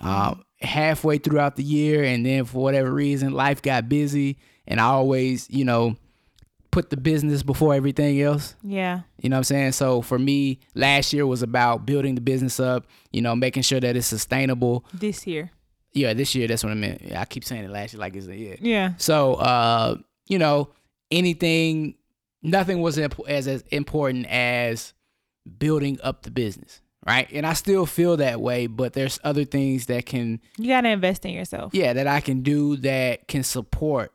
um, 0.00 0.42
halfway 0.60 1.18
throughout 1.18 1.56
the 1.56 1.62
year, 1.62 2.02
and 2.04 2.24
then 2.24 2.44
for 2.44 2.62
whatever 2.62 2.92
reason, 2.92 3.32
life 3.32 3.62
got 3.62 3.88
busy, 3.88 4.38
and 4.66 4.80
I 4.80 4.84
always, 4.84 5.48
you 5.50 5.64
know, 5.64 5.96
put 6.70 6.90
the 6.90 6.96
business 6.96 7.42
before 7.42 7.74
everything 7.74 8.20
else. 8.20 8.54
Yeah. 8.62 9.00
You 9.20 9.30
know 9.30 9.36
what 9.36 9.38
I'm 9.38 9.44
saying? 9.44 9.72
So 9.72 10.02
for 10.02 10.18
me, 10.18 10.60
last 10.74 11.12
year 11.12 11.26
was 11.26 11.42
about 11.42 11.86
building 11.86 12.14
the 12.14 12.20
business 12.20 12.60
up, 12.60 12.86
you 13.10 13.22
know, 13.22 13.34
making 13.34 13.62
sure 13.62 13.80
that 13.80 13.96
it's 13.96 14.06
sustainable. 14.06 14.84
This 14.92 15.26
year. 15.26 15.50
Yeah, 15.92 16.12
this 16.12 16.34
year, 16.34 16.46
that's 16.46 16.62
what 16.62 16.70
I 16.70 16.74
meant. 16.74 17.02
Yeah, 17.02 17.20
I 17.20 17.24
keep 17.24 17.44
saying 17.44 17.64
it 17.64 17.70
last 17.70 17.94
year 17.94 18.00
like 18.00 18.14
it's 18.14 18.26
a 18.26 18.36
year. 18.36 18.56
Yeah. 18.60 18.92
So, 18.98 19.34
uh, 19.34 19.96
you 20.26 20.38
know, 20.38 20.68
anything, 21.10 21.94
nothing 22.42 22.82
was 22.82 22.98
as, 22.98 23.10
as 23.26 23.64
important 23.70 24.26
as 24.26 24.92
building 25.58 25.98
up 26.02 26.22
the 26.22 26.30
business, 26.30 26.82
right? 27.08 27.28
And 27.32 27.46
I 27.46 27.54
still 27.54 27.86
feel 27.86 28.16
that 28.18 28.40
way, 28.40 28.66
but 28.66 28.92
there's 28.92 29.18
other 29.24 29.44
things 29.44 29.86
that 29.86 30.06
can, 30.06 30.40
You 30.58 30.68
gotta 30.68 30.90
invest 30.90 31.24
in 31.24 31.32
yourself. 31.32 31.74
yeah, 31.74 31.92
that 31.94 32.06
I 32.06 32.20
can 32.20 32.42
do 32.42 32.76
that 32.78 33.26
can 33.28 33.42
support 33.42 34.12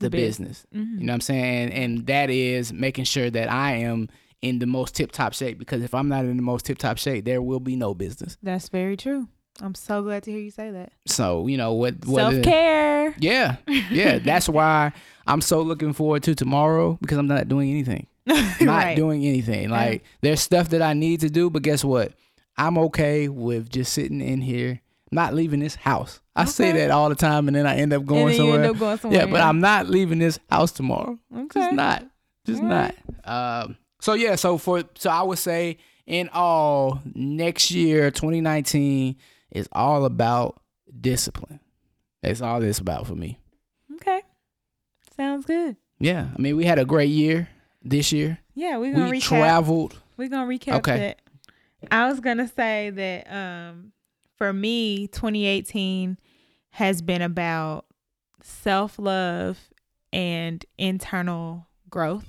the, 0.00 0.08
business. 0.10 0.64
Mhm. 0.74 1.00
You 1.00 1.06
know 1.06 1.12
what 1.12 1.14
I'm 1.14 1.20
saying? 1.22 1.72
And 1.72 2.06
that 2.06 2.30
is 2.30 2.72
making 2.72 3.04
sure 3.04 3.28
that 3.30 3.50
I 3.50 3.72
am 3.78 4.08
in 4.40 4.60
the 4.60 4.66
most 4.66 4.94
tip 4.94 5.10
top 5.10 5.34
shape 5.34 5.58
because 5.58 5.82
if 5.82 5.92
I'm 5.92 6.08
not 6.08 6.24
in 6.24 6.36
the 6.36 6.42
most 6.42 6.64
tip 6.66 6.78
top 6.78 6.98
shape, 6.98 7.24
there 7.24 7.42
will 7.42 7.58
be 7.58 7.74
no 7.74 7.94
business. 7.94 8.36
That's 8.40 8.68
very 8.68 8.96
true. 8.96 9.26
I'm 9.60 9.74
so 9.74 10.02
glad 10.02 10.22
to 10.22 10.30
hear 10.30 10.38
you 10.38 10.52
say 10.52 10.70
that. 10.70 10.92
So, 11.06 11.48
you 11.48 11.56
know, 11.56 11.72
what 11.72 12.06
what 12.06 12.20
Self 12.32 12.42
care. 12.44 13.12
Yeah. 13.18 13.56
Yeah. 13.90 14.18
That's 14.22 14.48
why 14.48 14.92
I'm 15.26 15.40
so 15.40 15.62
looking 15.62 15.92
forward 15.92 16.22
to 16.22 16.36
tomorrow 16.36 16.96
because 17.00 17.18
I'm 17.18 17.26
not 17.26 17.48
doing 17.48 17.68
anything. 17.70 18.06
Not 18.28 18.60
right. 18.60 18.94
doing 18.94 19.24
anything. 19.24 19.70
Like 19.70 20.04
there's 20.20 20.40
stuff 20.40 20.68
that 20.68 20.82
I 20.82 20.92
need 20.92 21.20
to 21.22 21.30
do, 21.30 21.48
but 21.50 21.62
guess 21.62 21.82
what? 21.82 22.12
I'm 22.58 22.76
okay 22.78 23.28
with 23.28 23.70
just 23.70 23.92
sitting 23.92 24.20
in 24.20 24.40
here, 24.40 24.80
not 25.12 25.32
leaving 25.34 25.60
this 25.60 25.74
house. 25.76 26.20
I 26.36 26.44
say 26.44 26.72
that 26.72 26.90
all 26.90 27.08
the 27.08 27.14
time 27.14 27.48
and 27.48 27.56
then 27.56 27.66
I 27.66 27.76
end 27.76 27.92
up 27.92 28.04
going 28.04 28.22
and 28.22 28.30
then 28.30 28.36
you 28.36 28.42
somewhere. 28.52 28.64
end 28.64 28.74
up 28.74 28.78
going 28.78 28.98
somewhere. 28.98 29.20
yeah, 29.20 29.26
but 29.30 29.40
I'm 29.40 29.60
not 29.60 29.88
leaving 29.88 30.18
this 30.18 30.38
house 30.50 30.72
tomorrow. 30.72 31.18
okay. 31.34 31.60
Just 31.60 31.72
not. 31.72 32.04
Just 32.44 32.62
not. 32.62 32.94
Um, 33.24 33.76
so 34.00 34.14
yeah, 34.14 34.34
so 34.36 34.58
for 34.58 34.82
so 34.96 35.10
I 35.10 35.22
would 35.22 35.38
say 35.38 35.78
in 36.06 36.28
all, 36.32 37.00
next 37.14 37.70
year, 37.70 38.10
2019 38.10 39.16
is 39.50 39.68
all 39.72 40.04
about 40.04 40.60
discipline. 41.00 41.60
That's 42.22 42.40
all 42.40 42.62
it's 42.62 42.78
about 42.78 43.06
for 43.06 43.14
me. 43.14 43.38
Okay. 43.96 44.22
Sounds 45.16 45.44
good. 45.44 45.76
Yeah. 46.00 46.28
I 46.36 46.40
mean, 46.40 46.56
we 46.56 46.64
had 46.64 46.78
a 46.78 46.84
great 46.84 47.10
year 47.10 47.48
this 47.82 48.12
year. 48.12 48.38
Yeah, 48.54 48.76
we're 48.78 48.92
gonna 48.92 49.10
We 49.10 49.18
recap. 49.20 49.28
traveled. 49.28 49.98
We're 50.16 50.28
gonna 50.28 50.48
recap 50.48 50.78
Okay. 50.78 50.98
that. 50.98 51.20
I 51.90 52.08
was 52.08 52.20
gonna 52.20 52.48
say 52.48 52.90
that 52.90 53.32
um 53.32 53.92
for 54.36 54.52
me, 54.52 55.08
2018 55.08 56.16
has 56.70 57.02
been 57.02 57.22
about 57.22 57.86
self 58.42 58.98
love 58.98 59.58
and 60.12 60.64
internal 60.78 61.66
growth. 61.90 62.26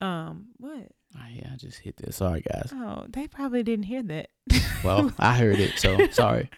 Um, 0.00 0.48
what? 0.58 0.88
Oh, 1.16 1.26
yeah, 1.32 1.50
I 1.52 1.56
just 1.56 1.78
hit 1.80 1.96
this. 1.96 2.16
Sorry, 2.16 2.42
guys. 2.42 2.70
Oh, 2.72 3.06
they 3.08 3.26
probably 3.26 3.62
didn't 3.62 3.86
hear 3.86 4.02
that. 4.04 4.28
Well, 4.84 5.12
I 5.18 5.36
heard 5.36 5.58
it, 5.58 5.78
so 5.78 6.06
sorry. 6.10 6.50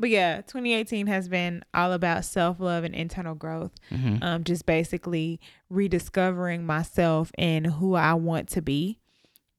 But 0.00 0.10
yeah, 0.10 0.36
2018 0.42 1.06
has 1.06 1.28
been 1.28 1.64
all 1.72 1.92
about 1.92 2.24
self 2.24 2.60
love 2.60 2.84
and 2.84 2.94
internal 2.94 3.34
growth. 3.34 3.72
hmm 3.90 4.16
Um, 4.22 4.44
just 4.44 4.66
basically 4.66 5.40
rediscovering 5.70 6.66
myself 6.66 7.30
and 7.38 7.66
who 7.66 7.94
I 7.94 8.14
want 8.14 8.48
to 8.50 8.62
be 8.62 8.98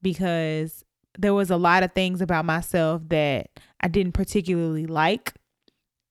because 0.02 0.84
there 1.18 1.34
was 1.34 1.50
a 1.50 1.56
lot 1.56 1.82
of 1.82 1.92
things 1.92 2.20
about 2.20 2.44
myself 2.44 3.02
that 3.08 3.50
I 3.80 3.88
didn't 3.88 4.12
particularly 4.12 4.86
like. 4.86 5.34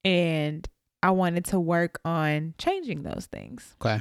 And 0.06 0.68
I 1.04 1.12
wanted 1.12 1.46
to 1.46 1.60
work 1.60 2.00
on 2.06 2.54
changing 2.58 3.04
those 3.04 3.28
things. 3.32 3.76
Okay. 3.82 4.00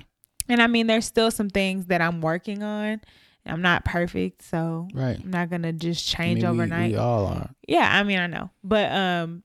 And 0.48 0.62
I 0.62 0.66
mean, 0.66 0.86
there's 0.86 1.06
still 1.06 1.30
some 1.30 1.50
things 1.50 1.86
that 1.86 2.00
I'm 2.00 2.20
working 2.20 2.62
on. 2.62 3.00
I'm 3.46 3.62
not 3.62 3.84
perfect, 3.84 4.42
so 4.42 4.88
Right. 4.92 5.18
I'm 5.22 5.30
not 5.30 5.48
gonna 5.50 5.72
just 5.72 6.14
I 6.14 6.16
change 6.18 6.42
mean, 6.42 6.50
we- 6.50 6.58
overnight. 6.62 6.90
We, 6.92 6.96
all 6.98 7.26
are. 7.26 7.50
yeah, 7.66 7.88
I 7.98 8.02
mean, 8.02 8.18
I 8.18 8.26
know, 8.26 8.50
but 8.62 8.92
um, 8.92 9.42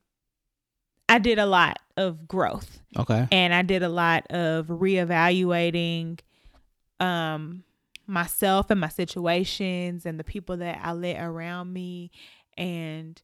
I 1.08 1.20
did 1.20 1.40
a 1.40 1.46
lot 1.46 1.80
of 1.96 2.28
growth 2.28 2.82
Okay. 2.98 3.28
and 3.32 3.54
I 3.54 3.62
did 3.62 3.82
a 3.84 3.88
lot 3.90 4.26
of 4.32 4.68
reevaluating 4.68 6.20
um 7.00 7.64
myself 8.06 8.70
and 8.70 8.80
my 8.80 8.90
situations 8.90 10.06
and 10.06 10.20
the 10.20 10.24
people 10.24 10.58
that 10.58 10.80
I 10.84 10.92
let 10.94 11.22
around 11.22 11.72
me 11.72 12.12
and 12.58 13.22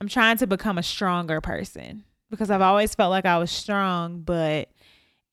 I'm 0.00 0.08
trying 0.08 0.36
to 0.38 0.46
become 0.46 0.78
a 0.78 0.82
stronger 0.82 1.40
person 1.40 2.04
because 2.30 2.50
I've 2.50 2.62
always 2.62 2.94
felt 2.94 3.10
like 3.10 3.26
I 3.26 3.38
was 3.38 3.50
strong 3.50 4.20
but 4.20 4.70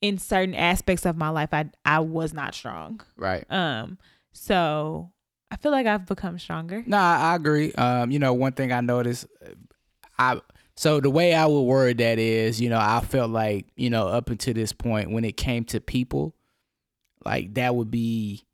in 0.02 0.18
certain 0.18 0.56
aspects 0.56 1.06
of 1.06 1.16
my 1.16 1.30
life 1.30 1.54
I 1.54 1.70
I 1.86 2.00
was 2.00 2.34
not 2.34 2.54
strong. 2.54 3.02
Right. 3.18 3.46
Um 3.50 3.98
so 4.34 5.12
I 5.52 5.58
feel 5.58 5.72
like 5.72 5.88
I've 5.88 6.06
become 6.06 6.38
stronger. 6.38 6.84
No, 6.86 6.98
I 6.98 7.32
I 7.32 7.36
agree. 7.36 7.72
Um, 7.74 8.12
you 8.12 8.20
know, 8.20 8.34
one 8.34 8.52
thing 8.52 8.72
I 8.72 8.82
noticed, 8.82 9.26
I 10.18 10.42
so 10.76 11.00
the 11.00 11.10
way 11.10 11.34
I 11.34 11.46
would 11.46 11.62
word 11.62 12.00
that 12.00 12.20
is, 12.20 12.60
you 12.60 12.70
know, 12.70 12.80
I 12.80 13.00
felt 13.00 13.32
like, 13.32 13.68
you 13.78 13.90
know, 13.90 14.08
up 14.08 14.30
until 14.30 14.54
this 14.54 14.74
point, 14.74 15.12
when 15.12 15.24
it 15.24 15.38
came 15.38 15.64
to 15.66 15.80
people, 15.80 16.36
like 17.24 17.54
that 17.54 17.76
would 17.76 17.90
be 17.90 18.45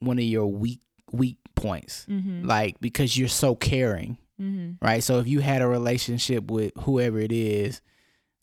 one 0.00 0.18
of 0.18 0.24
your 0.24 0.46
weak 0.46 0.80
weak 1.12 1.38
points, 1.54 2.04
Mhm. 2.08 2.44
like 2.44 2.80
because 2.80 3.16
you're 3.16 3.28
so 3.28 3.54
caring, 3.54 4.18
Mhm. 4.40 4.76
right? 4.82 5.02
So 5.02 5.20
if 5.20 5.28
you 5.28 5.40
had 5.40 5.62
a 5.62 5.68
relationship 5.68 6.50
with 6.50 6.72
whoever 6.80 7.18
it 7.20 7.30
is, 7.32 7.80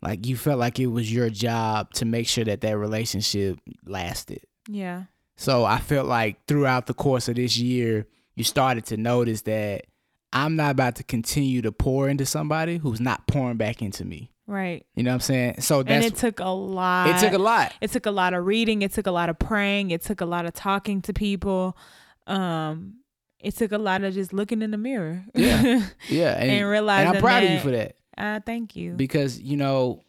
like 0.02 0.26
you 0.26 0.38
felt 0.38 0.60
like 0.60 0.80
it 0.80 0.88
was 0.88 1.12
your 1.14 1.30
job 1.30 1.92
to 1.96 2.06
make 2.06 2.28
sure 2.28 2.46
that 2.46 2.62
that 2.62 2.78
relationship 2.78 3.60
lasted. 3.86 4.42
Yeah. 4.68 5.04
So 5.36 5.66
I 5.66 5.80
felt 5.80 6.08
like 6.08 6.46
throughout 6.48 6.86
the 6.88 6.94
course 6.94 7.28
of 7.28 7.36
this 7.36 7.58
year, 7.58 8.08
you 8.36 8.44
started 8.44 8.86
to 8.86 8.98
notice 8.98 9.42
that 9.42 9.86
I'm 10.32 10.56
not 10.56 10.72
about 10.72 10.96
to 10.96 11.04
continue 11.04 11.62
to 11.62 11.72
pour 11.72 12.10
into 12.10 12.26
somebody 12.26 12.78
who's 12.78 13.00
not 13.02 13.28
pouring 13.28 13.58
back 13.58 13.82
into 13.82 14.04
me. 14.06 14.32
Right. 14.46 14.86
You 14.96 15.04
know 15.04 15.12
what 15.12 15.16
I'm 15.16 15.20
saying? 15.22 15.62
So 15.62 15.80
And 15.80 16.04
it 16.04 16.18
took 16.18 16.40
a 16.40 16.50
lot. 16.50 17.10
it 17.10 17.20
took 17.20 17.34
a 17.34 17.42
lot. 17.42 17.74
it 17.80 17.92
took 17.92 18.06
a 18.06 18.12
lot 18.12 18.34
of 18.34 18.46
reading 18.46 18.82
it 18.82 18.92
took 18.94 19.08
a 19.08 19.12
lot 19.12 19.30
of 19.30 19.40
praying 19.40 19.92
it 19.92 20.02
took 20.02 20.20
a 20.22 20.26
lot 20.26 20.46
of 20.46 20.54
talking 20.54 21.02
to 21.04 21.14
people 21.14 21.78
um 22.28 22.96
it 23.40 23.56
took 23.56 23.72
a 23.72 23.78
lot 23.78 24.04
of 24.04 24.14
just 24.14 24.34
looking 24.34 24.62
in 24.62 24.72
the 24.72 24.78
mirror 24.78 25.24
Yeah. 25.34 25.88
Yeah, 26.10 26.34
and, 26.38 26.52
and, 26.52 26.70
realizing 26.70 27.08
and 27.08 27.18
I'm 27.18 27.22
proud 27.22 27.44
of 27.44 27.50
you 27.52 27.60
for 27.60 27.72
that 27.72 27.96
uh 28.18 28.40
thank 28.46 28.76
you 28.76 28.94
because 28.94 29.40
you 29.40 29.56
know 29.58 30.02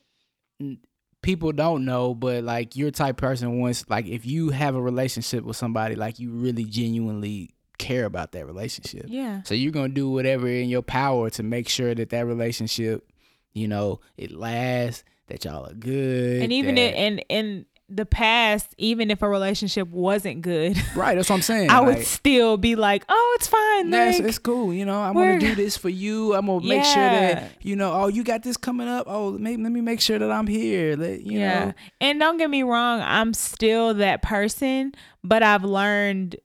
people 1.22 1.52
don't 1.52 1.84
know, 1.86 2.14
but 2.14 2.44
like 2.44 2.76
you're 2.76 2.90
the 2.90 2.96
type 2.96 3.14
of 3.14 3.16
person 3.16 3.58
once 3.58 3.84
like 3.88 4.06
if 4.06 4.26
you 4.26 4.50
have 4.50 4.74
a 4.74 4.80
relationship 4.82 5.44
with 5.44 5.56
somebody, 5.56 5.94
like 5.94 6.18
you 6.18 6.30
really 6.30 6.64
genuinely 6.64 7.54
care 7.78 8.04
about 8.04 8.32
that 8.32 8.46
relationship. 8.46 9.06
yeah 9.08 9.42
So 9.42 9.54
you're 9.54 9.72
gonna 9.72 9.88
do 9.88 10.08
whatever 10.10 10.46
in 10.48 10.68
your 10.68 10.82
power 10.82 11.30
to 11.30 11.42
make 11.42 11.68
sure 11.68 11.94
that 11.94 12.10
that 12.10 12.26
relationship, 12.26 13.08
you 13.54 13.68
know, 13.68 14.00
it 14.16 14.30
lasts, 14.32 15.04
that 15.28 15.44
y'all 15.44 15.66
are 15.66 15.74
good, 15.74 16.42
and 16.42 16.52
even 16.52 16.74
that- 16.74 16.96
and 16.96 17.24
and 17.30 17.64
the 17.90 18.06
past, 18.06 18.74
even 18.78 19.10
if 19.10 19.20
a 19.20 19.28
relationship 19.28 19.86
wasn't 19.88 20.40
good, 20.40 20.76
Right, 20.96 21.14
that's 21.16 21.28
what 21.28 21.36
I'm 21.36 21.42
saying. 21.42 21.68
I 21.70 21.80
would 21.80 22.04
still 22.04 22.56
be 22.56 22.76
like, 22.76 23.04
"Oh, 23.08 23.36
it's 23.38 23.46
fine." 23.46 23.90
Yes, 23.90 24.18
like, 24.18 24.28
it's 24.28 24.38
cool. 24.38 24.72
You 24.72 24.84
know, 24.86 25.00
I'm 25.00 25.12
gonna 25.14 25.38
do 25.38 25.54
this 25.54 25.76
for 25.76 25.88
you. 25.90 26.34
I'm 26.34 26.46
gonna 26.46 26.64
make 26.66 26.84
sure 26.84 27.02
that 27.02 27.52
you 27.62 27.76
know. 27.76 27.92
Oh, 27.92 28.06
you 28.08 28.24
got 28.24 28.42
this 28.42 28.56
coming 28.56 28.88
up. 28.88 29.06
Oh, 29.08 29.32
maybe 29.32 29.62
let 29.62 29.70
me 29.72 29.80
make 29.82 30.00
sure 30.00 30.18
that 30.18 30.30
I'm 30.30 30.46
here. 30.46 30.96
Let 30.96 31.22
you 31.22 31.38
yeah. 31.40 31.64
know. 31.66 31.74
And 32.00 32.18
don't 32.20 32.38
get 32.38 32.48
me 32.50 32.62
wrong, 32.62 33.00
I'm 33.02 33.34
still 33.34 33.94
that 33.94 34.22
person, 34.22 34.92
but 35.22 35.42
I've 35.42 35.64
learned 35.64 36.36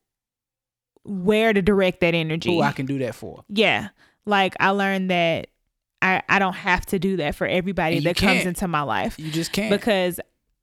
where 1.03 1.53
to 1.53 1.62
direct 1.62 2.01
that 2.01 2.14
energy. 2.14 2.55
Who 2.55 2.62
I 2.62 2.72
can 2.72 2.86
do 2.86 2.99
that 2.99 3.16
for. 3.16 3.43
yeah. 3.49 3.89
Like 4.26 4.55
I 4.60 4.70
learned 4.72 5.10
that 5.10 5.47
I 6.02 6.22
I 6.30 6.39
don't 6.39 6.56
have 6.56 6.86
to 6.88 7.00
do 7.00 7.18
that 7.18 7.36
for 7.36 7.47
everybody 7.47 8.00
that 8.02 8.16
comes 8.16 8.45
into 8.45 8.68
my 8.68 8.82
life 8.82 9.18
You 9.20 9.32
just 9.32 9.52
can't. 9.52 9.70
because 9.70 10.20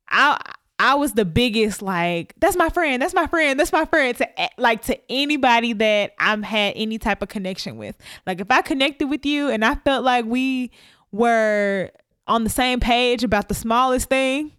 I 0.08 0.40
I 0.78 0.94
was 0.94 1.12
the 1.12 1.24
biggest 1.24 1.80
like 1.82 2.34
that's 2.38 2.56
my 2.56 2.68
friend, 2.68 3.00
that's 3.00 3.14
my 3.14 3.26
friend, 3.26 3.58
that's 3.58 3.72
my 3.72 3.84
friend 3.86 4.16
to 4.18 4.28
like 4.58 4.82
to 4.82 4.98
anybody 5.10 5.72
that 5.74 6.12
I've 6.18 6.42
had 6.42 6.74
any 6.76 6.98
type 6.98 7.22
of 7.22 7.28
connection 7.28 7.76
with. 7.78 7.96
Like 8.26 8.40
if 8.40 8.50
I 8.50 8.62
connected 8.62 9.08
with 9.08 9.24
you 9.24 9.48
and 9.48 9.64
I 9.64 9.76
felt 9.76 10.04
like 10.04 10.24
we 10.26 10.70
were 11.12 11.90
on 12.26 12.44
the 12.44 12.50
same 12.50 12.80
page 12.80 13.24
about 13.24 13.48
the 13.48 13.54
smallest 13.54 14.08
thing, 14.08 14.52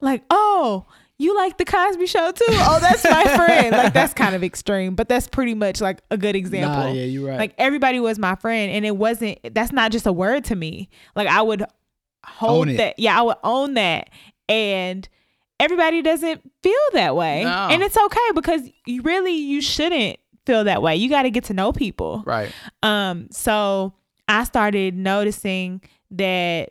like 0.00 0.22
oh. 0.30 0.86
You 1.18 1.36
like 1.36 1.58
the 1.58 1.64
Cosby 1.64 2.06
Show 2.06 2.32
too? 2.32 2.44
Oh, 2.48 2.78
that's 2.80 3.04
my 3.04 3.24
friend. 3.36 3.70
Like 3.70 3.92
that's 3.92 4.12
kind 4.14 4.34
of 4.34 4.42
extreme, 4.42 4.94
but 4.96 5.08
that's 5.08 5.28
pretty 5.28 5.54
much 5.54 5.80
like 5.80 6.00
a 6.10 6.16
good 6.18 6.34
example. 6.34 6.70
Nah, 6.84 6.92
yeah, 6.92 7.04
you're 7.04 7.28
right. 7.28 7.38
Like 7.38 7.54
everybody 7.56 8.00
was 8.00 8.18
my 8.18 8.34
friend, 8.34 8.72
and 8.72 8.84
it 8.84 8.96
wasn't. 8.96 9.38
That's 9.54 9.70
not 9.72 9.92
just 9.92 10.06
a 10.06 10.12
word 10.12 10.44
to 10.46 10.56
me. 10.56 10.88
Like 11.14 11.28
I 11.28 11.40
would 11.42 11.64
hold 12.24 12.68
that. 12.68 12.98
Yeah, 12.98 13.18
I 13.18 13.22
would 13.22 13.36
own 13.44 13.74
that, 13.74 14.10
and 14.48 15.08
everybody 15.60 16.02
doesn't 16.02 16.40
feel 16.64 16.74
that 16.94 17.14
way, 17.14 17.44
No. 17.44 17.68
and 17.70 17.82
it's 17.82 17.96
okay 17.96 18.30
because 18.34 18.62
you 18.86 19.02
really 19.02 19.34
you 19.36 19.60
shouldn't 19.60 20.18
feel 20.46 20.64
that 20.64 20.82
way. 20.82 20.96
You 20.96 21.08
got 21.08 21.22
to 21.22 21.30
get 21.30 21.44
to 21.44 21.54
know 21.54 21.72
people. 21.72 22.22
right. 22.26 22.52
Um, 22.82 23.28
so 23.30 23.94
I 24.28 24.42
started 24.44 24.96
noticing 24.96 25.80
that 26.10 26.70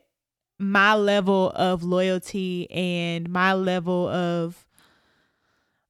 my 0.72 0.96
level 0.96 1.52
of 1.52 1.84
loyalty 1.84 2.70
and 2.72 3.30
my 3.30 3.54
level 3.54 4.08
of 4.08 4.66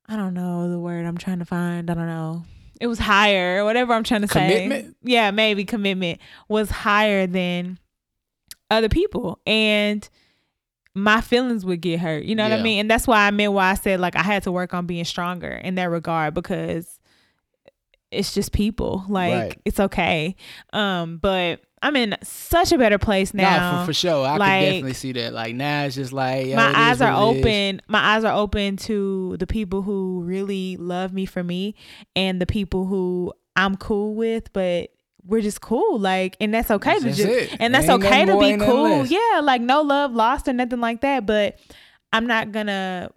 I 0.08 0.16
don't 0.16 0.34
know 0.34 0.70
the 0.70 0.80
word 0.80 1.06
I'm 1.06 1.18
trying 1.18 1.40
to 1.40 1.46
find. 1.46 1.90
I 1.90 1.94
don't 1.94 2.08
know. 2.08 2.44
It 2.82 2.88
was 2.88 3.00
higher, 3.00 3.64
whatever 3.64 3.94
I'm 3.94 4.04
trying 4.04 4.22
to 4.24 4.28
say. 4.28 4.64
Commitment? 4.64 4.98
Yeah, 5.02 5.32
maybe 5.32 5.64
commitment 5.64 6.20
was 6.50 6.70
higher 6.70 7.26
than 7.28 7.80
other 8.70 8.90
people. 8.90 9.40
And 9.46 10.08
my 10.94 11.22
feelings 11.22 11.66
would 11.66 11.80
get 11.82 12.00
hurt. 12.02 12.24
You 12.26 12.36
know 12.36 12.44
what 12.44 12.52
I 12.60 12.62
mean? 12.62 12.82
And 12.82 12.92
that's 12.92 13.08
why 13.08 13.26
I 13.26 13.32
meant 13.32 13.54
why 13.54 13.72
I 13.72 13.76
said 13.76 14.00
like 14.00 14.16
I 14.16 14.24
had 14.24 14.44
to 14.44 14.52
work 14.52 14.74
on 14.74 14.86
being 14.86 15.06
stronger 15.06 15.50
in 15.52 15.76
that 15.76 15.90
regard 15.90 16.34
because 16.34 17.00
it's 18.12 18.34
just 18.34 18.52
people. 18.52 19.06
Like 19.08 19.34
Right. 19.34 19.62
it's 19.66 19.80
okay. 19.80 20.36
Um, 20.74 21.18
but 21.18 21.62
I'm 21.84 21.98
in 21.98 22.16
such 22.24 22.72
a 22.72 22.78
better 22.78 22.98
place 22.98 23.34
now. 23.34 23.58
Nah, 23.58 23.82
for, 23.82 23.88
for 23.88 23.94
sure. 23.94 24.26
I 24.26 24.38
like, 24.38 24.50
can 24.50 24.64
definitely 24.64 24.94
see 24.94 25.12
that. 25.12 25.34
Like 25.34 25.54
now 25.54 25.84
it's 25.84 25.96
just 25.96 26.14
like 26.14 26.48
my 26.56 26.74
eyes 26.74 27.02
are 27.02 27.12
what 27.12 27.36
it 27.36 27.40
is. 27.40 27.46
open. 27.46 27.82
My 27.88 28.00
eyes 28.16 28.24
are 28.24 28.34
open 28.34 28.78
to 28.78 29.36
the 29.38 29.46
people 29.46 29.82
who 29.82 30.22
really 30.24 30.78
love 30.78 31.12
me 31.12 31.26
for 31.26 31.44
me 31.44 31.76
and 32.16 32.40
the 32.40 32.46
people 32.46 32.86
who 32.86 33.34
I'm 33.58 33.76
cool 33.76 34.16
with, 34.16 34.54
but 34.54 34.92
we're 35.26 35.42
just 35.42 35.60
cool. 35.60 36.00
Like, 36.00 36.38
and 36.40 36.54
that's 36.54 36.72
okay 36.72 37.00
to 37.00 37.04
That's 37.04 37.18
just, 37.18 37.30
it. 37.30 37.58
and 37.60 37.76
that's 37.76 37.90
Ain't 37.90 38.04
okay 38.04 38.26
to 38.26 38.40
be 38.40 38.58
cool. 38.58 39.06
Yeah. 39.06 39.42
Like 39.44 39.62
no 39.62 39.82
love 39.82 40.14
lost 40.14 40.48
or 40.48 40.54
nothing 40.54 40.80
like 40.80 41.02
that. 41.02 41.26
But 41.26 41.60
I'm 42.14 42.28
not 42.28 42.54
gonna 42.54 43.10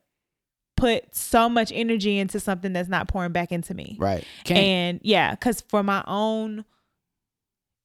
put 0.77 1.15
so 1.15 1.49
much 1.49 1.71
energy 1.73 2.19
into 2.19 2.41
something 2.41 2.73
that's 2.73 2.89
not 2.89 3.07
pouring 3.07 3.33
back 3.33 3.53
into 3.53 3.75
me. 3.75 3.97
Right. 4.01 4.25
Can't. 4.43 4.59
And 4.59 5.01
yeah, 5.05 5.37
cause 5.37 5.61
for 5.61 5.85
my 5.85 6.03
own 6.09 6.65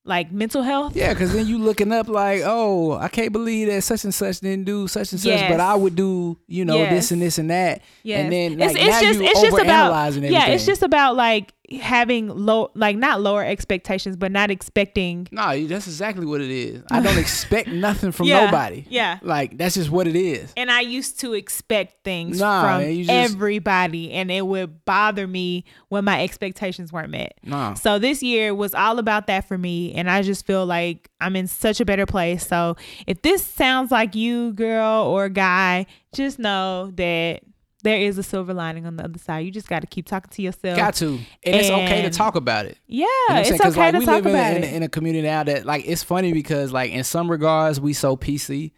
like 0.04 0.32
mental 0.32 0.64
health. 0.64 0.96
yeah, 0.96 1.14
because 1.14 1.32
then 1.34 1.46
you 1.46 1.60
looking 1.60 1.92
up 1.92 2.08
like, 2.08 2.42
oh, 2.44 2.94
I 2.94 3.08
can't 3.08 3.32
believe 3.32 3.68
that 3.68 3.84
such 3.84 4.04
and 4.04 4.14
such 4.14 4.40
didn't 4.40 4.66
do 4.66 4.88
such 4.88 5.12
and 5.12 5.22
such, 5.22 5.40
but 5.48 5.60
I 5.60 5.76
would 5.76 5.96
do, 5.96 6.38
you 6.48 6.66
know, 6.66 6.78
Yes. 6.78 6.92
this 6.92 7.12
and 7.12 7.22
this 7.22 7.38
and 7.38 7.50
that. 7.52 7.82
Yes. 8.04 8.20
And 8.22 8.34
then 8.34 8.58
like, 8.58 8.72
it's 8.72 8.80
now 8.80 9.02
just 9.02 9.20
you 9.20 9.26
it's 9.26 9.42
just 9.42 9.60
about 9.60 10.14
yeah, 10.24 10.48
it's 10.48 10.66
just 10.66 10.82
about 10.82 11.16
like 11.16 11.54
having 11.80 12.28
low 12.28 12.72
like 12.76 12.98
not 12.98 13.22
lower 13.22 13.44
expectations, 13.44 14.16
but 14.16 14.32
not 14.32 14.52
expecting 14.52 15.28
No, 15.32 15.66
that's 15.68 15.88
exactly 15.88 16.26
what 16.26 16.42
it 16.42 16.50
is. 16.52 16.84
I 16.92 17.02
don't 17.02 17.18
expect 17.20 17.70
nothing 17.70 18.12
from 18.12 18.28
Yeah, 18.28 18.46
nobody. 18.46 18.86
Yeah. 18.90 19.20
Like 19.22 19.58
that's 19.58 19.76
just 19.76 19.90
what 19.90 20.08
it 20.08 20.16
is. 20.16 20.52
And 20.58 20.70
I 20.72 20.82
used 20.82 21.20
to 21.22 21.34
expect 21.34 22.04
things 22.04 22.40
Nah, 22.40 22.62
from 22.62 22.82
man, 22.82 23.04
just- 23.04 23.10
everybody, 23.10 24.12
and 24.12 24.30
it 24.32 24.46
would 24.46 24.86
bother 24.86 25.28
me 25.28 25.66
when 25.90 26.06
my 26.06 26.24
expectations 26.24 26.92
weren't 26.92 27.10
met. 27.12 27.34
No. 27.44 27.74
So 27.80 28.00
this 28.00 28.22
year 28.24 28.54
was 28.54 28.74
all 28.74 29.00
about 29.00 29.28
that 29.28 29.48
for 29.48 29.58
me, 29.58 29.94
and 29.94 30.10
I 30.10 30.22
just 30.22 30.46
feel 30.46 30.66
like 30.66 31.10
I'm 31.20 31.36
in 31.36 31.48
such 31.48 31.80
a 31.80 31.86
better 31.86 32.06
place. 32.06 32.46
So 32.48 32.76
if 33.08 33.22
this 33.22 33.46
sounds 33.46 33.92
like 33.92 34.16
you, 34.16 34.54
girl 34.54 35.04
or 35.06 35.30
guy, 35.30 35.86
just 36.14 36.40
know 36.40 36.92
that 36.96 37.42
there 37.84 37.98
is 37.98 38.18
a 38.18 38.24
silver 38.24 38.54
lining 38.54 38.86
on 38.86 38.96
the 38.98 39.04
other 39.04 39.20
side. 39.20 39.40
You 39.46 39.52
just 39.52 39.68
got 39.68 39.80
to 39.82 39.88
keep 39.88 40.06
talking 40.06 40.30
to 40.32 40.42
yourself. 40.42 40.78
Got 40.78 40.96
to. 40.96 41.10
And, 41.44 41.56
it's 41.56 41.70
okay 41.70 42.02
to 42.04 42.10
talk 42.10 42.36
about 42.36 42.66
it. 42.66 42.78
Yeah, 42.88 43.06
You 43.30 43.34
know 43.36 43.40
it's 43.42 43.52
okay 43.52 43.80
like, 43.80 43.94
to 43.94 44.00
we 44.00 44.06
talk 44.06 44.16
live 44.24 44.26
in, 44.28 44.32
about 44.36 44.58
in, 44.58 44.64
it. 44.64 44.74
in 44.74 44.84
a 44.84 44.90
community 44.90 45.24
now 45.28 45.44
that 45.44 45.66
like 45.66 45.84
it's 45.88 46.04
funny 46.04 46.34
because 46.34 46.72
like 46.72 46.92
in 46.92 47.04
some 47.04 47.30
regards 47.30 47.80
we 47.80 47.94
so 47.94 48.16
PC, 48.18 48.72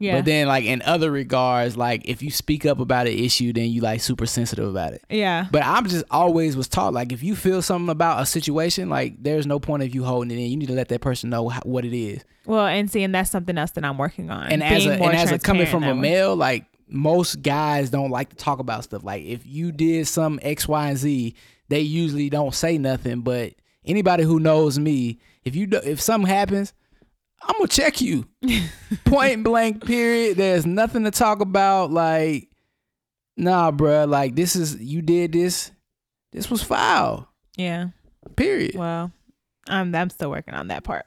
yeah, 0.00 0.16
but 0.16 0.24
then 0.24 0.48
like 0.48 0.64
in 0.64 0.82
other 0.82 1.10
regards 1.10 1.76
like 1.76 2.02
if 2.08 2.20
you 2.22 2.30
speak 2.30 2.66
up 2.66 2.80
about 2.80 3.06
an 3.06 3.12
issue 3.14 3.52
then 3.52 3.70
you 3.70 3.80
like 3.80 4.00
super 4.00 4.26
sensitive 4.26 4.68
about 4.68 4.92
it. 4.92 5.02
yeah, 5.08 5.46
But 5.50 5.64
I'm 5.64 5.86
just 5.86 6.04
always 6.10 6.56
was 6.56 6.68
taught 6.68 6.92
like 6.92 7.12
if 7.12 7.22
you 7.22 7.36
feel 7.36 7.62
something 7.62 7.88
about 7.90 8.20
a 8.20 8.26
situation 8.26 8.88
like 8.90 9.14
there's 9.22 9.46
no 9.46 9.60
point 9.60 9.82
of 9.84 9.94
you 9.94 10.04
holding 10.04 10.30
it 10.32 10.42
in. 10.42 10.50
You 10.50 10.56
need 10.56 10.66
to 10.68 10.74
let 10.74 10.88
that 10.88 11.00
person 11.00 11.30
know 11.30 11.48
how, 11.48 11.60
what 11.64 11.84
it 11.84 11.96
is. 11.96 12.24
well, 12.44 12.66
and 12.66 12.90
see, 12.90 13.02
and 13.04 13.14
that's 13.14 13.30
something 13.30 13.56
else 13.56 13.70
that 13.72 13.84
I'm 13.84 13.96
working 13.96 14.30
on. 14.30 14.48
and 14.48 14.62
as 14.62 14.84
a 14.84 14.92
and 14.92 15.14
as 15.16 15.30
a 15.30 15.38
coming 15.38 15.66
from 15.66 15.84
a 15.84 15.94
male, 15.94 16.34
like 16.36 16.66
most 16.94 17.42
guys 17.42 17.90
don't 17.90 18.10
like 18.10 18.30
to 18.30 18.36
talk 18.36 18.60
about 18.60 18.84
stuff. 18.84 19.02
Like 19.04 19.24
if 19.24 19.44
you 19.44 19.72
did 19.72 20.06
some 20.06 20.38
X, 20.42 20.68
Y, 20.68 20.88
and 20.88 20.96
Z, 20.96 21.34
they 21.68 21.80
usually 21.80 22.30
don't 22.30 22.54
say 22.54 22.78
nothing. 22.78 23.20
But 23.20 23.54
anybody 23.84 24.22
who 24.22 24.38
knows 24.38 24.78
me, 24.78 25.18
if 25.44 25.56
you 25.56 25.66
do, 25.66 25.80
if 25.84 26.00
something 26.00 26.28
happens, 26.28 26.72
I'm 27.42 27.56
gonna 27.58 27.68
check 27.68 28.00
you. 28.00 28.26
Point 29.04 29.42
blank. 29.42 29.84
Period. 29.84 30.36
There's 30.36 30.64
nothing 30.64 31.04
to 31.04 31.10
talk 31.10 31.40
about. 31.40 31.90
Like, 31.90 32.48
nah, 33.36 33.70
bruh. 33.72 34.08
Like 34.08 34.36
this 34.36 34.54
is 34.54 34.80
you 34.80 35.02
did 35.02 35.32
this. 35.32 35.72
This 36.32 36.48
was 36.48 36.62
foul. 36.62 37.28
Yeah. 37.56 37.88
Period. 38.36 38.76
Well, 38.76 39.10
I'm 39.68 39.94
I'm 39.94 40.10
still 40.10 40.30
working 40.30 40.54
on 40.54 40.68
that 40.68 40.84
part. 40.84 41.06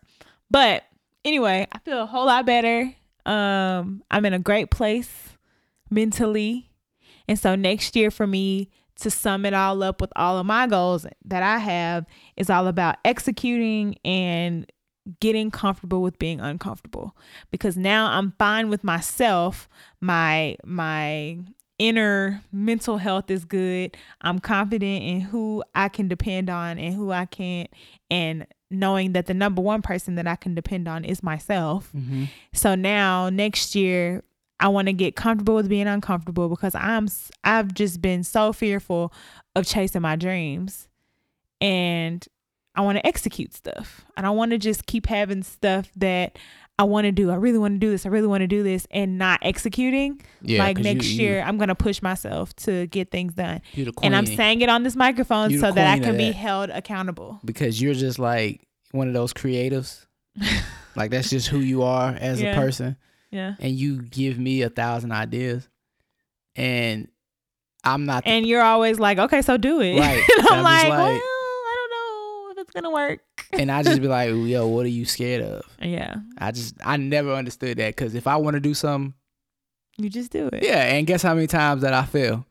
But 0.51 0.83
anyway, 1.23 1.67
I 1.71 1.79
feel 1.79 2.01
a 2.01 2.05
whole 2.05 2.25
lot 2.25 2.45
better. 2.45 2.93
Um, 3.25 4.03
I'm 4.11 4.25
in 4.25 4.33
a 4.33 4.39
great 4.39 4.69
place 4.69 5.36
mentally. 5.89 6.71
And 7.27 7.38
so 7.38 7.55
next 7.55 7.95
year 7.95 8.11
for 8.11 8.27
me 8.27 8.69
to 8.99 9.11
sum 9.11 9.45
it 9.45 9.53
all 9.53 9.83
up 9.83 10.01
with 10.01 10.11
all 10.15 10.38
of 10.38 10.45
my 10.45 10.67
goals 10.67 11.05
that 11.25 11.43
I 11.43 11.59
have 11.59 12.05
is 12.35 12.49
all 12.49 12.67
about 12.67 12.97
executing 13.05 13.97
and 14.03 14.71
getting 15.19 15.51
comfortable 15.51 16.01
with 16.01 16.19
being 16.19 16.41
uncomfortable 16.41 17.15
because 17.51 17.77
now 17.77 18.11
I'm 18.11 18.33
fine 18.38 18.69
with 18.69 18.83
myself. 18.83 19.69
My 20.01 20.57
my 20.65 21.39
inner 21.79 22.41
mental 22.51 22.97
health 22.97 23.29
is 23.29 23.45
good. 23.45 23.95
I'm 24.21 24.39
confident 24.39 25.03
in 25.03 25.21
who 25.21 25.63
I 25.75 25.89
can 25.89 26.07
depend 26.07 26.49
on 26.49 26.79
and 26.79 26.95
who 26.95 27.11
I 27.11 27.25
can't 27.25 27.69
and 28.09 28.47
knowing 28.69 29.13
that 29.13 29.27
the 29.27 29.33
number 29.33 29.61
one 29.61 29.81
person 29.81 30.15
that 30.15 30.27
I 30.27 30.35
can 30.35 30.55
depend 30.55 30.88
on 30.88 31.05
is 31.05 31.23
myself. 31.23 31.89
Mm-hmm. 31.95 32.25
So 32.53 32.75
now 32.75 33.29
next 33.29 33.75
year 33.75 34.23
I 34.60 34.70
want 34.70 34.88
to 34.88 34.93
get 34.93 35.16
comfortable 35.16 35.55
with 35.55 35.70
being 35.70 35.88
uncomfortable 35.88 36.49
because 36.49 36.74
I'm 36.76 37.08
I've 37.43 37.74
just 37.74 38.01
been 38.01 38.24
so 38.24 38.51
fearful 38.53 39.14
of 39.55 39.66
chasing 39.66 40.01
my 40.01 40.16
dreams 40.16 40.88
and 41.62 42.26
I 42.76 42.82
want 42.82 42.97
to 42.97 43.05
execute 43.05 43.53
stuff. 43.53 44.05
I 44.16 44.22
don't 44.22 44.38
want 44.38 44.51
to 44.51 44.58
just 44.58 44.86
keep 44.86 45.08
having 45.08 45.43
stuff 45.43 45.89
that 45.97 46.38
I 46.80 46.84
want 46.84 47.05
to 47.05 47.12
do. 47.12 47.32
I 47.32 47.36
really 47.36 47.58
want 47.58 47.74
to 47.76 47.80
do 47.80 47.89
this. 47.89 48.05
I 48.05 48.10
really 48.10 48.28
want 48.28 48.41
to 48.41 48.47
do 48.47 48.62
this 48.62 48.86
and 48.91 49.18
not 49.18 49.39
executing. 49.41 50.22
Yeah. 50.43 50.60
like 50.60 50.78
next 50.78 51.08
you, 51.08 51.24
year 51.24 51.41
I'm 51.41 51.58
going 51.58 51.70
to 51.70 51.76
push 51.76 52.03
myself 52.03 52.55
to 52.58 52.86
get 52.88 53.10
things 53.10 53.34
done. 53.34 53.62
You, 53.74 53.80
you 53.80 53.86
the 53.86 53.91
queen. 53.93 54.14
And 54.14 54.16
I'm 54.16 54.28
saying 54.28 54.62
it 54.62 54.70
on 54.70 54.84
this 54.84 54.95
microphone 54.95 55.49
You 55.49 55.60
so 55.60 55.72
that 55.72 55.88
I 55.88 55.99
can 55.99 56.18
be 56.18 56.26
that. 56.28 56.36
held 56.36 56.70
accountable. 56.70 57.39
because 57.43 57.82
you're 57.82 57.95
just 57.95 58.20
like 58.20 58.68
one 58.91 59.08
of 59.08 59.16
those 59.16 59.34
creatives. 59.34 60.05
like 60.95 61.10
that's 61.10 61.32
just 61.32 61.47
who 61.47 61.60
you 61.60 61.82
are 61.82 62.12
as 62.12 62.39
Yeah. 62.41 62.51
a 62.51 62.55
person. 62.55 62.95
Yeah. 63.32 63.55
And 63.59 63.73
you 63.73 64.01
give 64.01 64.39
me 64.39 64.61
a 64.61 64.69
thousand 64.69 65.11
ideas, 65.11 65.67
and 66.55 67.07
I'm 67.84 68.05
not 68.05 68.23
the- 68.23 68.30
And 68.32 68.45
you're 68.45 68.61
always 68.61 68.99
like, 68.99 69.17
okay, 69.17 69.41
so 69.41 69.57
do 69.57 69.82
it. 69.82 69.99
Right. 69.99 70.23
and 70.38 70.47
I'm, 70.47 70.57
I'm 70.57 70.63
like, 70.63 70.82
just 70.84 70.89
well, 70.89 71.05
I 71.11 71.75
don't 71.75 71.91
know 71.91 72.51
if 72.51 72.57
it's 72.59 72.71
gonna 72.71 72.91
work. 72.91 73.19
and 73.53 73.71
I 73.71 73.84
just 73.84 74.01
be 74.01 74.07
like, 74.07 74.30
yo, 74.34 74.67
what 74.67 74.86
are 74.86 74.89
you 74.89 75.05
scared 75.05 75.41
of? 75.43 75.63
Yeah. 75.82 76.15
I 76.38 76.51
just 76.51 76.75
I 76.84 76.97
never 76.97 77.34
understood 77.34 77.78
that 77.78 77.95
because 77.95 78.15
if 78.15 78.28
I 78.28 78.36
want 78.38 78.55
to 78.55 78.59
do 78.59 78.73
something, 78.73 79.13
You 79.97 80.09
just 80.09 80.32
do 80.32 80.47
it. 80.53 80.63
Yeah, 80.63 80.84
and 80.84 81.05
guess 81.07 81.21
how 81.21 81.34
many 81.34 81.47
times 81.47 81.82
that 81.82 81.93
I 81.93 82.05
fail? 82.05 82.45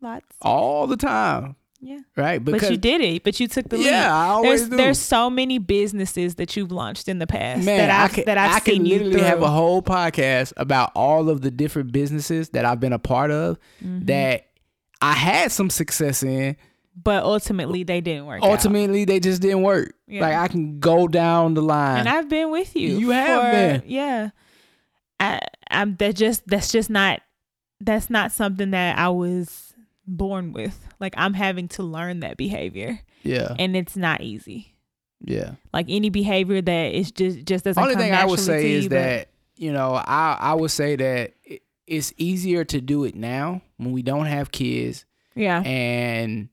Lots. 0.00 0.26
All 0.42 0.86
the 0.86 0.96
time, 0.96 1.56
Yeah. 1.80 1.98
right? 2.16 2.42
but 2.42 2.62
you 2.70 2.76
did 2.78 3.00
it. 3.02 3.22
But 3.22 3.38
you 3.38 3.48
took 3.48 3.68
the 3.68 3.76
lead. 3.76 3.86
yeah, 3.86 4.14
I 4.14 4.28
always 4.28 4.60
There's 4.60 4.70
do. 4.70 4.76
there's 4.76 4.98
so 4.98 5.28
many 5.28 5.58
businesses 5.58 6.36
that 6.36 6.56
you've 6.56 6.72
launched 6.72 7.06
in 7.08 7.18
the 7.18 7.26
past 7.26 7.64
Man, 7.64 7.78
that 7.78 7.90
I 7.90 8.04
I've 8.04 8.12
can, 8.12 8.24
that 8.24 8.38
I've 8.38 8.56
I 8.56 8.60
can 8.60 8.84
literally 8.84 9.12
through. 9.12 9.22
have 9.22 9.42
a 9.42 9.48
whole 9.50 9.82
podcast 9.82 10.52
about 10.56 10.90
all 10.94 11.28
of 11.28 11.42
the 11.42 11.50
different 11.50 11.92
businesses 11.92 12.48
that 12.50 12.64
I've 12.64 12.80
been 12.80 12.92
a 12.94 12.98
part 12.98 13.30
of 13.30 13.58
Mm-hmm. 13.84 14.06
that 14.06 14.46
I 15.02 15.12
had 15.12 15.52
some 15.52 15.68
success 15.68 16.22
in. 16.22 16.56
but 17.00 17.22
ultimately 17.24 17.82
they 17.82 18.00
didn't 18.00 18.24
work. 18.24 18.42
out. 18.42 18.50
Ultimately, 18.50 19.04
they 19.04 19.20
just 19.20 19.42
didn't 19.42 19.60
work. 19.62 19.92
Yeah. 20.08 20.22
Like 20.22 20.34
I 20.34 20.48
can 20.48 20.80
go 20.80 21.06
down 21.06 21.52
the 21.52 21.60
line. 21.62 21.98
and 21.98 22.08
I've 22.08 22.30
been 22.30 22.50
with 22.50 22.74
you. 22.74 22.96
You 22.96 23.10
have 23.10 23.42
for- 23.42 23.50
been. 23.50 23.82
Yeah. 23.84 24.30
I 25.20 25.40
I'm 25.70 25.96
that 25.96 26.16
just 26.16 26.46
that's 26.46 26.72
just 26.72 26.88
not 26.88 27.20
that's 27.80 28.08
not 28.08 28.32
something 28.32 28.70
that 28.70 28.98
I 28.98 29.08
was 29.10 29.65
born 30.06 30.52
with. 30.52 30.78
Like 31.00 31.14
I'm 31.16 31.34
having 31.34 31.68
to 31.68 31.82
learn 31.82 32.20
that 32.20 32.36
behavior, 32.36 33.00
yeah, 33.22 33.54
and 33.58 33.76
it's 33.76 33.96
not 33.96 34.20
easy. 34.20 34.74
yeah. 35.20 35.52
Like 35.72 35.86
any 35.88 36.10
behavior 36.10 36.62
that 36.62 36.94
is 36.94 37.10
just 37.10 37.44
just 37.44 37.64
doesn't. 37.64 37.82
Only 37.82 37.96
thing 37.96 38.14
I 38.14 38.24
would 38.24 38.40
say 38.40 38.62
to 38.62 38.68
is 38.68 38.84
you, 38.84 38.88
that 38.90 39.28
you 39.56 39.72
know 39.72 39.94
I 39.94 40.36
I 40.40 40.54
would 40.54 40.70
say 40.70 40.96
that 40.96 41.32
it's 41.86 42.12
easier 42.16 42.64
to 42.64 42.80
do 42.80 43.04
it 43.04 43.14
now 43.14 43.62
when 43.76 43.92
we 43.92 44.02
don't 44.02 44.26
have 44.26 44.50
kids 44.50 45.04
yeah, 45.34 45.60
and 45.60 46.48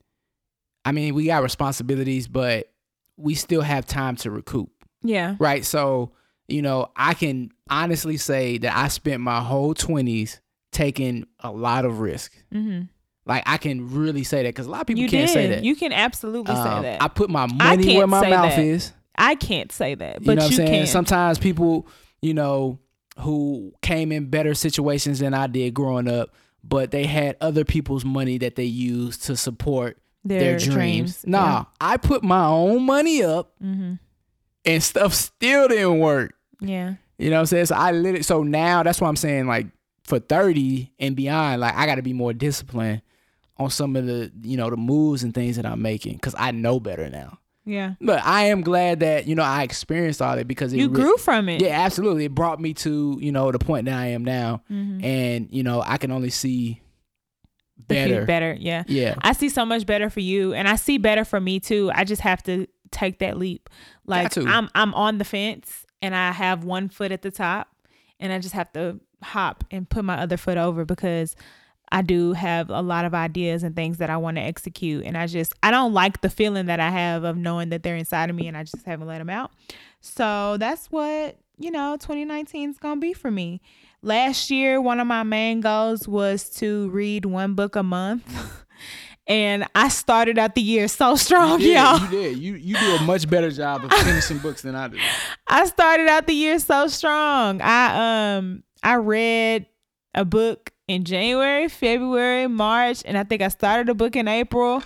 I 0.85 0.91
mean 0.91 1.15
we 1.15 1.25
got 1.25 1.41
responsibilities, 1.43 2.27
but 2.27 2.69
we 3.17 3.35
still 3.35 3.61
have 3.61 3.85
time 3.85 4.15
to 4.17 4.31
recoup. 4.31 4.69
yeah, 5.01 5.35
right? 5.39 5.63
So, 5.63 6.11
you 6.47 6.61
know, 6.61 6.91
I 6.95 7.13
can 7.13 7.51
honestly 7.69 8.17
say 8.17 8.57
that 8.57 8.75
I 8.75 8.89
spent 8.89 9.21
my 9.21 9.39
whole 9.39 9.73
20s 9.73 10.39
taking 10.71 11.25
a 11.39 11.51
lot 11.51 11.85
of 11.85 11.99
risk. 11.99 12.33
hmm 12.51 12.81
Like, 13.25 13.43
I 13.45 13.57
can 13.57 13.93
really 13.93 14.23
say 14.23 14.43
that 14.43 14.49
because 14.49 14.65
a 14.67 14.69
lot 14.69 14.81
of 14.81 14.87
people 14.87 15.01
you 15.03 15.09
can't 15.09 15.27
did. 15.27 15.33
say 15.33 15.47
that. 15.47 15.63
You 15.63 15.75
can 15.75 15.93
absolutely 15.93 16.53
say 16.55 16.61
Um, 16.61 16.83
that. 16.83 17.01
I 17.01 17.07
put 17.07 17.29
my 17.29 17.45
money 17.45 17.95
where 17.97 18.07
my 18.07 18.29
mouth 18.29 18.55
that, 18.55 18.59
is. 18.59 18.91
I 19.17 19.35
can't 19.35 19.71
say 19.71 19.95
that, 19.95 20.21
You 20.21 20.25
but 20.25 20.35
know 20.35 20.41
what 20.41 20.45
I'm 20.45 20.51
you 20.51 20.57
saying? 20.57 20.69
can. 20.69 20.87
Sometimes 20.87 21.37
people, 21.39 21.87
you 22.21 22.33
know, 22.33 22.79
who 23.19 23.71
came 23.81 24.11
in 24.11 24.25
better 24.29 24.53
situations 24.53 25.19
than 25.19 25.33
I 25.33 25.47
did 25.47 25.73
growing 25.73 26.09
up, 26.09 26.33
but 26.63 26.91
they 26.91 27.05
had 27.05 27.37
other 27.39 27.63
people's 27.63 28.03
money 28.03 28.37
that 28.39 28.55
they 28.55 28.63
used 28.65 29.23
to 29.25 29.37
support 29.37 29.97
their, 30.25 30.57
dreams. 30.57 31.23
Nah, 31.25 31.65
I 31.79 31.97
put 31.97 32.23
my 32.23 32.45
own 32.45 32.83
money 32.83 33.23
up 33.23 33.53
mm-hmm. 33.63 33.93
and 34.65 34.83
stuff 34.83 35.13
still 35.13 35.67
didn't 35.67 35.99
work. 35.99 36.33
Yeah. 36.59 36.95
You 37.17 37.29
know 37.29 37.35
what 37.35 37.39
I'm 37.41 37.45
saying? 37.47 37.65
So 37.67 37.75
I 37.75 37.91
literally 37.91 38.23
so 38.23 38.41
now 38.43 38.83
that's 38.83 38.99
why 38.99 39.07
I'm 39.07 39.15
saying 39.15 39.47
like 39.47 39.67
for 40.05 40.19
30 40.19 40.91
and 40.99 41.15
beyond, 41.15 41.61
like 41.61 41.75
I 41.75 41.85
gotta 41.85 42.01
be 42.01 42.13
more 42.13 42.33
disciplined 42.33 43.01
on 43.57 43.69
some 43.69 43.95
of 43.95 44.05
the, 44.05 44.31
you 44.43 44.57
know, 44.57 44.69
the 44.69 44.77
moves 44.77 45.23
and 45.23 45.33
things 45.33 45.55
that 45.57 45.65
I'm 45.65 45.81
making 45.81 46.13
because 46.13 46.35
I 46.37 46.51
know 46.51 46.79
better 46.79 47.09
now. 47.09 47.39
Yeah. 47.65 47.93
But 48.01 48.21
I 48.25 48.45
am 48.45 48.61
glad 48.61 48.99
that, 49.01 49.25
you 49.25 49.35
know, 49.35 49.43
I 49.43 49.63
experienced 49.63 50.21
all 50.21 50.35
that 50.35 50.47
because 50.47 50.73
it 50.73 50.77
You 50.79 50.89
re- 50.89 50.93
grew 50.95 51.15
from 51.17 51.47
it. 51.47 51.61
Yeah, 51.61 51.79
absolutely. 51.81 52.25
It 52.25 52.35
brought 52.35 52.59
me 52.59 52.73
to, 52.75 53.17
you 53.21 53.31
know, 53.31 53.51
the 53.51 53.59
point 53.59 53.85
that 53.85 53.93
I 53.97 54.07
am 54.07 54.25
now. 54.25 54.63
Mhm. 54.69 55.03
And, 55.03 55.47
you 55.51 55.63
know, 55.63 55.81
I 55.85 55.97
can 55.97 56.11
only 56.11 56.29
see 56.29 56.81
better. 57.77 58.25
Better. 58.25 58.57
Yeah. 58.59 58.83
Yeah. 58.87 59.15
I 59.21 59.33
see 59.33 59.49
so 59.49 59.65
much 59.65 59.85
better 59.85 60.09
for 60.09 60.19
you 60.19 60.53
and 60.53 60.67
I 60.67 60.75
see 60.75 60.97
better 60.97 61.23
for 61.23 61.39
me 61.39 61.59
too. 61.59 61.91
I 61.93 62.03
just 62.03 62.21
have 62.21 62.43
to 62.43 62.67
take 62.91 63.19
that 63.19 63.37
leap. 63.37 63.69
Like. 64.05 64.35
I'm 64.37 64.69
I'm 64.75 64.93
on 64.93 65.17
the 65.17 65.25
fence 65.25 65.85
and 66.01 66.13
I 66.15 66.31
have 66.31 66.63
one 66.65 66.89
foot 66.89 67.11
at 67.11 67.21
the 67.21 67.31
top 67.31 67.69
and 68.19 68.33
I 68.33 68.39
just 68.39 68.53
have 68.55 68.71
to 68.73 68.99
hop 69.21 69.63
and 69.71 69.89
put 69.89 70.03
my 70.03 70.17
other 70.19 70.35
foot 70.37 70.57
over 70.57 70.83
because 70.85 71.35
I 71.91 72.01
do 72.01 72.33
have 72.33 72.69
a 72.69 72.81
lot 72.81 73.05
of 73.05 73.13
ideas 73.13 73.61
and 73.63 73.75
things 73.75 73.97
that 73.99 74.09
I 74.09 74.17
want 74.17 74.37
to 74.37 74.41
execute 74.41 75.05
and 75.05 75.15
I 75.17 75.27
just 75.27 75.53
I 75.61 75.69
don't 75.71 75.93
like 75.93 76.21
the 76.21 76.29
feeling 76.29 76.65
that 76.65 76.79
I 76.79 76.89
have 76.89 77.23
of 77.23 77.37
knowing 77.37 77.69
that 77.69 77.83
they're 77.83 77.95
inside 77.95 78.29
of 78.31 78.35
me 78.35 78.47
and 78.47 78.57
I 78.57 78.63
just 78.63 78.83
haven't 78.85 79.07
let 79.07 79.19
them 79.19 79.29
out. 79.29 79.51
So 80.01 80.57
that's 80.59 80.87
what, 80.91 81.37
you 81.59 81.71
know, 81.71 81.95
2019 81.97 82.71
is 82.71 82.77
going 82.79 82.95
to 82.97 82.99
be 83.01 83.13
for 83.13 83.29
me. 83.31 83.61
Last 84.01 84.49
year, 84.51 84.81
one 84.81 84.99
of 84.99 85.07
my 85.07 85.23
main 85.23 85.61
goals 85.61 86.07
was 86.07 86.49
to 86.57 86.89
read 86.89 87.25
one 87.25 87.53
book 87.53 87.75
a 87.75 87.83
month. 87.83 88.25
And 89.25 89.65
I 89.73 89.87
started 89.87 90.37
out 90.37 90.53
the 90.53 90.61
year 90.61 90.89
so 90.89 91.15
strong, 91.15 91.61
You 91.61 91.67
did, 91.67 91.73
y'all. 91.75 91.99
you 92.01 92.07
did. 92.09 92.37
You 92.39 92.55
you 92.55 92.75
do 92.77 92.95
a 92.97 93.03
much 93.03 93.29
better 93.29 93.49
job 93.49 93.85
of 93.85 93.93
finishing 93.93 94.39
books 94.39 94.63
than 94.63 94.75
I 94.75 94.89
do. 94.89 94.97
I 95.47 95.65
started 95.65 96.09
out 96.09 96.27
the 96.27 96.33
year 96.33 96.59
so 96.59 96.87
strong. 96.87 97.61
I 97.61 98.35
um 98.35 98.63
I 98.83 98.95
read 98.95 99.65
a 100.13 100.25
book 100.25 100.72
in 100.87 101.03
January, 101.05 101.67
February, 101.69 102.47
March, 102.47 103.01
and 103.05 103.17
I 103.17 103.23
think 103.23 103.41
I 103.41 103.47
started 103.47 103.89
a 103.89 103.93
book 103.93 104.15
in 104.15 104.27
April 104.27 104.83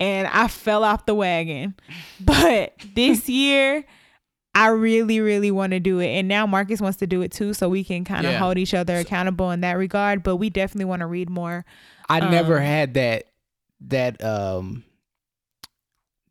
and 0.00 0.28
I 0.28 0.48
fell 0.48 0.84
off 0.84 1.06
the 1.06 1.14
wagon. 1.14 1.74
But 2.20 2.74
this 2.94 3.28
year 3.28 3.84
I 4.54 4.68
really, 4.68 5.20
really 5.20 5.50
want 5.50 5.70
to 5.72 5.78
do 5.80 6.00
it. 6.00 6.08
And 6.08 6.26
now 6.26 6.46
Marcus 6.46 6.80
wants 6.80 6.98
to 6.98 7.06
do 7.06 7.22
it 7.22 7.30
too, 7.32 7.54
so 7.54 7.68
we 7.68 7.84
can 7.84 8.04
kind 8.04 8.26
of 8.26 8.32
Yeah. 8.32 8.38
hold 8.38 8.58
each 8.58 8.74
other 8.74 8.96
accountable 8.96 9.50
in 9.52 9.60
that 9.60 9.74
regard. 9.74 10.22
But 10.22 10.36
we 10.36 10.50
definitely 10.50 10.86
want 10.86 11.00
to 11.00 11.06
read 11.06 11.30
more. 11.30 11.64
I 12.08 12.20
never 12.20 12.56
Um, 12.58 12.62
had 12.64 12.94
that 12.94 13.24
that 13.82 14.22
um 14.24 14.82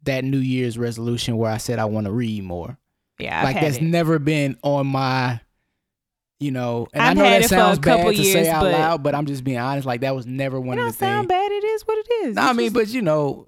that 0.03 0.23
New 0.23 0.39
Year's 0.39 0.77
resolution 0.77 1.37
where 1.37 1.51
I 1.51 1.57
said 1.57 1.79
I 1.79 1.85
want 1.85 2.05
to 2.05 2.11
read 2.11 2.43
more. 2.43 2.77
Yeah, 3.19 3.39
I've 3.39 3.43
like 3.45 3.61
that's 3.61 3.77
it. 3.77 3.83
never 3.83 4.19
been 4.19 4.57
on 4.61 4.87
my 4.87 5.39
you 6.39 6.51
know 6.51 6.87
and 6.93 7.01
I've 7.03 7.09
i 7.11 7.13
know 7.13 7.23
that 7.23 7.41
it 7.41 7.47
for 7.49 7.55
a 7.55 7.57
sounds 7.57 7.79
bad 7.79 8.05
to 8.05 8.13
years, 8.15 8.31
say 8.33 8.49
out 8.49 8.61
but- 8.61 8.71
loud 8.71 9.03
but 9.03 9.15
i'm 9.15 9.25
just 9.25 9.43
being 9.43 9.57
honest 9.57 9.85
like 9.87 10.01
that 10.01 10.15
was 10.15 10.25
never 10.27 10.59
one 10.61 10.77
of 10.77 10.85
the 10.85 10.91
things. 10.91 10.97
sound 10.99 11.27
bad. 11.27 11.51
It 11.51 11.63
is 11.63 11.81
what 11.83 11.97
it 11.97 12.11
is. 12.27 12.35
no, 12.35 12.41
i 12.43 12.53
mean 12.53 12.67
just- 12.67 12.73
but 12.75 12.87
you 12.89 13.01
know 13.01 13.47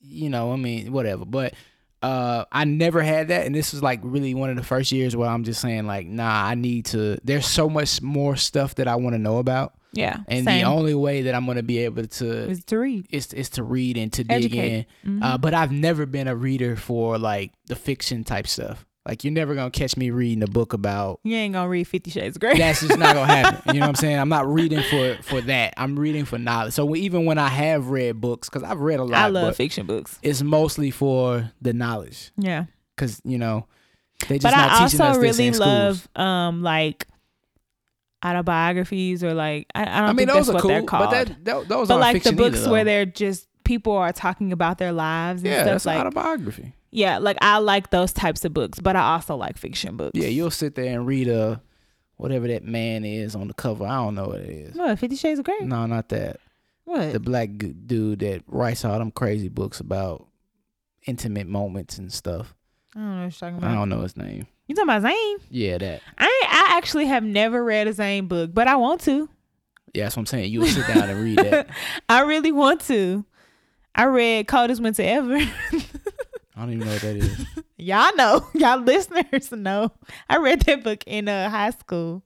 you 0.00 0.28
know 0.28 0.52
i 0.52 0.56
mean 0.56 0.92
whatever 0.92 1.24
but 1.24 1.54
uh 2.02 2.44
i 2.50 2.64
never 2.64 3.00
had 3.02 3.28
that 3.28 3.46
and 3.46 3.54
this 3.54 3.72
was 3.72 3.82
like 3.82 4.00
really 4.02 4.34
one 4.34 4.50
of 4.50 4.56
the 4.56 4.64
first 4.64 4.90
years 4.90 5.14
where 5.16 5.28
i'm 5.28 5.44
just 5.44 5.60
saying 5.60 5.86
like 5.86 6.06
nah 6.08 6.44
i 6.46 6.54
need 6.56 6.84
to 6.86 7.16
there's 7.22 7.46
so 7.46 7.70
much 7.70 8.02
more 8.02 8.34
stuff 8.34 8.74
that 8.74 8.88
i 8.88 8.96
want 8.96 9.14
to 9.14 9.18
know 9.18 9.38
about 9.38 9.74
yeah, 9.94 10.20
and 10.26 10.46
same. 10.46 10.62
the 10.62 10.66
only 10.66 10.94
way 10.94 11.20
that 11.22 11.34
i'm 11.34 11.44
going 11.44 11.58
to 11.58 11.62
be 11.62 11.78
able 11.80 12.06
to 12.06 12.48
is 12.48 12.64
to 12.64 12.78
read. 12.78 13.06
is, 13.10 13.30
is 13.34 13.50
to 13.50 13.62
read 13.62 13.98
and 13.98 14.10
to 14.14 14.24
dig 14.24 14.46
Educate. 14.46 14.86
in 15.04 15.20
Mhm. 15.20 15.22
uh, 15.22 15.36
but 15.36 15.52
I've 15.52 15.70
never 15.70 16.06
been 16.06 16.28
a 16.28 16.34
reader 16.34 16.76
for 16.76 17.18
like 17.18 17.52
the 17.66 17.76
fiction 17.76 18.24
type 18.24 18.46
stuff. 18.48 18.86
Like 19.06 19.24
you're 19.24 19.32
never 19.32 19.54
gonna 19.56 19.70
catch 19.72 19.96
me 19.96 20.10
reading 20.10 20.44
a 20.44 20.46
book 20.46 20.72
about. 20.72 21.18
You 21.24 21.34
ain't 21.34 21.54
gonna 21.54 21.68
read 21.68 21.84
Fifty 21.84 22.10
Shades 22.10 22.36
of 22.36 22.40
Grey. 22.40 22.56
That's 22.56 22.80
just 22.86 22.96
not 22.98 23.14
gonna 23.16 23.26
happen. 23.34 23.74
You 23.74 23.80
know 23.80 23.86
what 23.86 23.90
I'm 23.90 23.94
saying? 23.96 24.16
I'm 24.18 24.28
not 24.28 24.46
reading 24.46 24.80
for 24.90 25.16
for 25.22 25.40
that. 25.40 25.74
I'm 25.76 25.98
reading 25.98 26.24
for 26.24 26.38
knowledge. 26.38 26.72
So 26.74 26.94
even 26.94 27.24
when 27.24 27.36
I 27.36 27.48
have 27.48 27.88
read 27.88 28.20
books, 28.20 28.48
because 28.48 28.62
I've 28.62 28.78
read 28.80 29.00
a 29.00 29.04
lot, 29.04 29.14
I 29.20 29.26
love 29.26 29.48
but 29.48 29.56
fiction 29.56 29.86
books. 29.86 30.18
it's 30.22 30.40
mostly 30.42 30.92
for 30.92 31.50
the 31.60 31.72
knowledge. 31.72 32.30
Yeah, 32.36 32.66
Because 32.94 33.20
you 33.24 33.38
know 33.38 33.66
they 34.28 34.38
just 34.38 34.44
but 34.54 34.56
not 34.56 34.70
I 34.70 34.84
teaching 34.86 35.00
also 35.00 35.04
us 35.10 35.16
this 35.16 35.22
really 35.38 35.48
in 35.48 35.54
schools. 35.54 35.66
love 35.66 36.08
um 36.24 36.62
like 36.62 37.08
autobiographies 38.24 39.24
or 39.24 39.34
like 39.34 39.66
I, 39.74 39.82
I 39.82 39.84
don't 39.84 39.94
I 39.94 40.06
mean, 40.08 40.16
think 40.18 40.30
those 40.30 40.46
that's 40.46 40.48
are 40.50 40.52
what 40.54 40.62
cool, 40.62 40.68
they're 40.70 40.82
called. 40.82 41.10
but 41.10 41.26
that, 41.26 41.44
tho- 41.44 41.64
those 41.64 41.88
but 41.88 41.98
like 41.98 42.22
the 42.22 42.32
books 42.32 42.60
either, 42.60 42.70
where 42.70 42.84
they're 42.84 43.06
just 43.06 43.48
people 43.64 43.92
are 43.94 44.12
talking 44.12 44.52
about 44.52 44.78
their 44.78 44.92
lives 44.92 45.42
and 45.42 45.52
stuff 45.52 45.52
like 45.52 45.56
yeah, 45.58 45.62
stuff 45.64 45.72
that's 45.74 45.86
like 45.86 45.98
autobiography. 46.00 46.72
Yeah, 46.92 47.18
like 47.18 47.38
I 47.40 47.58
like 47.58 47.90
those 47.90 48.12
types 48.12 48.44
of 48.44 48.52
books, 48.54 48.78
but 48.78 48.94
I 48.94 49.14
also 49.14 49.34
like 49.34 49.56
fiction 49.58 49.96
books. 49.96 50.12
Yeah, 50.14 50.28
you'll 50.28 50.50
sit 50.50 50.74
there 50.74 50.94
and 50.94 51.06
read 51.06 51.26
a 51.26 51.60
whatever 52.16 52.46
that 52.48 52.64
man 52.64 53.04
is 53.04 53.34
on 53.34 53.48
the 53.48 53.54
cover. 53.54 53.84
I 53.84 53.96
don't 53.96 54.14
know 54.14 54.26
what 54.26 54.40
it 54.40 54.50
is. 54.50 54.76
what 54.76 54.98
Fifty 54.98 55.16
Shades 55.16 55.38
of 55.40 55.46
Grey? 55.46 55.60
No, 55.62 55.86
not 55.86 56.10
that. 56.10 56.38
What? 56.84 57.12
the 57.12 57.20
black 57.20 57.48
dude 57.86 58.18
that 58.20 58.42
writes 58.46 58.84
all 58.84 58.98
them 58.98 59.12
crazy 59.12 59.48
books 59.48 59.80
about 59.80 60.26
intimate 61.06 61.46
moments 61.46 61.96
and 61.96 62.12
stuff. 62.12 62.54
I 62.94 62.98
don't 62.98 63.08
know 63.08 63.14
what 63.14 63.22
you're 63.22 63.30
talking 63.30 63.58
about. 63.58 63.70
I 63.70 63.74
don't 63.74 63.88
know 63.88 64.00
his 64.00 64.16
name. 64.16 64.46
You 64.66 64.74
talking 64.74 64.90
about 64.90 65.02
Zane? 65.02 65.36
Yeah, 65.48 65.78
that. 65.78 66.02
I 66.18 66.42
I 66.48 66.76
actually 66.76 67.06
have 67.06 67.24
never 67.24 67.64
read 67.64 67.86
a 67.88 67.92
Zane 67.92 68.26
book, 68.26 68.52
but 68.52 68.68
I 68.68 68.76
want 68.76 69.00
to. 69.02 69.28
Yeah, 69.94 70.04
that's 70.04 70.16
what 70.16 70.22
I'm 70.22 70.26
saying. 70.26 70.52
You'll 70.52 70.66
sit 70.66 70.86
down 70.86 71.08
and 71.08 71.22
read 71.22 71.38
that. 71.38 71.68
I 72.08 72.20
really 72.22 72.52
want 72.52 72.80
to. 72.82 73.24
I 73.94 74.04
read 74.04 74.48
Coldest 74.48 74.82
Winter 74.82 75.02
Ever. 75.02 75.38
I 76.62 76.64
don't 76.64 76.74
even 76.74 76.86
know 76.86 76.92
what 76.92 77.02
that 77.02 77.16
is. 77.16 77.46
Y'all 77.76 78.14
know. 78.14 78.46
Y'all 78.54 78.78
listeners 78.78 79.50
know. 79.50 79.90
I 80.30 80.36
read 80.36 80.60
that 80.62 80.84
book 80.84 81.02
in 81.08 81.26
uh, 81.26 81.50
high 81.50 81.70
school, 81.70 82.22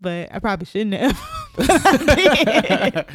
but 0.00 0.28
I 0.34 0.40
probably 0.40 0.66
shouldn't 0.66 0.94
have. 0.94 1.20
but 1.56 3.08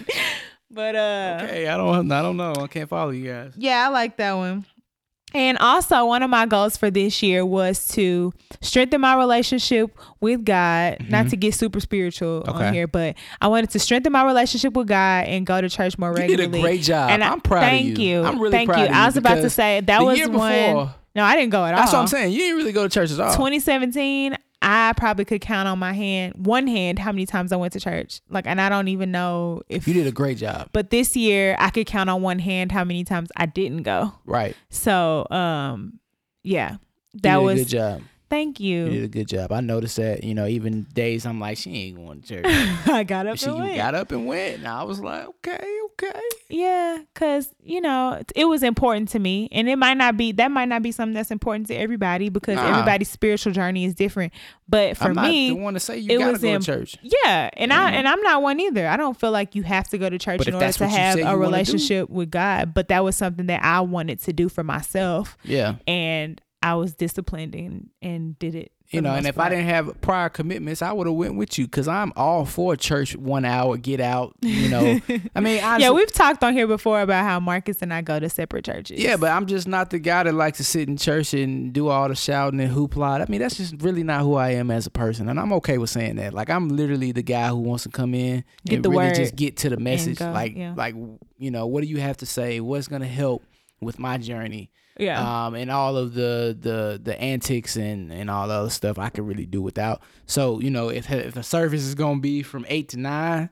But 0.72 0.96
uh, 0.96 1.40
okay, 1.44 1.68
I 1.68 1.76
don't. 1.76 2.10
I 2.10 2.22
don't 2.22 2.38
know. 2.38 2.54
I 2.58 2.68
can't 2.68 2.88
follow 2.88 3.10
you 3.10 3.28
guys. 3.28 3.52
yeah, 3.58 3.86
I 3.86 3.90
like 3.90 4.16
that 4.16 4.34
one. 4.34 4.66
And 5.34 5.58
also, 5.60 6.06
one 6.06 6.24
of 6.24 6.30
my 6.30 6.46
goals 6.48 6.76
for 6.76 6.90
this 6.90 7.22
year 7.22 7.46
was 7.46 7.88
to 7.90 8.34
strengthen 8.62 9.02
my 9.02 9.16
relationship 9.16 9.96
with 10.20 10.44
God. 10.44 10.98
Not 11.08 11.26
Mhm. 11.28 11.30
to 11.32 11.36
get 11.38 11.54
super 11.54 11.80
spiritual 11.80 12.44
Okay. 12.48 12.66
on 12.68 12.74
here, 12.74 12.88
but 12.88 13.16
I 13.42 13.48
wanted 13.48 13.70
to 13.72 13.80
strengthen 13.80 14.12
my 14.12 14.24
relationship 14.26 14.74
with 14.74 14.88
God 14.88 15.26
and 15.28 15.46
go 15.46 15.62
to 15.62 15.70
church 15.70 15.98
more 16.00 16.10
You 16.10 16.16
regularly. 16.16 16.48
did 16.52 16.58
a 16.58 16.62
great 16.62 16.82
job. 16.82 17.12
And 17.12 17.24
I- 17.24 17.30
I'm 17.32 17.42
proud 17.42 17.62
thank 17.62 17.94
of 17.94 18.00
you. 18.00 18.22
you. 18.22 18.24
I'm 18.26 18.40
really 18.40 18.52
thank 18.52 18.70
proud 18.70 18.80
you. 18.80 18.86
of 18.86 18.92
you. 18.92 18.98
I 18.98 19.06
was 19.06 19.18
about 19.18 19.36
to 19.36 19.50
say 19.50 19.82
that 19.82 20.04
was 20.04 20.20
one. 20.28 20.90
No, 21.16 21.24
I 21.24 21.36
didn't 21.36 21.52
go 21.52 21.66
at 21.66 21.74
all. 21.74 21.80
That's 21.80 21.94
what 21.94 22.00
I'm 22.00 22.08
saying. 22.08 22.32
You 22.34 22.40
didn't 22.40 22.58
really 22.58 22.72
go 22.72 22.84
to 22.84 22.90
church 22.90 23.12
at 23.12 23.20
all. 23.20 23.34
2017, 23.34 24.36
I 24.62 24.94
probably 24.98 25.24
could 25.26 25.40
count 25.42 25.68
on 25.70 25.80
my 25.80 25.94
hand, 25.94 26.34
one 26.46 26.68
hand, 26.68 27.00
how 27.00 27.12
many 27.14 27.26
times 27.26 27.52
I 27.54 27.56
went 27.56 27.74
to 27.74 27.80
church. 27.80 28.22
Like, 28.30 28.46
and 28.46 28.60
I 28.60 28.68
don't 28.68 28.90
even 28.90 29.10
know 29.12 29.62
if 29.70 29.88
You 29.88 29.94
did 29.94 30.06
a 30.06 30.12
great 30.12 30.38
job. 30.38 30.70
But 30.74 30.90
this 30.90 31.16
year, 31.16 31.56
I 31.60 31.70
could 31.70 31.88
count 31.88 32.10
on 32.10 32.22
one 32.22 32.40
hand 32.40 32.72
how 32.72 32.84
many 32.84 33.04
times 33.06 33.30
I 33.38 33.46
didn't 33.46 33.84
go. 33.84 34.14
Right. 34.26 34.56
So, 34.70 35.26
um, 35.32 36.00
yeah, 36.44 36.74
You 37.14 37.20
that 37.24 37.38
did 37.38 37.44
was. 37.44 37.54
a 37.62 37.64
good 37.64 37.70
job. 37.70 38.02
Thank 38.30 38.60
You 38.60 38.86
You 38.86 38.90
did 38.92 39.04
a 39.04 39.08
good 39.08 39.28
job. 39.28 39.52
I 39.52 39.60
noticed 39.62 39.98
that, 39.98 40.24
you 40.24 40.36
know, 40.36 40.46
even 40.46 40.84
days 40.94 41.26
I'm 41.26 41.40
like, 41.40 41.58
she 41.58 41.72
ain't 41.88 41.98
going 41.98 42.22
to 42.22 42.28
church. 42.42 42.46
I 42.88 43.04
got 43.04 43.26
up 43.28 43.38
she 43.38 43.48
and 43.48 43.60
went. 43.60 43.76
got 43.76 43.96
up 43.96 44.12
and 44.12 44.28
went. 44.28 44.60
And 44.60 44.68
I 44.68 44.84
was 44.84 45.00
like, 45.00 45.26
okay, 45.28 45.80
okay. 45.94 46.20
Yeah, 46.50 47.00
cause 47.14 47.54
you 47.64 47.82
know 47.82 48.14
it- 48.14 48.32
it 48.36 48.46
was 48.46 48.64
important 48.64 49.10
to 49.10 49.20
me, 49.20 49.50
and 49.52 49.68
it 49.70 49.76
might 49.78 49.96
not 49.98 50.16
be 50.18 50.32
that 50.34 50.50
might 50.50 50.68
not 50.70 50.82
be 50.82 50.92
something 50.92 51.14
that's 51.14 51.30
important 51.32 51.68
to 51.68 51.76
everybody 51.76 52.30
because 52.30 52.56
Nah. 52.56 52.70
everybody's 52.70 53.10
spiritual 53.10 53.52
journey 53.54 53.84
is 53.86 53.94
different. 53.96 54.32
But 54.68 54.96
for 54.98 55.10
I'm 55.10 55.16
me, 55.16 55.52
one 55.52 55.74
to 55.74 55.80
say 55.80 55.98
you 56.00 56.16
it 56.16 56.20
got 56.20 56.26
to 56.28 56.32
was 56.34 56.42
go 56.42 56.48
in- 56.54 56.62
to 56.62 56.66
church. 56.66 56.98
Yeah, 57.02 57.50
and 57.54 57.74
I 57.74 57.92
Mhm. 57.92 57.96
and 57.96 58.08
I'm 58.08 58.22
not 58.22 58.42
one 58.42 58.60
either. 58.60 58.88
I 58.88 58.96
don't 58.98 59.20
feel 59.20 59.32
like 59.32 59.54
you 59.56 59.64
have 59.64 59.90
to 59.90 59.98
go 59.98 60.10
to 60.10 60.18
church 60.18 60.38
But 60.40 60.48
in 60.48 60.54
order 60.56 60.72
to 60.72 60.88
have 60.88 61.16
a 61.16 61.20
you 61.20 61.26
wanna 61.26 61.38
do- 61.38 61.42
relationship 61.42 62.10
with 62.10 62.32
God. 62.32 62.74
But 62.74 62.88
that 62.88 63.04
was 63.04 63.16
something 63.16 63.48
that 63.48 63.64
I 63.64 63.82
wanted 63.82 64.22
to 64.24 64.34
do 64.34 64.48
for 64.50 64.64
myself, 64.64 65.38
Yeah. 65.44 65.76
and 65.88 66.40
I 66.62 66.76
was 66.76 66.94
disciplined 66.94 67.56
and 67.56 67.90
and 68.02 68.38
did 68.40 68.56
it. 68.56 68.72
You 68.92 69.02
know, 69.02 69.14
and 69.14 69.28
if 69.28 69.38
I 69.38 69.50
didn't 69.50 69.66
have 69.66 70.02
prior 70.02 70.30
commitments, 70.30 70.82
I 70.82 70.92
would 70.92 71.06
have 71.06 71.16
went 71.16 71.36
with 71.36 71.60
you 71.60 71.66
because 71.66 71.88
I'm 71.88 72.12
all 72.16 72.44
for 72.44 72.76
church 72.76 73.16
one 73.16 73.46
hour, 73.46 73.78
get 73.78 74.00
out. 74.00 74.36
You 74.42 74.68
know, 74.68 75.00
I 75.36 75.42
mean, 75.42 75.64
honestly, 75.64 75.84
yeah, 75.84 75.92
we've 75.92 76.12
talked 76.12 76.44
on 76.44 76.54
here 76.54 76.66
before 76.66 77.00
about 77.02 77.24
how 77.24 77.40
Marcus 77.40 77.84
and 77.84 77.94
I 77.94 78.02
go 78.02 78.20
to 78.20 78.28
separate 78.30 78.66
churches. 78.66 79.00
Yeah, 79.00 79.16
but 79.16 79.30
I'm 79.30 79.46
just 79.46 79.68
not 79.68 79.92
the 79.92 80.00
guy 80.00 80.24
that 80.24 80.34
likes 80.34 80.58
to 80.58 80.64
sit 80.64 80.90
in 80.90 80.98
church 80.98 81.36
and 81.36 81.72
do 81.72 81.88
all 81.90 82.08
the 82.08 82.16
shouting 82.16 82.60
and 82.60 82.76
hoopla. 82.76 83.22
I 83.22 83.26
mean, 83.30 83.42
that's 83.42 83.58
just 83.58 83.80
really 83.80 84.02
not 84.02 84.22
who 84.22 84.34
I 84.34 84.52
am 84.54 84.72
as 84.72 84.88
a 84.88 84.92
person, 84.92 85.30
and 85.30 85.40
I'm 85.40 85.54
okay 85.54 85.78
with 85.78 85.92
saying 85.92 86.16
that. 86.16 86.34
Like, 86.34 86.50
I'm 86.50 86.70
literally 86.70 87.12
the 87.12 87.22
guy 87.22 87.50
who 87.50 87.58
wants 87.58 87.84
to 87.84 87.90
come 87.90 88.16
in 88.16 88.44
Get 88.66 88.78
and 88.78 88.86
the 88.86 88.90
really 88.90 89.14
just 89.14 89.36
get 89.36 89.56
to 89.58 89.70
the 89.70 89.78
message. 89.78 90.18
go, 90.18 90.32
like, 90.32 90.56
yeah. 90.56 90.74
like 90.76 90.96
you 91.38 91.52
know, 91.52 91.68
what 91.68 91.82
do 91.82 91.88
you 91.88 92.00
have 92.00 92.18
to 92.18 92.26
say? 92.26 92.60
What's 92.60 92.88
gonna 92.88 93.06
help 93.06 93.44
with 93.82 94.00
my 94.00 94.18
journey? 94.18 94.72
Yeah, 95.00 95.46
Um, 95.48 95.56
and 95.56 95.72
all 95.72 95.98
of 95.98 96.14
the 96.14 96.56
the 96.60 97.00
the 97.02 97.20
antics 97.20 97.76
and 97.76 98.12
and 98.12 98.30
all 98.30 98.48
the 98.48 98.54
other 98.54 98.70
stuff 98.70 99.00
I 99.00 99.10
could 99.10 99.26
really 99.26 99.46
do 99.48 99.62
without. 99.62 100.02
So 100.28 100.60
you 100.60 100.70
know, 100.70 100.90
if 100.90 101.10
if 101.10 101.36
a 101.38 101.44
service 101.44 101.84
is 101.84 101.96
gonna 101.96 102.20
be 102.20 102.44
from 102.44 102.66
eight 102.70 102.90
to 102.90 102.98
nine, 102.98 103.50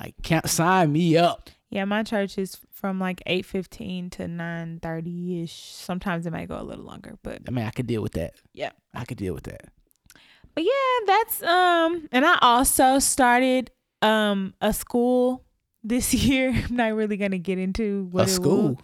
like, 0.00 0.14
count, 0.22 0.48
sign 0.48 0.92
me 0.92 1.16
up. 1.16 1.50
Yeah, 1.70 1.84
my 1.84 2.02
church 2.04 2.38
is 2.38 2.58
from 2.72 3.00
like 3.00 3.22
eight 3.26 3.44
fifteen 3.44 4.08
to 4.10 4.28
nine 4.28 4.78
thirty 4.80 5.42
ish. 5.42 5.52
Sometimes 5.54 6.24
it 6.26 6.32
might 6.32 6.48
go 6.48 6.60
a 6.60 6.62
little 6.62 6.84
longer, 6.84 7.18
but 7.22 7.42
I 7.46 7.50
mean, 7.50 7.64
I 7.64 7.70
could 7.70 7.86
deal 7.88 8.00
with 8.02 8.12
that. 8.12 8.34
Yeah. 8.52 8.70
I 8.94 9.04
could 9.04 9.18
deal 9.18 9.34
with 9.34 9.44
that. 9.44 9.64
but 10.54 10.62
yeah, 10.64 10.70
that's 11.06 11.42
um. 11.42 12.08
And 12.12 12.24
I 12.24 12.38
also 12.40 13.00
started 13.00 13.70
um 14.02 14.54
a 14.60 14.72
school 14.72 15.42
this 15.82 16.14
year. 16.26 16.50
I'm 16.54 16.76
not 16.76 16.94
really 16.94 17.16
gonna 17.16 17.38
get 17.38 17.58
into 17.58 18.06
what 18.12 18.26
a 18.26 18.28
school. 18.28 18.62
will- 18.68 18.80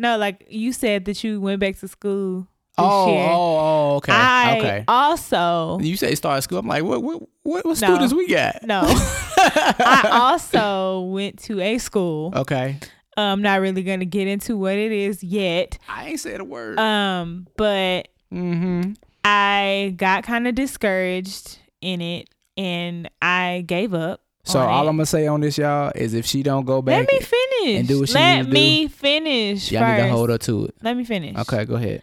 No, 0.00 0.16
like 0.16 0.46
you 0.48 0.72
said 0.72 1.04
that 1.04 1.22
you 1.22 1.40
went 1.40 1.60
back 1.60 1.78
to 1.80 1.88
school. 1.88 2.46
Oh, 2.78 3.12
year. 3.12 3.28
oh, 3.28 3.58
oh, 3.58 3.96
okay, 3.96 4.12
I 4.12 4.58
okay. 4.58 4.84
also 4.88 5.78
You 5.80 5.96
say 5.96 6.14
start 6.14 6.42
school. 6.42 6.58
I'm 6.58 6.66
like, 6.66 6.82
what, 6.82 7.02
what, 7.02 7.20
what, 7.42 7.64
what 7.66 7.66
No. 7.66 7.74
students 7.74 8.14
we 8.14 8.26
got? 8.28 8.62
no. 8.64 8.80
I 8.86 10.08
also 10.10 11.00
went 11.02 11.38
to 11.40 11.60
a 11.60 11.76
school. 11.78 12.32
okay. 12.34 12.78
I'm 13.16 13.42
not 13.42 13.60
really 13.60 13.82
gonna 13.82 14.06
get 14.06 14.26
into 14.28 14.56
what 14.56 14.74
it 14.74 14.92
is 14.92 15.22
yet. 15.22 15.76
I 15.88 16.08
ain't 16.08 16.20
said 16.20 16.40
a 16.40 16.44
word. 16.44 16.78
Um, 16.78 17.46
but 17.58 18.08
mm-hmm. 18.32 18.92
I 19.24 19.92
got 19.98 20.24
kind 20.24 20.48
of 20.48 20.54
discouraged 20.54 21.58
in 21.82 22.00
it 22.00 22.30
and 22.56 23.10
I 23.20 23.64
gave 23.66 23.92
up. 23.92 24.22
So 24.44 24.58
all 24.60 24.86
it. 24.86 24.88
I'm 24.88 24.96
gonna 24.96 25.04
say 25.06 25.26
on 25.26 25.40
this, 25.40 25.58
y'all, 25.58 25.92
is 25.94 26.14
if 26.14 26.24
she 26.24 26.42
don't 26.42 26.64
go 26.64 26.80
back, 26.80 27.06
Let 27.06 27.12
me 27.12 27.18
finish. 27.18 27.39
And 27.66 27.88
do 27.88 28.00
what 28.00 28.08
she 28.08 28.14
Let 28.14 28.48
me 28.48 28.88
finish 28.88 29.70
y'all 29.72 29.82
first. 29.82 29.96
need 30.02 30.08
to 30.08 30.12
hold 30.12 30.30
her 30.30 30.38
to 30.38 30.64
it. 30.66 30.74
Let 30.82 30.96
me 30.96 31.04
finish. 31.04 31.36
Okay, 31.36 31.64
go 31.64 31.74
ahead. 31.74 32.02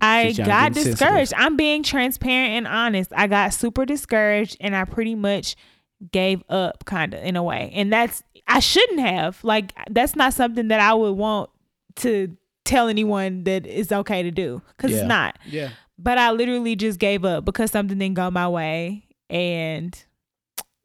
I 0.00 0.28
She's 0.28 0.36
trying 0.36 0.46
to 0.46 0.50
got 0.50 0.72
get 0.72 0.74
sensitive. 0.82 0.98
discouraged. 0.98 1.32
I'm 1.36 1.56
being 1.56 1.82
transparent 1.82 2.52
and 2.52 2.66
honest. 2.68 3.12
I 3.16 3.26
got 3.26 3.52
super 3.52 3.84
discouraged 3.84 4.56
and 4.60 4.76
I 4.76 4.84
pretty 4.84 5.14
much 5.16 5.56
gave 6.12 6.42
up 6.48 6.84
kind 6.84 7.14
of 7.14 7.22
in 7.24 7.34
a 7.36 7.42
way. 7.42 7.72
And 7.74 7.92
that's 7.92 8.22
I 8.46 8.60
shouldn't 8.60 9.00
have. 9.00 9.42
Like 9.42 9.72
that's 9.90 10.14
not 10.14 10.34
something 10.34 10.68
that 10.68 10.78
I 10.80 10.94
would 10.94 11.12
want 11.16 11.50
to 11.96 12.36
tell 12.64 12.86
anyone 12.88 13.42
that 13.44 13.66
it's 13.66 13.90
okay 13.90 14.22
to 14.22 14.30
do 14.30 14.62
cuz 14.78 14.92
Yeah. 14.92 14.98
it's 14.98 15.06
not. 15.08 15.38
Yeah. 15.46 15.70
But 15.98 16.18
I 16.18 16.30
literally 16.30 16.76
just 16.76 17.00
gave 17.00 17.24
up 17.24 17.44
because 17.44 17.72
something 17.72 17.98
didn't 17.98 18.14
go 18.14 18.30
my 18.30 18.46
way. 18.48 19.04
And 19.28 20.00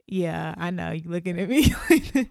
yeah, 0.08 0.56
I 0.58 0.72
know 0.72 0.90
you're 0.92 1.12
looking 1.12 1.40
at 1.40 1.48
me. 1.48 1.72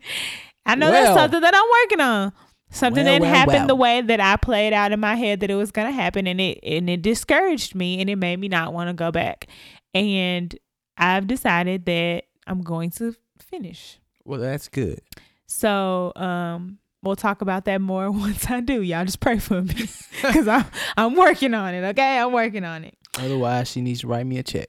I 0.67 0.75
know 0.75 0.91
Well. 0.91 1.03
that's 1.05 1.21
something 1.21 1.41
that 1.41 1.55
I'm 1.55 1.83
working 1.85 2.01
on. 2.01 2.33
Something 2.71 3.05
Well, 3.05 3.15
didn't 3.15 3.23
well, 3.29 3.35
happen 3.35 3.55
well. 3.55 3.67
the 3.67 3.75
way 3.75 4.01
that 4.01 4.21
I 4.21 4.37
played 4.37 4.73
out 4.73 4.93
in 4.93 5.01
my 5.01 5.15
head 5.15 5.41
that 5.41 5.51
it 5.51 5.57
was 5.57 5.71
gonna 5.71 5.91
happen, 5.93 6.27
and 6.27 6.41
it 6.41 6.59
and 6.63 6.89
it 6.89 7.03
discouraged 7.03 7.75
me, 7.75 8.01
and 8.01 8.09
it 8.09 8.17
made 8.17 8.39
me 8.39 8.49
not 8.49 8.73
want 8.73 8.89
to 8.89 8.95
go 8.95 9.11
back. 9.13 9.47
And 9.93 10.57
I've 10.97 11.27
decided 11.27 11.85
that 11.87 12.25
I'm 12.47 12.63
going 12.63 12.91
to 12.93 13.15
finish. 13.39 13.99
Well, 14.25 14.41
that's 14.41 14.69
good. 14.69 15.01
So 15.47 16.13
um, 16.17 16.79
we'll 17.03 17.17
talk 17.17 17.43
about 17.43 17.67
that 17.67 17.81
more 17.83 18.11
once 18.11 18.49
I 18.51 18.61
do. 18.61 18.81
Y'all 18.81 19.05
just 19.05 19.21
pray 19.21 19.39
for 19.39 19.61
me 19.61 19.75
because 20.23 20.49
I'm 20.49 20.65
I'm 20.97 21.15
working 21.15 21.53
on 21.53 21.75
it. 21.75 21.85
Okay, 21.91 22.19
I'm 22.19 22.33
working 22.33 22.65
on 22.65 22.85
it. 22.85 22.97
Otherwise, 23.19 23.69
she 23.71 23.83
needs 23.83 24.01
to 24.01 24.07
write 24.07 24.25
me 24.25 24.39
a 24.39 24.43
check. 24.43 24.69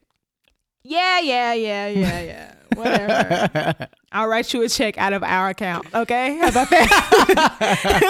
Yeah, 0.84 1.20
yeah, 1.22 1.54
yeah, 1.54 1.88
yeah, 1.88 2.22
yeah. 2.22 2.54
Whatever. 2.76 3.88
I'll 4.12 4.28
write 4.28 4.54
you 4.54 4.62
a 4.64 4.70
check 4.70 4.98
out 4.98 5.14
of 5.14 5.24
our 5.24 5.50
account. 5.50 5.88
Okay, 5.94 6.38
how 6.38 6.48
about 6.50 6.70
that? 6.70 8.04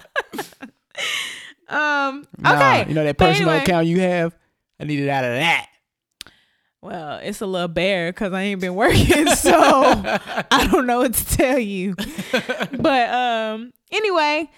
um. 1.67 2.25
Nah, 2.37 2.53
Okay. 2.55 2.85
you 2.89 2.93
know 2.95 3.03
that 3.03 3.17
personal 3.17 3.49
anyway. 3.51 3.63
account 3.63 3.87
you 3.87 3.99
have? 4.01 4.35
I 4.79 4.85
need 4.85 4.99
it 4.99 5.09
out 5.09 5.23
of 5.25 5.31
that. 5.31 5.67
Well, 6.81 7.17
it's 7.21 7.41
a 7.41 7.45
little 7.45 7.67
bare 7.67 8.09
because 8.13 8.31
I 8.31 8.43
ain't 8.43 8.61
been 8.61 8.73
working, 8.75 9.27
so 9.35 9.51
I 9.53 10.69
don't 10.71 10.87
know 10.87 10.99
what 10.99 11.13
to 11.13 11.25
tell 11.37 11.59
you. 11.59 11.95
But 12.71 13.09
um, 13.13 13.73
anyway, 13.91 14.49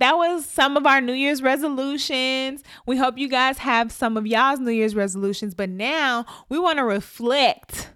that 0.00 0.16
was 0.16 0.46
some 0.46 0.76
of 0.76 0.86
our 0.86 1.00
New 1.00 1.12
Year's 1.12 1.42
resolutions. 1.42 2.64
We 2.86 2.96
hope 2.96 3.18
you 3.18 3.28
guys 3.28 3.58
have 3.58 3.92
some 3.92 4.16
of 4.16 4.26
y'all's 4.26 4.58
New 4.58 4.72
Year's 4.72 4.94
resolutions. 4.94 5.54
But 5.54 5.70
now 5.70 6.24
we 6.48 6.58
want 6.58 6.78
to 6.78 6.84
reflect 6.84 7.90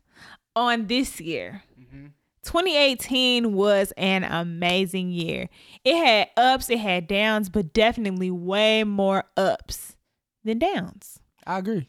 on 0.55 0.87
this 0.87 1.21
year. 1.21 1.63
Mm-hmm. 1.81 2.07
2018 2.43 3.55
was 3.55 3.93
an 3.97 4.23
amazing 4.25 5.11
year. 5.11 5.49
It 5.83 5.97
had 5.97 6.29
ups, 6.37 6.69
it 6.69 6.79
had 6.79 7.07
downs, 7.07 7.49
but 7.49 7.73
definitely 7.73 8.31
way 8.31 8.85
more 8.85 9.25
ups 9.37 9.97
than 10.45 10.59
downs. 10.59 11.19
I 11.47 11.59
agree. 11.59 11.87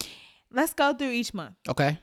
Let's 0.49 0.73
go 0.73 0.93
through 0.93 1.11
each 1.11 1.33
month. 1.33 1.55
Okay. 1.67 1.99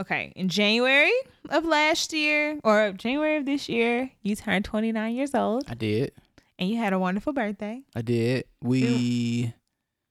Okay, 0.00 0.32
in 0.36 0.48
January 0.48 1.12
of 1.50 1.64
last 1.64 2.12
year 2.12 2.60
or 2.62 2.92
January 2.92 3.36
of 3.36 3.46
this 3.46 3.68
year, 3.68 4.10
you 4.22 4.36
turned 4.36 4.64
29 4.64 5.14
years 5.14 5.34
old 5.34 5.64
I 5.68 5.74
did. 5.74 6.12
And 6.62 6.70
you 6.70 6.76
had 6.76 6.92
a 6.92 6.98
wonderful 7.00 7.32
birthday. 7.32 7.82
I 7.92 8.02
did. 8.02 8.44
We. 8.62 9.52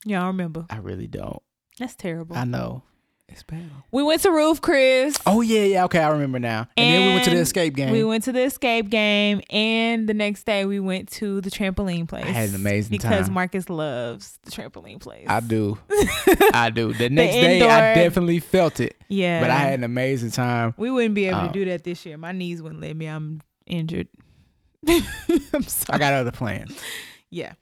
Y'all 0.05 0.27
remember? 0.27 0.65
I 0.69 0.79
really 0.79 1.07
don't. 1.07 1.41
That's 1.79 1.95
terrible. 1.95 2.35
I 2.35 2.43
know. 2.43 2.83
It's 3.29 3.43
bad. 3.43 3.71
we 3.89 4.03
went 4.03 4.21
to 4.23 4.31
Ruth's 4.31 4.59
Chris. 4.59 5.17
Oh 5.25 5.39
yeah, 5.39 5.63
yeah. 5.63 5.85
Okay, 5.85 5.99
I 5.99 6.09
remember 6.09 6.39
now. 6.39 6.67
And, 6.75 6.93
then 6.93 7.07
we 7.07 7.13
went 7.13 7.23
to 7.23 7.29
the 7.29 7.37
escape 7.37 7.73
game. 7.77 7.91
We 7.93 8.03
went 8.03 8.25
to 8.25 8.33
the 8.33 8.41
escape 8.43 8.89
game, 8.89 9.39
and 9.49 10.09
the 10.09 10.13
next 10.13 10.43
day 10.45 10.65
we 10.65 10.81
went 10.81 11.07
to 11.13 11.39
the 11.39 11.49
trampoline 11.49 12.05
place. 12.09 12.25
had 12.25 12.49
an 12.49 12.55
amazing 12.55 12.91
because 12.91 13.03
time. 13.05 13.11
Because 13.13 13.29
Marcus 13.29 13.69
loves 13.69 14.37
the 14.43 14.51
trampoline 14.51 14.99
place. 14.99 15.27
I 15.29 15.39
do. 15.39 15.77
I 16.53 16.69
do. 16.75 16.91
The 16.91 17.07
next 17.09 17.33
day, 17.35 17.61
I 17.61 17.95
definitely 17.95 18.41
felt 18.41 18.81
it. 18.81 18.97
yeah, 19.07 19.39
But 19.39 19.51
I 19.51 19.55
had 19.59 19.75
an 19.75 19.85
amazing 19.85 20.31
time. 20.31 20.73
We 20.75 20.91
wouldn't 20.91 21.15
be 21.15 21.27
able 21.27 21.37
Oh. 21.39 21.43
to 21.43 21.49
uh, 21.49 21.53
do 21.53 21.63
that 21.63 21.85
this 21.85 22.05
year. 22.05 22.17
My 22.17 22.33
knees 22.33 22.61
wouldn't 22.61 22.81
let 22.81 22.97
me. 22.97 23.05
I'm 23.05 23.39
injured. 23.65 24.09
I'm 25.53 25.63
sorry. 25.63 25.95
I 25.95 25.97
got 25.99 26.13
other 26.13 26.31
plans. 26.31 26.77
Yeah. 27.29 27.53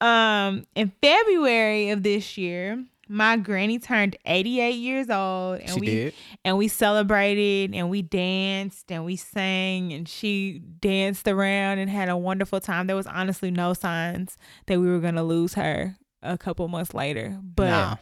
Um, 0.00 0.66
in 0.74 0.92
February 1.02 1.90
of 1.90 2.02
this 2.02 2.36
year, 2.36 2.84
my 3.08 3.36
granny 3.36 3.78
turned 3.78 4.16
88 4.26 4.70
years 4.72 5.08
old, 5.10 5.60
and 5.60 5.70
she 5.70 5.80
we 5.80 5.86
did. 5.86 6.14
and 6.44 6.56
we 6.58 6.68
celebrated 6.68 7.74
and 7.74 7.90
we 7.90 8.02
danced 8.02 8.90
and 8.90 9.04
we 9.04 9.16
sang 9.16 9.92
and 9.92 10.08
she 10.08 10.60
danced 10.80 11.28
around 11.28 11.78
and 11.78 11.90
had 11.90 12.08
a 12.08 12.16
wonderful 12.16 12.60
time. 12.60 12.86
There 12.86 12.96
was 12.96 13.06
honestly 13.06 13.50
no 13.50 13.72
signs 13.74 14.36
that 14.66 14.80
we 14.80 14.88
were 14.88 15.00
gonna 15.00 15.22
lose 15.24 15.54
her 15.54 15.96
a 16.22 16.36
couple 16.38 16.66
months 16.68 16.94
later, 16.94 17.38
but 17.42 17.68
Nah. 17.70 17.96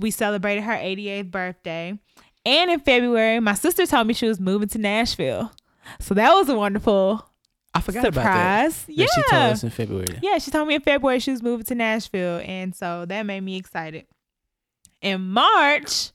we 0.00 0.10
celebrated 0.10 0.62
her 0.62 0.72
88th 0.74 1.30
birthday. 1.30 1.98
And 2.46 2.70
in 2.70 2.80
February, 2.80 3.40
my 3.40 3.54
sister 3.54 3.84
told 3.86 4.06
me 4.06 4.14
she 4.14 4.26
was 4.28 4.40
moving 4.40 4.68
to 4.68 4.78
Nashville, 4.78 5.52
so 6.00 6.14
that 6.14 6.32
was 6.32 6.48
a 6.48 6.56
wonderful 6.56 7.28
I 7.74 7.80
forgot 7.80 8.06
about 8.06 8.24
that. 8.24 8.72
surprise. 8.72 8.84
That 8.86 8.92
Yeah, 8.92 9.06
she 9.14 9.22
told 9.30 9.42
us 9.52 9.62
in 9.64 9.70
February. 9.70 10.18
yeah, 10.22 10.38
she 10.38 10.50
told 10.50 10.66
me 10.68 10.74
in 10.74 10.80
February 10.80 11.20
she 11.20 11.30
was 11.30 11.42
moving 11.42 11.64
to 11.66 11.74
Nashville, 11.74 12.40
and 12.44 12.74
so 12.74 13.04
that 13.06 13.22
made 13.24 13.40
me 13.42 13.56
excited. 13.56 14.06
In 15.00 15.28
March, 15.28 16.10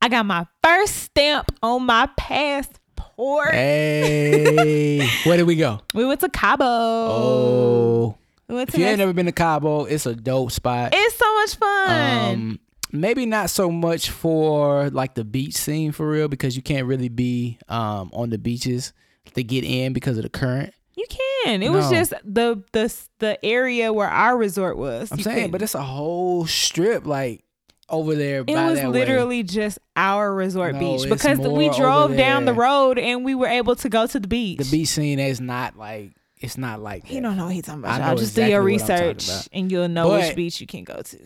I 0.00 0.08
got 0.08 0.26
my 0.26 0.46
first 0.62 0.96
stamp 0.96 1.50
on 1.62 1.86
my 1.86 2.08
passport. 2.16 3.52
Hey, 3.52 5.06
where 5.24 5.36
did 5.36 5.46
we 5.46 5.56
go? 5.56 5.80
We 5.94 6.04
went 6.04 6.20
to 6.20 6.28
Cabo. 6.28 6.64
Oh, 6.64 8.18
we 8.48 8.54
went 8.56 8.68
if 8.68 8.74
to 8.74 8.80
you 8.80 8.86
ain't 8.86 8.98
never 8.98 9.12
been 9.12 9.26
to 9.26 9.32
Cabo, 9.32 9.84
it's 9.84 10.06
a 10.06 10.14
dope 10.14 10.52
spot. 10.52 10.90
It's 10.94 11.16
so 11.16 11.34
much 11.34 11.56
fun. 11.56 12.30
Um, 12.32 12.60
maybe 12.92 13.26
not 13.26 13.50
so 13.50 13.70
much 13.70 14.10
for 14.10 14.90
like 14.90 15.14
the 15.14 15.24
beach 15.24 15.54
scene 15.54 15.90
for 15.92 16.08
real 16.08 16.28
because 16.28 16.54
you 16.54 16.62
can't 16.62 16.86
really 16.86 17.08
be 17.08 17.58
um 17.68 18.10
on 18.12 18.30
the 18.30 18.38
beaches 18.38 18.92
to 19.34 19.42
get 19.42 19.64
in 19.64 19.92
because 19.92 20.16
of 20.16 20.22
the 20.24 20.28
current. 20.28 20.74
You 20.94 21.06
can. 21.44 21.62
It 21.62 21.70
was 21.70 21.88
just 21.90 22.12
the 22.24 22.62
the 22.72 22.94
the 23.18 23.44
area 23.44 23.92
where 23.92 24.08
our 24.08 24.36
resort 24.36 24.76
was. 24.76 25.10
I'm 25.12 25.18
You 25.18 25.24
saying, 25.24 25.36
couldn't. 25.36 25.50
but 25.52 25.62
it's 25.62 25.74
a 25.74 25.82
whole 25.82 26.46
strip 26.46 27.06
like 27.06 27.44
over 27.88 28.14
there. 28.14 28.40
it 28.40 28.46
by 28.46 28.70
was 28.70 28.78
that 28.80 28.86
way. 28.90 29.00
literally 29.00 29.42
just 29.42 29.78
our 29.96 30.32
resort 30.34 30.74
No, 30.74 30.80
beach 30.98 31.08
because 31.10 31.38
we 31.38 31.68
drove 31.70 32.16
down 32.16 32.44
the 32.46 32.54
road 32.54 32.98
and 32.98 33.24
we 33.24 33.34
were 33.34 33.48
able 33.48 33.76
to 33.76 33.88
go 33.88 34.06
to 34.06 34.18
the 34.20 34.28
beach. 34.28 34.58
the 34.58 34.70
beach 34.70 34.88
scene 34.88 35.18
is 35.18 35.40
not 35.40 35.76
like 35.76 36.12
it's 36.40 36.56
not 36.58 36.80
like 36.80 37.04
He 37.06 37.16
that. 37.16 37.20
don't 37.22 37.36
know 37.36 37.44
what 37.46 37.54
he's 37.54 37.64
talking 37.64 37.80
about. 37.80 38.00
know 38.00 38.06
Y'all 38.08 38.16
just 38.16 38.32
exactly 38.32 38.44
do 38.46 38.50
your 38.52 38.62
what 38.62 38.72
I'm 38.72 38.78
talking 38.88 39.06
research 39.16 39.48
and 39.52 39.70
you'll 39.72 39.88
know 39.88 40.10
which 40.18 40.34
beach 40.34 40.60
you 40.60 40.66
can 40.66 40.84
go 40.84 41.00
to. 41.02 41.18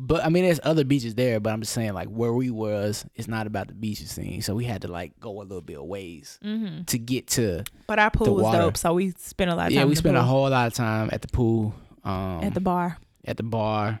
But 0.00 0.24
I 0.24 0.28
mean, 0.28 0.44
there's 0.44 0.60
other 0.62 0.84
beaches 0.84 1.14
there. 1.16 1.40
But 1.40 1.52
I'm 1.52 1.60
just 1.60 1.72
saying, 1.72 1.92
like 1.92 2.06
where 2.08 2.32
we 2.32 2.50
was, 2.50 3.04
it's 3.16 3.26
not 3.26 3.46
about 3.48 3.66
the 3.68 3.74
beach 3.74 3.98
scene. 4.06 4.42
So 4.42 4.54
we 4.54 4.64
had 4.64 4.82
to 4.82 4.88
like 4.88 5.18
go 5.18 5.40
a 5.40 5.42
little 5.42 5.60
bit 5.60 5.76
of 5.78 5.86
ways 5.86 6.38
Mm-hmm. 6.44 6.84
to 6.84 6.98
get 6.98 7.26
to. 7.28 7.64
But 7.88 7.98
our 7.98 8.10
The 8.10 8.18
pool 8.18 8.34
was 8.36 8.44
water. 8.44 8.58
dope, 8.58 8.76
so 8.76 8.94
we 8.94 9.10
spent 9.18 9.50
a 9.50 9.54
lot 9.56 9.66
of 9.66 9.72
time. 9.72 9.78
Yeah, 9.78 9.84
we 9.86 9.94
spent 9.96 10.16
a 10.16 10.22
whole 10.22 10.48
lot 10.50 10.68
of 10.68 10.74
time 10.74 11.10
at 11.12 11.22
the 11.22 11.28
pool, 11.28 11.74
um, 12.04 12.44
at 12.44 12.54
the 12.54 12.60
bar. 12.60 12.96
at 13.24 13.36
the 13.38 13.42
bar, 13.42 14.00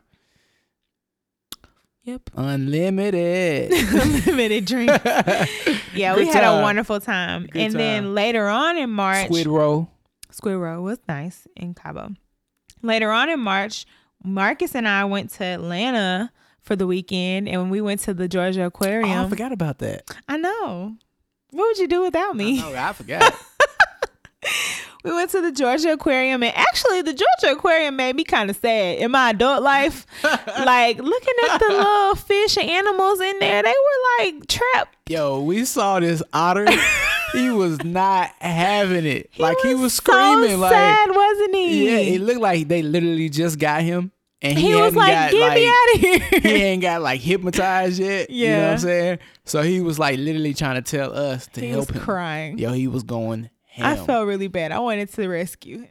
Yep. 2.04 2.30
unlimited. 2.36 3.72
Unlimited 3.72 4.64
drink. 4.64 4.90
Yeah, 5.94 6.14
we 6.14 6.26
Good 6.26 6.34
had 6.34 6.44
a 6.44 6.62
wonderful 6.62 7.00
time. 7.00 7.46
Good 7.46 7.60
and 7.60 7.74
then 7.74 8.14
later 8.14 8.46
on 8.46 8.76
in 8.78 8.88
March, 8.90 9.24
Squid 9.26 9.48
Roe. 9.48 9.88
Squid 10.30 10.56
Roe 10.56 10.80
was 10.80 10.98
nice 11.08 11.48
in 11.56 11.74
Cabo. 11.74 12.10
Later 12.82 13.10
on 13.10 13.28
in 13.28 13.40
March, 13.40 13.84
Marcus 14.24 14.74
and 14.74 14.88
I 14.88 15.04
went 15.04 15.30
to 15.34 15.44
Atlanta 15.44 16.32
for 16.60 16.76
the 16.76 16.86
weekend, 16.86 17.48
and 17.48 17.60
when 17.62 17.70
we 17.70 17.80
went 17.80 18.00
to 18.02 18.14
the 18.14 18.28
Georgia 18.28 18.62
Oh, 18.62 18.66
Aquarium. 18.66 19.26
I 19.26 19.28
forgot 19.28 19.52
about 19.52 19.78
that. 19.78 20.04
I 20.28 20.36
know. 20.36 20.96
What 21.50 21.66
would 21.68 21.78
you 21.78 21.88
do 21.88 22.02
without 22.02 22.36
me? 22.36 22.60
I, 22.60 22.70
know, 22.70 22.76
I 22.76 22.92
forgot. 22.92 23.34
We 25.04 25.12
went 25.12 25.30
to 25.30 25.40
the 25.40 25.52
Georgia 25.52 25.92
Aquarium, 25.92 26.42
and 26.42 26.54
actually, 26.56 27.02
the 27.02 27.12
Georgia 27.14 27.56
Aquarium 27.56 27.94
made 27.94 28.16
me 28.16 28.24
kind 28.24 28.50
of 28.50 28.56
sad 28.56 28.98
in 28.98 29.12
my 29.12 29.30
adult 29.30 29.62
life. 29.62 30.04
like 30.22 30.98
looking 30.98 31.34
at 31.50 31.58
the 31.58 31.68
little 31.68 32.14
fish 32.16 32.58
and 32.58 32.68
animals 32.68 33.20
in 33.20 33.38
there, 33.38 33.62
they 33.62 33.70
were 33.70 34.24
like 34.26 34.46
trapped. 34.48 34.96
Yo, 35.08 35.40
we 35.40 35.64
saw 35.64 36.00
this 36.00 36.20
otter. 36.32 36.66
He 37.32 37.50
was 37.50 37.82
not 37.84 38.30
having 38.40 39.06
it. 39.06 39.30
like 39.38 39.56
he 39.62 39.74
was 39.74 39.94
so 39.94 40.02
screaming. 40.02 40.58
like 40.60 40.72
sad, 40.72 41.10
wasn't 41.10 41.54
he? 41.54 41.86
yeah, 41.90 41.98
it 42.14 42.20
looked 42.20 42.40
like 42.40 42.68
they 42.68 42.82
literally 42.82 43.28
just 43.28 43.58
got 43.58 43.82
him, 43.82 44.12
and 44.42 44.58
he, 44.58 44.68
he 44.68 44.74
was 44.74 44.94
like, 44.94 45.12
got, 45.12 45.30
"Get 45.32 45.40
like, 45.40 45.54
me 45.56 45.68
out 45.68 45.94
of 45.94 46.00
here!" 46.00 46.40
he 46.40 46.62
ain't 46.62 46.82
got 46.82 47.02
like 47.02 47.20
hypnotized 47.20 47.98
yet. 48.00 48.30
You 48.30 48.48
know 48.48 48.52
what 48.54 48.60
Yeah. 48.62 48.72
I'm 48.72 48.78
saying? 48.78 49.18
So 49.44 49.62
he 49.62 49.80
was 49.80 49.98
like 49.98 50.18
literally 50.18 50.54
trying 50.54 50.82
to 50.82 50.90
tell 50.90 51.12
us 51.12 51.46
to 51.54 51.60
he 51.60 51.68
help 51.68 51.88
was 51.88 51.96
him. 51.96 52.02
crying. 52.02 52.58
Yo, 52.58 52.72
he 52.72 52.86
was 52.88 53.02
going 53.02 53.50
ham. 53.66 53.86
I 53.86 54.06
felt 54.06 54.26
really 54.26 54.48
bad. 54.48 54.72
I 54.72 54.78
wanted 54.78 55.12
to 55.14 55.28
rescue 55.28 55.78
him, 55.78 55.88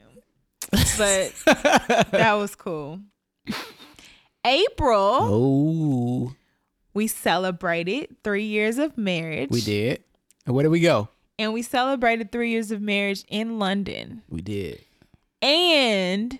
but 0.98 1.34
that 2.12 2.34
was 2.34 2.56
cool. 2.56 3.00
April, 4.46 5.18
Oh, 5.22 6.34
we 6.94 7.08
celebrated 7.08 8.16
three 8.24 8.46
years 8.46 8.78
of 8.78 8.98
marriage. 8.98 9.50
we 9.50 9.62
did. 9.62 10.04
And 10.46 10.56
where 10.56 10.64
did 10.64 10.70
we 10.70 10.80
go? 10.80 11.10
And 11.40 11.54
we 11.54 11.62
celebrated 11.62 12.32
three 12.32 12.52
years 12.52 12.72
of 12.72 12.82
marriage 12.82 13.24
in 13.28 13.60
London. 13.60 14.24
We 14.30 14.42
did. 14.42 14.82
And 15.42 16.40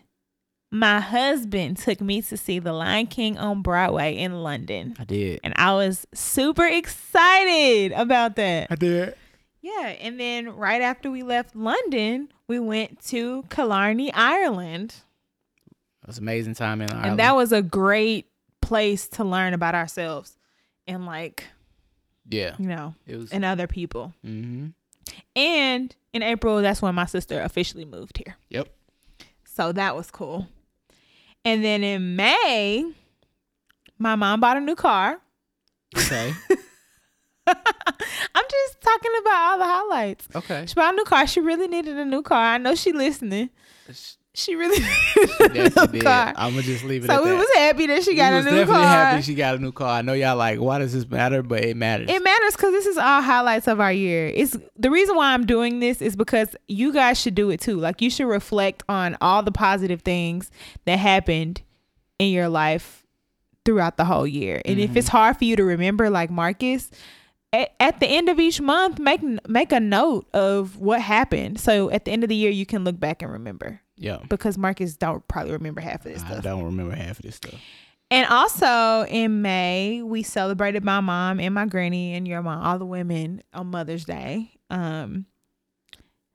my 0.72 1.00
husband 1.00 1.78
took 1.78 2.02
me 2.02 2.22
to 2.24 2.36
see 2.38 2.60
The 2.60 2.74
Lion 2.74 3.08
King 3.08 3.38
on 3.38 3.62
Broadway 3.62 4.18
in 4.18 4.42
London. 4.44 4.96
I 5.00 5.04
did. 5.06 5.40
And 5.44 5.54
I 5.56 5.74
was 5.74 6.06
super 6.14 6.66
excited 6.66 7.92
about 7.94 8.36
that. 8.36 8.68
I 8.70 8.76
did. 8.76 9.16
Yeah. 9.62 9.88
And 10.02 10.20
then 10.20 10.50
right 10.56 10.82
after 10.82 11.10
we 11.12 11.24
left 11.24 11.56
London, 11.56 12.30
we 12.48 12.60
went 12.60 13.04
to 13.08 13.44
Killarney, 13.50 14.12
Ireland. 14.14 14.96
It 16.04 16.08
was 16.08 16.18
an 16.18 16.24
amazing 16.24 16.56
time 16.56 16.82
in 16.82 16.90
Ireland. 16.90 17.10
And 17.12 17.20
that 17.20 17.36
was 17.36 17.52
a 17.52 17.62
great 17.62 18.28
place 18.62 19.08
to 19.10 19.24
learn 19.24 19.54
about 19.54 19.76
ourselves 19.76 20.38
and, 20.88 21.06
like, 21.06 21.44
yeah. 22.30 22.56
you 22.58 22.68
know, 22.68 22.96
It 23.06 23.18
was. 23.18 23.32
and 23.32 23.44
other 23.46 23.68
people. 23.68 24.14
mm-hmm. 24.26 24.68
And 25.36 25.96
in 26.14 26.24
April, 26.24 26.62
that's 26.62 26.82
when 26.82 26.96
my 26.96 27.06
sister 27.06 27.42
officially 27.42 27.86
moved 27.86 28.18
here. 28.18 28.36
Yep. 28.50 28.70
So 29.46 29.72
that 29.72 29.96
was 29.96 30.12
cool. 30.12 30.48
And 31.46 31.64
then 31.64 31.84
in 31.84 32.16
May, 32.16 32.86
my 33.98 34.16
mom 34.16 34.40
bought 34.40 34.58
a 34.58 34.62
new 34.62 34.76
car. 34.76 35.20
Okay. 35.98 36.34
I'm 37.48 38.46
just 38.52 38.82
talking 38.82 39.12
about 39.22 39.52
all 39.52 39.58
the 39.58 39.66
highlights. 39.66 40.28
okay. 40.36 40.66
She 40.68 40.74
bought 40.74 40.94
a 40.94 40.98
new 40.98 41.06
car. 41.06 41.26
She 41.28 41.40
really 41.40 41.68
needed 41.68 41.98
a 41.98 42.06
new 42.06 42.22
car. 42.22 42.54
I 42.54 42.58
know 42.58 42.76
she 42.76 42.92
listening. 42.92 43.50
She 44.38 44.54
really 44.54 44.78
Definitely 45.16 45.48
needed 45.48 45.78
a 45.78 45.86
new 45.88 45.92
did. 45.94 46.04
car. 46.04 46.32
I'm 46.36 46.52
gonna 46.52 46.62
just 46.62 46.84
leave 46.84 47.04
it 47.04 47.08
So 47.08 47.14
at 47.14 47.24
we 47.24 47.32
that. 47.32 47.38
was 47.38 47.48
happy 47.56 47.88
that 47.88 48.04
she 48.04 48.14
got 48.14 48.30
we 48.30 48.34
a 48.34 48.38
was 48.38 48.46
new 48.46 48.52
definitely 48.52 48.84
car. 48.84 49.06
happy 49.06 49.22
she 49.24 49.34
got 49.34 49.56
a 49.56 49.58
new 49.58 49.72
car. 49.72 49.90
I 49.98 50.02
know 50.04 50.14
y'all 50.14 50.38
like, 50.38 50.60
why 50.60 50.78
does 50.78 50.94
this 50.94 51.10
matter? 51.10 51.42
But 51.42 51.64
it 51.64 51.76
matters. 51.76 52.08
It 52.08 52.24
matters 52.24 52.56
because 52.56 52.72
this 52.72 52.86
is 52.86 53.00
all 53.00 53.24
highlights 53.24 53.68
of 53.68 53.80
our 53.80 53.92
year. 53.92 54.28
It's 54.28 54.56
the 54.76 54.92
reason 54.92 55.16
why 55.16 55.34
I'm 55.34 55.48
doing 55.48 55.80
this 55.80 56.04
is 56.04 56.16
because 56.16 56.56
you 56.68 56.94
guys 56.94 57.20
should 57.20 57.34
do 57.34 57.50
it 57.50 57.60
too. 57.60 57.78
Like 57.78 58.00
you 58.00 58.12
should 58.12 58.28
reflect 58.28 58.84
on 58.88 59.18
all 59.22 59.42
the 59.42 59.52
positive 59.52 60.04
things 60.04 60.52
that 60.86 61.00
happened 61.00 61.64
in 62.20 62.32
your 62.32 62.48
life 62.48 63.08
throughout 63.66 63.98
the 63.98 64.06
whole 64.06 64.28
year. 64.28 64.62
And 64.66 64.80
if 64.80 64.96
it's 64.96 65.08
mm-hmm. 65.08 65.18
hard 65.18 65.38
for 65.38 65.46
you 65.46 65.56
to 65.56 65.64
remember, 65.64 66.12
like 66.12 66.30
Marcus, 66.30 66.92
at, 67.52 67.74
at 67.80 68.00
the 68.00 68.08
end 68.08 68.30
of 68.30 68.40
each 68.40 68.62
month, 68.62 69.00
make 69.00 69.24
make 69.50 69.72
a 69.72 69.80
note 69.80 70.28
of 70.32 70.78
what 70.78 71.02
happened. 71.02 71.60
So 71.60 71.90
at 71.90 72.06
the 72.06 72.12
end 72.12 72.22
of 72.22 72.30
the 72.30 72.36
year, 72.36 72.52
you 72.52 72.68
can 72.68 72.84
look 72.84 73.00
back 73.00 73.24
and 73.24 73.32
remember. 73.32 73.82
Yeah. 73.98 74.20
Because 74.30 74.58
Marcus 74.58 74.96
don't 74.96 75.28
probably 75.28 75.54
remember 75.54 75.82
half 75.82 76.06
of 76.06 76.12
this 76.12 76.20
stuff. 76.20 76.30
I 76.30 76.34
stuff. 76.36 76.44
don't 76.44 76.64
remember 76.64 76.96
half 76.96 77.20
of 77.20 77.24
this 77.26 77.36
stuff. 77.36 77.56
And 78.10 78.26
also 78.28 79.06
in 79.10 79.42
May, 79.42 80.02
we 80.02 80.24
celebrated 80.24 80.84
my 80.84 81.02
mom 81.02 81.40
and 81.40 81.54
my 81.54 81.66
granny 81.66 82.14
and 82.14 82.26
your 82.28 82.42
mom, 82.42 82.62
all 82.64 82.80
the 82.80 82.86
women 82.86 83.44
on 83.54 83.68
Mother's 83.68 84.06
Day. 84.06 84.52
Um, 84.70 85.26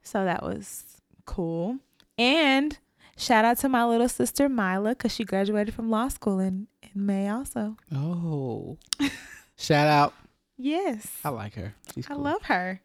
so 0.02 0.24
that 0.24 0.42
was 0.42 0.84
cool. 1.24 1.78
And 2.18 2.78
shout 3.16 3.44
out 3.46 3.56
to 3.58 3.68
my 3.70 3.86
little 3.86 4.08
sister 4.08 4.48
Mila 4.50 4.90
because 4.90 5.14
she 5.14 5.24
graduated 5.24 5.72
from 5.72 5.88
law 5.88 6.08
school 6.08 6.40
in, 6.40 6.66
in 6.82 7.06
May 7.06 7.28
also. 7.30 7.76
Oh. 7.94 8.76
Shout 9.56 9.86
out. 9.88 10.12
Yes. 10.58 11.06
I 11.24 11.28
like 11.28 11.54
her. 11.54 11.74
She's 11.94 12.06
I 12.06 12.14
cool. 12.14 12.22
love 12.24 12.42
her. 12.42 12.80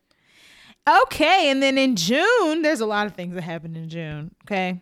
Okay, 0.88 1.50
and 1.50 1.62
then 1.62 1.78
in 1.78 1.98
June, 1.98 2.62
there's 2.62 2.80
a 2.80 2.86
lot 2.86 3.08
of 3.08 3.14
things 3.14 3.36
that 3.36 3.42
happened 3.42 3.76
in 3.76 3.90
June. 3.90 4.34
Okay. 4.46 4.80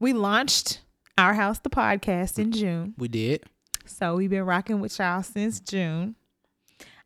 We 0.00 0.14
launched 0.14 0.80
Our 1.18 1.34
House 1.34 1.58
the 1.58 1.68
podcast 1.70 2.38
in 2.38 2.52
June. 2.52 2.94
We 2.96 3.08
did. 3.08 3.44
So 3.84 4.16
we've 4.16 4.30
been 4.30 4.44
rocking 4.44 4.80
with 4.80 4.98
y'all 4.98 5.22
since 5.22 5.60
June. 5.60 6.14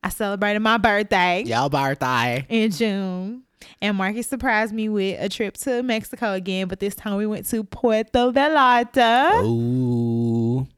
I 0.02 0.10
celebrated 0.10 0.60
my 0.60 0.78
birthday 0.78 1.42
Y'all 1.44 1.68
birthday. 1.68 2.46
in 2.48 2.70
June. 2.70 3.42
And 3.82 3.96
Marcus 3.96 4.28
surprised 4.28 4.72
me 4.72 4.88
with 4.88 5.20
a 5.20 5.28
trip 5.28 5.56
to 5.58 5.82
Mexico 5.82 6.34
again, 6.34 6.68
but 6.68 6.78
this 6.78 6.94
time 6.94 7.16
we 7.16 7.26
went 7.26 7.46
to 7.46 7.64
Puerto 7.64 8.30
Vallarta. 8.30 9.42
Ooh. 9.44 10.68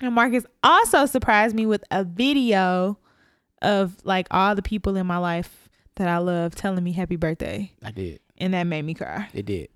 And 0.00 0.14
Marcus 0.14 0.46
also 0.62 1.04
surprised 1.04 1.54
me 1.54 1.66
with 1.66 1.84
a 1.90 2.04
video 2.04 2.98
of 3.60 3.94
like 4.04 4.26
all 4.30 4.54
the 4.54 4.62
people 4.62 4.96
in 4.96 5.06
my 5.06 5.18
life 5.18 5.61
that 5.96 6.08
I 6.08 6.18
love 6.18 6.54
telling 6.54 6.82
me 6.82 6.92
happy 6.92 7.16
birthday. 7.16 7.72
I 7.84 7.90
did. 7.90 8.20
And 8.38 8.54
that 8.54 8.64
made 8.64 8.82
me 8.84 8.94
cry. 8.94 9.28
It 9.34 9.46
did. 9.46 9.68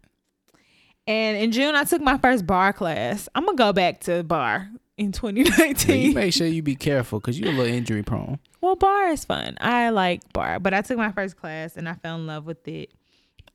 And 1.06 1.36
in 1.36 1.52
June, 1.52 1.74
I 1.76 1.84
took 1.84 2.02
my 2.02 2.18
first 2.18 2.46
bar 2.46 2.72
class. 2.72 3.28
I'm 3.34 3.44
going 3.44 3.56
to 3.56 3.62
go 3.62 3.72
back 3.72 4.00
to 4.02 4.24
bar 4.24 4.68
in 4.96 5.12
Yeah, 5.12 5.30
you 5.30 5.44
2019. 5.44 6.14
make 6.14 6.32
sure 6.32 6.46
you 6.46 6.62
be 6.62 6.74
careful 6.74 7.20
because 7.20 7.38
you're 7.38 7.50
a 7.50 7.54
little 7.54 7.72
injury 7.72 8.02
prone. 8.02 8.38
Well, 8.60 8.74
bar 8.76 9.08
is 9.08 9.24
fun. 9.24 9.56
I 9.60 9.90
like 9.90 10.32
bar, 10.32 10.58
but 10.58 10.74
I 10.74 10.80
took 10.80 10.96
my 10.98 11.12
first 11.12 11.36
class 11.36 11.76
and 11.76 11.88
I 11.88 11.94
fell 11.94 12.16
in 12.16 12.26
love 12.26 12.44
with 12.46 12.66
it. 12.66 12.90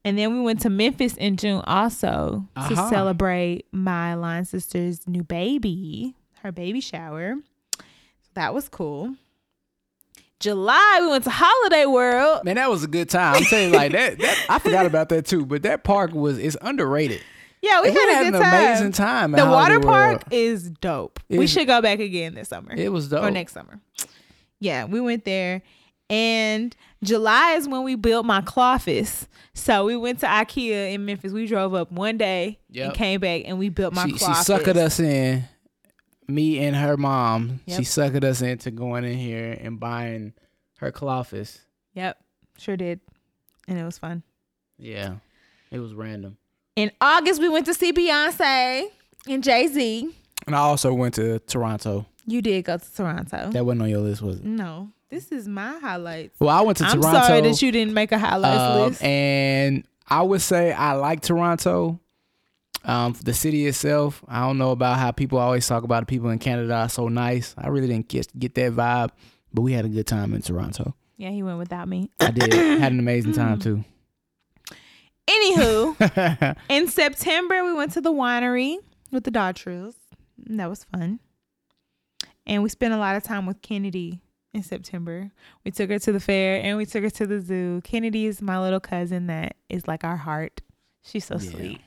And 0.05 0.17
then 0.17 0.33
we 0.35 0.41
went 0.41 0.61
to 0.61 0.69
Memphis 0.69 1.15
in 1.17 1.37
June 1.37 1.61
also 1.67 2.47
to 2.69 2.75
celebrate 2.75 3.65
my 3.71 4.15
line 4.15 4.45
sister's 4.45 5.07
new 5.07 5.23
baby, 5.23 6.15
her 6.41 6.51
baby 6.51 6.79
shower. 6.79 7.35
So 7.75 8.29
that 8.35 8.53
was 8.53 8.67
cool. 8.69 9.15
July, 10.41 10.97
we 11.01 11.07
went 11.09 11.23
to 11.23 11.29
Holiday 11.31 11.85
World. 11.85 12.43
Man, 12.43 12.55
that 12.55 12.69
was 12.69 12.83
a 12.83 12.87
good 12.87 13.09
time. 13.09 13.35
I'm 13.37 13.43
saying 13.43 13.71
like 13.73 13.91
that, 13.93 14.19
that 14.19 14.45
I 14.49 14.59
forgot 14.59 14.85
about 14.85 15.09
that 15.09 15.25
too. 15.25 15.45
But 15.45 15.63
that 15.63 15.83
park 15.83 16.11
was 16.13 16.37
it's 16.37 16.57
underrated. 16.61 17.21
Yeah, 17.61 17.81
we 17.81 17.91
We 17.91 17.93
had 17.99 18.09
a 18.09 18.13
had 18.15 18.25
an 18.33 18.41
time. 18.41 18.53
amazing 18.53 18.91
time. 18.93 19.35
at 19.35 19.43
The 19.45 19.49
water 19.49 19.79
park 19.79 20.11
World. 20.11 20.23
is 20.31 20.69
dope. 20.69 21.19
we 21.29 21.45
should 21.47 21.67
go 21.67 21.81
back 21.81 21.99
again 21.99 22.33
this 22.33 22.49
summer 22.49 22.73
It 22.75 22.91
was 22.91 23.07
dope. 23.09 23.23
or 23.23 23.29
next 23.31 23.53
summer. 23.53 23.79
Yeah, 24.59 24.85
we 24.85 24.99
went 24.99 25.25
there. 25.25 25.61
And 26.09 26.75
July 27.03 27.51
is 27.53 27.67
when 27.67 27.83
we 27.83 27.95
built 27.95 28.25
my 28.25 28.41
cloffice. 28.41 29.27
So 29.53 29.85
we 29.85 29.95
went 29.95 30.19
to 30.21 30.25
IKEA 30.25 30.93
in 30.93 31.05
Memphis. 31.05 31.31
We 31.33 31.45
drove 31.45 31.73
up 31.73 31.91
one 31.91 32.17
day 32.17 32.59
Yep. 32.71 32.85
and 32.87 32.95
came 32.95 33.19
back 33.19 33.43
and 33.45 33.59
we 33.59 33.69
built 33.69 33.93
my 33.93 34.05
she, 34.07 34.17
she 34.17 34.25
suckered 34.25 34.75
us 34.77 34.99
in. 34.99 35.43
Me 36.33 36.59
and 36.59 36.75
her 36.75 36.97
mom. 36.97 37.59
She 37.67 37.73
Yep. 37.73 37.81
suckered 37.81 38.23
us 38.23 38.41
into 38.41 38.71
going 38.71 39.03
in 39.03 39.17
here 39.17 39.57
and 39.61 39.79
buying 39.79 40.33
her 40.77 40.91
cloffice. 40.91 41.59
Yep, 41.93 42.17
sure 42.57 42.77
did. 42.77 42.99
And 43.67 43.77
it 43.77 43.83
was 43.83 43.97
fun. 43.97 44.23
Yeah, 44.77 45.15
it 45.69 45.79
was 45.79 45.93
random. 45.93 46.37
In 46.75 46.91
August, 47.01 47.41
we 47.41 47.49
went 47.49 47.65
to 47.67 47.73
see 47.73 47.91
Beyonce 47.93 48.85
and 49.27 49.43
Jay 49.43 49.67
Z. 49.67 50.09
And 50.47 50.55
I 50.55 50.59
also 50.59 50.93
went 50.93 51.13
to 51.15 51.39
Toronto. 51.39 52.05
You 52.25 52.41
did 52.41 52.65
go 52.65 52.77
to 52.77 52.95
Toronto. 52.95 53.49
That 53.51 53.65
wasn't 53.65 53.83
on 53.83 53.89
your 53.89 53.99
list, 53.99 54.21
was 54.21 54.37
it? 54.37 54.45
no, 54.45 54.89
this 55.09 55.31
is 55.31 55.47
my 55.47 55.77
highlights. 55.79 56.39
Well, 56.39 56.49
I 56.49 56.61
went 56.61 56.77
to 56.79 56.85
Toronto. 56.85 57.07
I'm 57.09 57.25
sorry 57.25 57.41
that 57.41 57.61
you 57.61 57.71
didn't 57.71 57.93
make 57.93 58.11
a 58.11 58.17
highlights 58.17 58.61
um, 58.61 58.81
list. 58.89 59.03
And 59.03 59.83
I 60.07 60.21
would 60.23 60.41
say 60.41 60.71
I 60.71 60.93
like 60.93 61.21
Toronto. 61.21 61.99
Um, 62.83 63.13
the 63.23 63.33
city 63.33 63.67
itself, 63.67 64.23
I 64.27 64.41
don't 64.41 64.57
know 64.57 64.71
about 64.71 64.97
how 64.97 65.11
people 65.11 65.37
always 65.37 65.67
talk 65.67 65.83
about 65.83 66.01
the 66.01 66.05
people 66.07 66.29
in 66.29 66.39
Canada 66.39 66.73
are 66.73 66.89
so 66.89 67.07
nice. 67.09 67.53
I 67.57 67.67
really 67.67 67.87
didn't 67.87 68.07
get 68.07 68.27
get 68.37 68.55
that 68.55 68.73
vibe, 68.73 69.11
but 69.53 69.61
we 69.61 69.73
had 69.73 69.85
a 69.85 69.89
good 69.89 70.07
time 70.07 70.33
in 70.33 70.41
Toronto. 70.41 70.95
Yeah, 71.17 71.29
he 71.29 71.43
went 71.43 71.59
without 71.59 71.87
me. 71.87 72.09
I 72.19 72.31
did 72.31 72.51
had 72.79 72.91
an 72.91 72.99
amazing 72.99 73.33
time 73.33 73.59
too. 73.59 73.83
Anywho, 75.29 76.57
in 76.69 76.87
September 76.87 77.63
we 77.63 77.73
went 77.73 77.91
to 77.93 78.01
the 78.01 78.11
winery 78.11 78.77
with 79.11 79.23
the 79.23 79.31
Daughtrills. 79.31 79.93
That 80.47 80.67
was 80.69 80.83
fun. 80.85 81.19
And 82.47 82.63
we 82.63 82.69
spent 82.69 82.93
a 82.93 82.97
lot 82.97 83.15
of 83.15 83.23
time 83.23 83.45
with 83.45 83.61
Kennedy 83.61 84.19
in 84.53 84.63
September. 84.63 85.31
We 85.63 85.71
took 85.71 85.89
her 85.91 85.99
to 85.99 86.11
the 86.11 86.19
fair 86.19 86.59
and 86.61 86.75
we 86.77 86.85
took 86.85 87.03
her 87.03 87.09
to 87.11 87.27
the 87.27 87.39
zoo. 87.39 87.81
Kennedy 87.83 88.25
is 88.25 88.41
my 88.41 88.59
little 88.59 88.79
cousin 88.79 89.27
that 89.27 89.55
is 89.69 89.87
like 89.87 90.03
our 90.03 90.17
heart. 90.17 90.61
She's 91.03 91.25
so 91.25 91.35
Yeah. 91.39 91.51
sweet. 91.51 91.81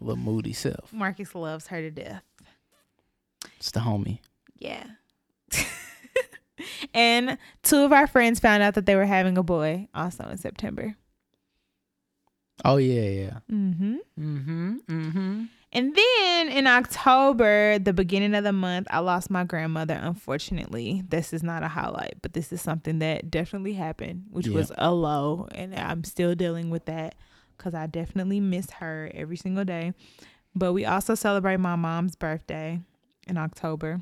A 0.00 0.04
little 0.04 0.16
moody 0.22 0.52
self. 0.52 0.92
Marcus 0.92 1.34
loves 1.34 1.68
her 1.68 1.80
to 1.80 1.90
death. 1.90 2.22
It's 3.56 3.70
the 3.70 3.80
homie. 3.80 4.18
Yeah. 4.58 4.84
and 6.94 7.38
two 7.62 7.84
of 7.84 7.92
our 7.92 8.06
friends 8.06 8.40
found 8.40 8.62
out 8.62 8.74
that 8.74 8.86
they 8.86 8.96
were 8.96 9.04
having 9.06 9.36
a 9.38 9.42
boy 9.42 9.88
also 9.94 10.24
in 10.28 10.38
September. 10.38 10.96
Oh 12.64 12.76
yeah, 12.76 13.02
yeah. 13.02 13.38
Mm-hmm. 13.50 13.96
Mm-hmm. 14.18 14.74
Mm-hmm. 14.88 15.44
And 15.72 15.96
then 15.96 16.48
in 16.50 16.68
October, 16.68 17.80
the 17.80 17.92
beginning 17.92 18.34
of 18.36 18.44
the 18.44 18.52
month, 18.52 18.86
I 18.90 19.00
lost 19.00 19.28
my 19.28 19.42
grandmother. 19.42 19.98
Unfortunately, 20.00 21.02
this 21.08 21.32
is 21.32 21.42
not 21.42 21.64
a 21.64 21.68
highlight, 21.68 22.14
but 22.22 22.32
this 22.32 22.52
is 22.52 22.62
something 22.62 23.00
that 23.00 23.28
definitely 23.28 23.72
happened, 23.72 24.26
which 24.30 24.46
Yeah. 24.46 24.54
was 24.54 24.70
a 24.78 24.92
low, 24.94 25.48
and 25.52 25.74
I'm 25.74 26.04
still 26.04 26.36
dealing 26.36 26.70
with 26.70 26.84
that 26.84 27.16
because 27.56 27.74
I 27.74 27.86
definitely 27.86 28.40
miss 28.40 28.70
her 28.72 29.10
every 29.14 29.36
single 29.36 29.64
day. 29.64 29.92
But 30.54 30.72
we 30.72 30.84
also 30.84 31.14
celebrate 31.14 31.58
my 31.58 31.76
mom's 31.76 32.14
birthday 32.16 32.80
in 33.26 33.36
October. 33.36 34.00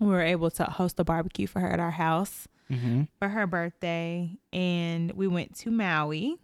We 0.00 0.06
were 0.08 0.22
able 0.22 0.50
to 0.52 0.64
host 0.64 0.98
a 1.00 1.04
barbecue 1.04 1.46
for 1.46 1.60
her 1.60 1.68
at 1.70 1.80
our 1.80 1.90
house 1.92 2.46
Mm-hmm. 2.70 3.04
for 3.18 3.28
her 3.30 3.46
birthday, 3.46 4.36
and 4.52 5.10
we 5.12 5.26
went 5.26 5.54
to 5.60 5.70
Maui, 5.70 6.36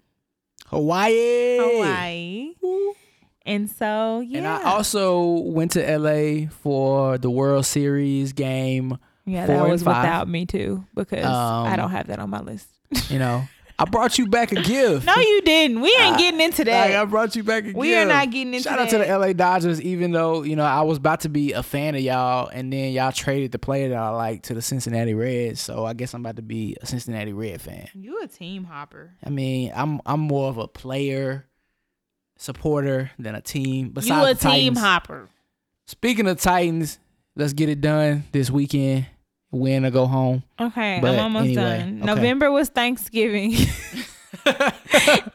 Hawaii. 0.69 1.59
Hawaii. 1.59 2.55
And 3.47 3.69
so, 3.71 4.21
yeah. 4.21 4.39
And 4.39 4.47
I 4.47 4.63
also 4.63 5.21
went 5.23 5.73
to 5.73 5.99
LA 5.99 6.49
for 6.49 7.19
the 7.19 7.29
World 7.31 7.67
Series 7.67 8.33
game. 8.33 8.97
Yeah, 9.27 9.45
that 9.47 9.69
was 9.69 9.83
five. 9.83 10.03
without 10.05 10.29
me 10.29 10.47
too 10.47 10.85
because 10.95 11.25
I 11.27 11.73
Um, 11.73 11.77
don't 11.77 11.91
have 11.91 12.07
that 12.07 12.19
on 12.19 12.31
my 12.31 12.41
list. 12.41 12.69
You 13.11 13.19
know, 13.19 13.45
I 13.77 13.87
brought 13.87 14.19
you 14.19 14.27
back 14.29 14.53
a 14.53 14.63
gift. 14.63 15.05
No, 15.05 15.17
you 15.17 15.43
didn't. 15.43 15.81
We 15.81 15.89
ain't 15.99 16.15
I- 16.15 16.19
getting 16.19 16.41
into 16.41 16.63
that. 16.65 16.91
Like, 16.91 16.97
I 16.97 17.05
brought 17.07 17.35
you 17.35 17.43
back 17.43 17.65
a 17.65 17.67
gift. 17.67 17.77
We 17.77 17.97
are 17.97 18.05
not 18.05 18.31
getting 18.31 18.55
into 18.55 18.69
that. 18.69 18.71
Shout 18.71 18.79
out 18.79 18.91
to 18.91 18.99
the 18.99 19.19
LA 19.19 19.33
Dodgers, 19.33 19.81
even 19.83 20.13
though, 20.13 20.45
you 20.45 20.55
know, 20.55 20.65
I 20.65 20.83
was 20.83 20.99
about 20.99 21.21
to 21.21 21.29
be 21.29 21.53
a 21.53 21.63
fan 21.63 21.97
of 21.97 22.01
y'all 22.01 22.47
and 22.49 22.73
then 22.73 22.93
y'all 22.93 23.11
traded 23.11 23.51
the 23.51 23.59
player 23.59 23.89
that 23.89 23.99
I 23.99 24.11
like 24.11 24.43
to 24.45 24.55
the 24.55 24.63
Cincinnati 24.63 25.15
Reds. 25.15 25.61
So 25.61 25.85
I 25.85 25.95
guess 25.95 26.15
I'm 26.15 26.21
about 26.21 26.37
to 26.37 26.43
be 26.43 26.77
a 26.81 26.87
Cincinnati 26.87 27.33
Red 27.33 27.61
fan. 27.61 27.89
You 27.95 28.23
a 28.23 28.29
team 28.29 28.63
hopper. 28.65 29.13
I 29.25 29.31
mean, 29.31 29.73
I'm 29.75 30.01
I'm 30.07 30.21
more 30.21 30.49
of 30.49 30.59
a 30.59 30.69
player 30.69 31.47
supporter 32.37 33.11
than 33.19 33.35
a 33.35 33.41
team. 33.41 33.91
Besides 33.91 34.45
you 34.45 34.51
a 34.51 34.53
team 34.53 34.77
hopper. 34.77 35.29
Speaking 35.87 36.27
of 36.29 36.41
Titans, 36.41 36.99
let's 37.37 37.53
get 37.53 37.69
it 37.69 37.81
done 37.81 38.25
this 38.33 38.51
weekend. 38.51 39.07
Win 39.55 39.85
or 39.85 39.91
go 39.91 40.07
home. 40.07 40.43
Okay, 40.61 40.99
But 41.01 41.15
I'm 41.15 41.21
almost 41.21 41.45
anyway, 41.47 41.63
done. 41.79 41.97
okay. 42.03 42.07
November 42.07 42.51
was 42.51 42.69
Thanksgiving, 42.69 43.55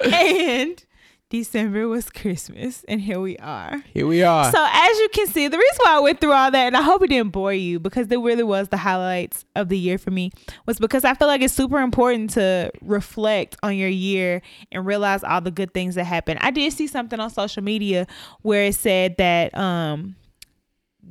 and 0.01 0.83
December 1.29 1.87
was 1.87 2.09
Christmas, 2.09 2.83
and 2.87 2.99
here 2.99 3.19
we 3.19 3.37
are. 3.37 3.83
Here 3.93 4.07
we 4.07 4.23
are. 4.23 4.51
So 4.51 4.57
as 4.67 4.97
you 4.99 5.09
can 5.13 5.27
see, 5.27 5.47
the 5.47 5.57
reason 5.57 5.77
why 5.83 5.97
I 5.97 5.99
went 5.99 6.19
through 6.19 6.31
all 6.31 6.49
that, 6.49 6.65
and 6.67 6.75
I 6.75 6.81
hope 6.81 7.03
it 7.03 7.09
didn't 7.09 7.31
bore 7.31 7.53
you, 7.53 7.79
because 7.79 8.07
it 8.11 8.17
really 8.17 8.41
was 8.43 8.69
the 8.69 8.77
highlights 8.77 9.45
of 9.55 9.69
the 9.69 9.77
year 9.77 9.99
for 9.99 10.09
me, 10.09 10.31
was 10.65 10.79
because 10.79 11.05
I 11.05 11.13
feel 11.13 11.27
like 11.27 11.41
it's 11.41 11.53
super 11.53 11.79
important 11.81 12.31
to 12.31 12.71
reflect 12.81 13.57
on 13.61 13.75
your 13.77 13.89
year 13.89 14.41
and 14.71 14.85
realize 14.87 15.23
all 15.23 15.39
the 15.41 15.51
good 15.51 15.71
things 15.73 15.95
that 15.95 16.05
happened. 16.05 16.39
I 16.41 16.49
did 16.49 16.73
see 16.73 16.87
something 16.87 17.19
on 17.19 17.29
social 17.29 17.61
media 17.63 18.07
where 18.41 18.65
it 18.65 18.75
said 18.75 19.15
that 19.17 19.55
um 19.55 20.15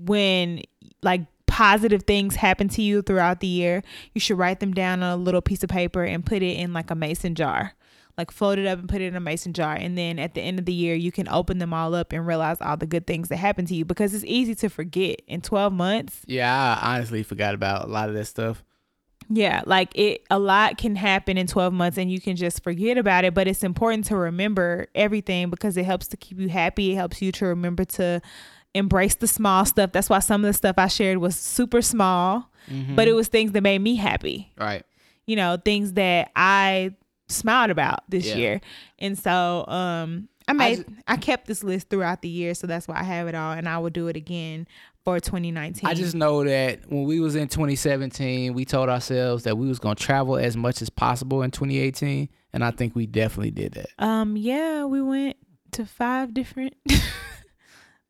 when 0.04 0.62
like 1.02 1.22
positive 1.58 2.04
things 2.04 2.36
happen 2.36 2.68
to 2.68 2.80
you 2.80 3.02
throughout 3.02 3.40
the 3.40 3.46
year, 3.48 3.82
you 4.14 4.20
should 4.20 4.38
write 4.38 4.60
them 4.60 4.72
down 4.72 5.02
on 5.02 5.10
a 5.10 5.20
little 5.20 5.42
piece 5.42 5.64
of 5.64 5.68
paper 5.68 6.04
and 6.04 6.24
put 6.24 6.40
it 6.40 6.56
in 6.56 6.72
like 6.72 6.88
a 6.88 6.94
mason 6.94 7.34
jar. 7.34 7.74
Like 8.16 8.30
fold 8.30 8.60
it 8.60 8.66
up 8.68 8.78
and 8.78 8.88
put 8.88 9.00
it 9.00 9.06
in 9.06 9.16
a 9.16 9.20
mason 9.20 9.52
jar. 9.52 9.74
And 9.74 9.98
then 9.98 10.20
at 10.20 10.34
the 10.34 10.40
end 10.40 10.60
of 10.60 10.66
the 10.66 10.72
year, 10.72 10.94
you 10.94 11.10
can 11.10 11.28
open 11.28 11.58
them 11.58 11.74
all 11.74 11.96
up 11.96 12.12
and 12.12 12.24
realize 12.24 12.58
all 12.60 12.76
the 12.76 12.86
good 12.86 13.08
things 13.08 13.28
that 13.30 13.38
happened 13.38 13.66
to 13.68 13.74
you 13.74 13.84
because 13.84 14.14
it's 14.14 14.24
easy 14.24 14.54
to 14.54 14.68
forget 14.68 15.20
in 15.26 15.40
12 15.40 15.72
months. 15.72 16.20
yeah, 16.26 16.78
I 16.80 16.94
honestly 16.94 17.24
forgot 17.24 17.54
about 17.56 17.86
a 17.86 17.90
lot 17.90 18.08
of 18.08 18.14
that 18.14 18.26
stuff. 18.26 18.62
Yeah, 19.28 19.62
like 19.66 19.90
it 19.98 20.22
a 20.30 20.38
lot 20.38 20.78
can 20.78 20.94
happen 20.94 21.36
in 21.36 21.48
12 21.48 21.72
months 21.72 21.98
and 21.98 22.08
you 22.08 22.20
can 22.20 22.36
just 22.36 22.62
forget 22.62 22.96
about 22.96 23.24
it, 23.24 23.34
but 23.34 23.48
it's 23.48 23.64
important 23.64 24.04
to 24.06 24.16
remember 24.16 24.86
everything 24.94 25.50
because 25.50 25.76
it 25.76 25.84
helps 25.84 26.06
to 26.08 26.16
keep 26.16 26.38
you 26.38 26.48
happy. 26.48 26.92
It 26.92 26.94
helps 26.94 27.20
you 27.20 27.32
to 27.32 27.46
remember 27.46 27.84
to 27.84 28.22
embrace 28.78 29.14
the 29.16 29.26
small 29.26 29.64
stuff. 29.66 29.92
That's 29.92 30.08
why 30.08 30.20
some 30.20 30.44
of 30.44 30.48
the 30.48 30.52
stuff 30.54 30.76
I 30.78 30.86
shared 30.88 31.18
was 31.18 31.36
super 31.36 31.82
small, 31.82 32.50
but 32.94 33.08
it 33.08 33.12
was 33.12 33.28
things 33.28 33.52
that 33.52 33.62
made 33.62 33.80
me 33.80 33.96
happy. 33.96 34.52
Right. 34.58 34.84
You 35.26 35.36
know, 35.36 35.58
things 35.62 35.92
that 35.94 36.30
I 36.36 36.92
smiled 37.28 37.70
about 37.70 38.00
this 38.10 38.26
Yeah. 38.26 38.36
year. 38.36 38.60
And 38.98 39.18
so 39.18 39.64
um 39.68 40.28
I 40.46 40.54
made 40.54 40.76
ju- 40.78 40.84
I 41.06 41.16
kept 41.18 41.46
this 41.46 41.62
list 41.62 41.90
throughout 41.90 42.22
the 42.22 42.28
year, 42.28 42.54
so 42.54 42.66
that's 42.66 42.88
why 42.88 42.98
I 42.98 43.02
have 43.02 43.28
it 43.28 43.34
all 43.34 43.52
and 43.52 43.68
I 43.68 43.76
will 43.78 43.90
do 43.90 44.08
it 44.08 44.16
again 44.16 44.66
for 45.04 45.20
2019. 45.20 45.86
I 45.88 45.92
just 45.94 46.14
know 46.14 46.42
that 46.44 46.90
when 46.90 47.04
we 47.04 47.20
was 47.20 47.36
in 47.36 47.48
2017, 47.48 48.54
we 48.54 48.64
told 48.64 48.88
ourselves 48.88 49.44
that 49.44 49.58
we 49.58 49.68
was 49.68 49.78
gonna 49.78 49.94
travel 49.94 50.36
as 50.38 50.56
much 50.56 50.80
as 50.82 50.88
possible 50.88 51.42
in 51.42 51.50
2018, 51.50 52.28
and 52.54 52.64
I 52.64 52.70
think 52.70 52.94
we 52.96 53.06
definitely 53.06 53.50
did 53.50 53.72
that. 53.74 53.88
Um, 53.98 54.36
yeah, 54.38 54.84
we 54.86 55.02
went 55.02 55.36
to 55.72 55.84
five 55.84 56.32
different 56.32 56.74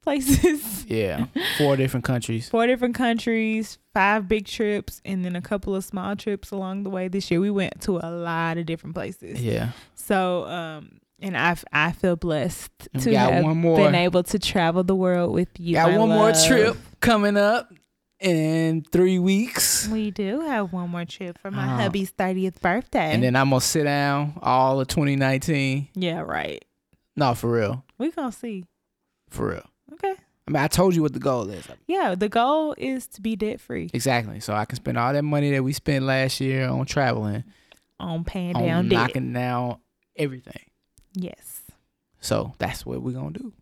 places, 0.08 0.86
Yeah, 0.88 1.26
four 1.58 1.76
different 1.76 2.04
countries. 2.04 2.48
four 2.48 2.66
different 2.66 2.94
countries, 2.94 3.78
five 3.92 4.26
big 4.28 4.46
trips, 4.46 5.00
and 5.04 5.24
then 5.24 5.36
a 5.36 5.42
couple 5.42 5.74
of 5.74 5.84
small 5.84 6.16
trips 6.16 6.50
along 6.50 6.82
the 6.84 6.90
way 6.90 7.08
this 7.08 7.30
year. 7.30 7.40
We 7.40 7.50
went 7.50 7.80
to 7.82 7.98
a 7.98 8.10
lot 8.10 8.56
of 8.58 8.64
different 8.66 8.94
places. 8.94 9.42
Yeah, 9.42 9.70
So, 9.94 10.46
um, 10.46 11.00
and 11.20 11.36
I 11.36 11.56
I 11.72 11.92
feel 11.92 12.16
blessed 12.16 12.70
And 12.94 13.02
to 13.02 13.14
have 13.18 13.42
been 13.44 13.94
able 13.94 14.22
to 14.22 14.38
travel 14.38 14.82
the 14.84 14.94
world 14.94 15.32
with 15.34 15.48
you. 15.58 15.74
got 15.74 15.92
one 15.98 16.08
more 16.08 16.32
trip 16.32 16.76
coming 17.00 17.36
up 17.36 17.70
in 18.20 18.82
three 18.90 19.18
weeks, 19.18 19.88
We 19.92 20.10
do 20.10 20.40
have 20.40 20.72
one 20.72 20.90
more 20.90 21.04
trip 21.04 21.38
for 21.38 21.50
my 21.52 21.64
Uh, 21.64 21.76
hubby's 21.82 22.10
30th 22.12 22.60
birthday. 22.60 23.12
and 23.12 23.22
then 23.22 23.36
I'm 23.36 23.50
gonna 23.50 23.60
sit 23.60 23.84
down 23.84 24.38
all 24.42 24.80
of 24.80 24.88
2019. 24.88 25.88
yeah, 25.94 26.20
right. 26.20 26.64
No, 27.16 27.34
for 27.34 27.50
real, 27.52 27.84
We 27.98 28.10
gonna 28.10 28.32
see. 28.32 28.64
for 29.28 29.48
real. 29.50 29.66
Okay. 30.02 30.14
I 30.46 30.50
mean, 30.50 30.62
I 30.62 30.66
told 30.68 30.94
you 30.94 31.02
what 31.02 31.12
the 31.12 31.18
goal 31.18 31.50
is. 31.50 31.68
Yeah, 31.86 32.14
the 32.14 32.28
goal 32.28 32.74
is 32.78 33.06
to 33.08 33.20
be 33.20 33.36
debt 33.36 33.60
free 33.60 33.90
Exactly. 33.92 34.40
So 34.40 34.54
I 34.54 34.64
can 34.64 34.76
spend 34.76 34.96
all 34.96 35.12
that 35.12 35.22
money 35.22 35.50
that 35.50 35.62
we 35.62 35.74
spent 35.74 36.04
last 36.06 36.40
year 36.40 36.66
on 36.68 36.86
traveling, 36.86 37.44
on 38.00 38.24
paying 38.24 38.56
on 38.56 38.64
down 38.64 38.88
debt. 38.88 38.98
knocking 38.98 39.32
down 39.34 39.78
everything. 40.16 40.62
Yes. 41.12 41.60
So 42.20 42.54
that's 42.58 42.86
what 42.86 43.02
we're 43.02 43.12
gonna 43.12 43.38
do. 43.38 43.52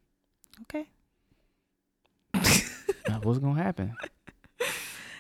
Okay. 0.63 0.87
What's 3.23 3.39
gonna 3.41 3.61
happen. 3.63 3.95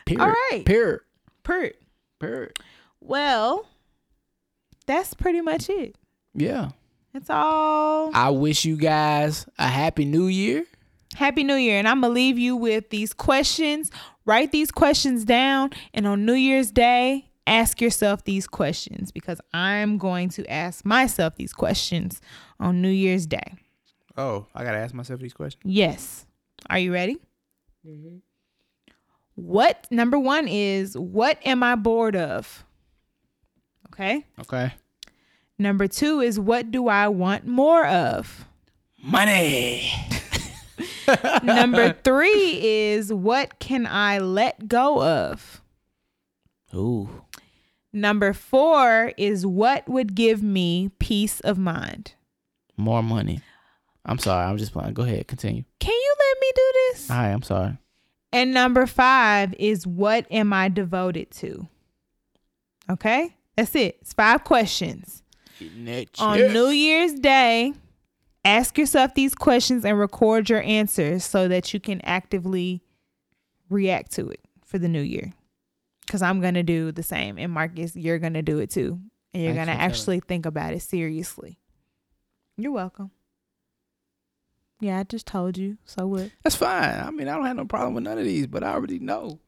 Period. 0.05 0.23
All 0.23 0.29
right. 0.29 0.64
Period. 0.64 1.01
Pert. 1.43 1.77
Period. 2.21 2.57
Well, 3.01 3.67
that's 4.87 5.14
pretty 5.14 5.41
much 5.41 5.69
it. 5.69 5.97
Yeah. 6.35 6.71
That's 7.12 7.31
all. 7.31 8.11
I 8.14 8.31
wish 8.31 8.64
you 8.64 8.77
guys 8.77 9.47
a 9.59 9.67
happy 9.67 10.05
new 10.05 10.27
year. 10.27 10.64
Happy 11.17 11.43
New 11.43 11.55
Year. 11.55 11.79
And 11.79 11.89
I'm 11.89 12.01
going 12.01 12.11
to 12.11 12.14
leave 12.14 12.39
you 12.39 12.57
with 12.57 12.91
these 12.91 13.12
questions. 13.12 13.91
Write 14.25 14.53
these 14.53 14.71
questions 14.71 15.25
down. 15.25 15.71
And 15.95 16.07
on 16.07 16.25
New 16.27 16.35
Year's 16.35 16.71
Day, 16.71 17.31
ask 17.47 17.81
yourself 17.81 18.25
these 18.25 18.47
questions 18.47 19.12
because 19.12 19.41
I'm 19.55 19.99
going 19.99 20.29
to 20.31 20.51
ask 20.51 20.85
myself 20.85 21.37
these 21.37 21.53
questions 21.53 22.21
on 22.61 22.83
New 22.83 22.91
Year's 22.91 23.27
Day. 23.27 23.55
Oh, 24.17 24.47
I 24.55 24.64
gotta 24.64 24.79
ask 24.79 24.95
myself 24.95 25.21
these 25.21 25.35
questions. 25.35 25.62
Yes. 25.64 26.27
Are 26.71 26.79
you 26.79 26.93
ready? 26.93 27.19
Mm-hmm. 27.87 28.17
What 29.35 29.87
number 29.91 30.19
one 30.19 30.49
is 30.49 30.97
what 30.97 31.39
am 31.47 31.62
I 31.62 31.77
bored 31.77 32.17
of? 32.17 32.64
Okay. 33.89 34.25
Okay. 34.41 34.73
Number 35.59 35.87
two 35.87 36.21
is 36.21 36.41
what 36.41 36.71
do 36.71 36.89
I 36.89 37.09
want 37.09 37.47
more 37.47 37.87
of? 37.87 38.47
Money. 39.03 39.91
number 41.43 41.93
three 42.05 42.61
is 42.62 43.12
what 43.12 43.59
can 43.59 43.87
I 43.87 44.18
let 44.18 44.68
go 44.68 45.03
of? 45.03 45.62
Ooh. 46.74 47.09
Number 47.93 48.33
four 48.33 49.12
is 49.16 49.47
what 49.47 49.89
would 49.89 50.14
give 50.14 50.43
me 50.43 50.91
peace 50.99 51.41
of 51.41 51.59
mind? 51.59 52.12
More 52.77 53.03
money. 53.03 53.41
I'm 54.05 54.18
sorry. 54.18 54.45
I'm 54.45 54.59
just 54.59 54.72
playing. 54.72 54.95
Go 54.95 55.03
ahead. 55.03 55.27
Continue. 55.27 55.64
Can 55.81 55.95
you 55.95 56.14
let 56.18 56.41
me 56.41 56.53
do 56.55 56.72
this? 56.74 57.11
All 57.11 57.16
right. 57.16 57.31
I'm 57.31 57.43
sorry. 57.43 57.79
And 58.33 58.53
number 58.53 58.87
five 58.87 59.55
is 59.59 59.87
what 59.87 60.27
am 60.31 60.53
I 60.53 60.68
devoted 60.68 61.31
to? 61.33 61.68
Okay, 62.91 63.35
that's 63.57 63.74
it. 63.74 63.99
It's 64.03 64.12
five 64.12 64.45
questions. 64.45 65.22
On 66.18 66.39
New 66.39 66.68
Year's 66.68 67.14
Day, 67.14 67.72
ask 68.47 68.78
yourself 68.78 69.14
these 69.14 69.34
questions 69.34 69.84
and 69.84 69.99
record 69.99 70.49
your 70.49 70.62
answers 70.62 71.24
so 71.24 71.49
that 71.49 71.74
you 71.74 71.80
can 71.80 72.01
actively 72.03 72.82
react 73.68 74.12
to 74.12 74.28
it 74.28 74.40
for 74.64 74.78
the 74.78 74.88
new 74.88 75.03
year. 75.03 75.32
Because 76.07 76.22
I'm 76.22 76.40
going 76.40 76.55
to 76.55 76.62
do 76.62 76.92
the 76.92 77.03
same. 77.03 77.36
And 77.36 77.53
Marcus, 77.53 77.97
you're 77.97 78.20
going 78.20 78.34
to 78.34 78.42
do 78.42 78.59
it 78.59 78.70
too. 78.70 79.01
And 79.34 79.42
you're 79.42 79.55
going 79.55 79.66
to 79.66 79.72
telling. 79.72 79.90
actually 79.90 80.20
think 80.20 80.47
about 80.47 80.72
it 80.72 80.80
seriously. 80.80 81.59
You're 82.57 82.72
welcome. 82.72 83.11
Yeah, 84.80 84.99
I 84.99 85.03
just 85.03 85.26
told 85.26 85.59
you. 85.59 85.78
So 85.84 86.07
what? 86.07 86.30
That's 86.44 86.55
fine. 86.55 87.01
I 87.01 87.11
mean, 87.11 87.28
I 87.28 87.34
don't 87.34 87.47
have 87.47 87.57
no 87.57 87.64
problem 87.64 87.94
with 87.94 88.05
none 88.05 88.18
of 88.18 88.24
these, 88.24 88.47
but 88.47 88.62
I 88.62 88.72
already 88.72 89.01
know 89.01 89.40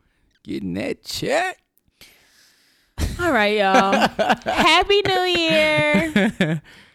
getting 0.43 0.75
that 0.75 1.05
check. 1.05 1.59
All 3.21 3.31
right, 3.33 3.59
y'all. 3.59 3.93
Happy 4.45 5.03
New 5.07 5.21
Year. 5.23 6.63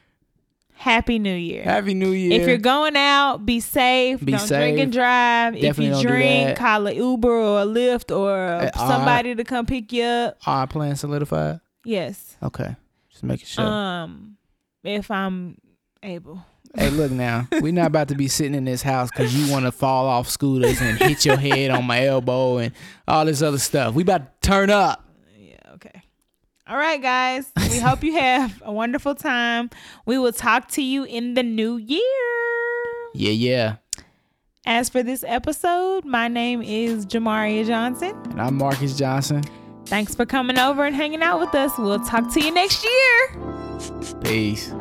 Happy 0.84 1.18
New 1.18 1.34
Year. 1.34 1.64
Happy 1.64 1.94
New 1.94 2.12
Year. 2.12 2.42
If 2.42 2.46
you're 2.46 2.58
going 2.58 2.98
out, 2.98 3.46
be 3.46 3.62
safe. 3.62 4.20
Be 4.24 4.34
don't 4.34 4.48
drink 4.48 4.80
and 4.80 4.92
drive. 4.92 5.54
Definitely 5.54 5.88
if 5.88 5.96
you 5.96 6.02
drink, 6.10 6.58
call 6.58 6.88
an 6.88 6.96
Uber 6.98 7.32
or 7.32 7.62
a 7.62 7.66
Lyft 7.66 8.14
or 8.14 8.36
Uh, 8.38 8.70
uh, 8.74 8.88
somebody 8.90 9.34
to 9.34 9.46
come 9.46 9.66
pick 9.66 9.94
you 9.94 10.04
up. 10.04 10.38
our 10.46 10.68
plan 10.68 10.98
solidified. 10.98 11.62
Yes. 11.86 12.36
Okay, 12.44 12.76
just 13.10 13.24
making 13.24 13.46
sure. 13.46 13.64
Um, 13.66 14.36
if 14.84 15.10
I'm 15.10 15.58
able. 16.04 16.44
hey, 16.76 16.90
look 16.90 17.12
now, 17.12 17.48
we're 17.62 17.72
not 17.72 17.88
about 17.88 18.10
to 18.10 18.16
be 18.16 18.28
sitting 18.28 18.54
in 18.56 18.66
this 18.66 18.82
house 18.82 19.10
because 19.10 19.34
you 19.34 19.50
want 19.52 19.64
to 19.64 19.72
fall 19.72 20.06
off 20.08 20.28
scooters 20.28 20.82
and 20.82 20.98
hit 21.00 21.24
your 21.26 21.38
head 21.38 21.72
on 21.72 21.86
my 21.86 22.06
elbow 22.06 22.58
and 22.58 22.74
all 23.08 23.24
this 23.24 23.42
other 23.42 23.58
stuff. 23.60 23.94
We 23.94 24.04
about 24.04 24.42
to 24.42 24.50
turn 24.50 24.70
up. 24.70 25.03
All 26.66 26.78
right, 26.78 27.02
guys. 27.02 27.52
We 27.70 27.80
hope 27.80 28.04
you 28.04 28.14
have 28.14 28.62
a 28.66 28.72
wonderful 28.72 29.16
time. 29.16 29.70
We 30.06 30.18
will 30.18 30.32
talk 30.32 30.70
to 30.72 30.82
you 30.82 31.04
in 31.04 31.34
the 31.34 31.44
new 31.44 31.76
year. 31.76 32.02
Yeah, 33.14 33.32
yeah. 33.32 33.76
As 34.66 34.88
for 34.88 35.04
this 35.04 35.26
episode, 35.28 36.06
my 36.06 36.30
name 36.30 36.62
is 36.62 37.06
Jamaria 37.06 37.68
Johnson. 37.68 38.16
And 38.30 38.42
I'm 38.42 38.58
Marcus 38.58 38.98
Johnson. 38.98 39.44
Thanks 39.88 40.16
for 40.16 40.26
coming 40.26 40.58
over 40.58 40.86
and 40.86 40.96
hanging 40.96 41.22
out 41.22 41.42
with 41.42 41.54
us. 41.54 41.78
We'll 41.78 42.00
talk 42.00 42.34
to 42.34 42.40
you 42.42 42.52
next 42.54 42.86
year. 42.86 44.22
Peace. 44.24 44.72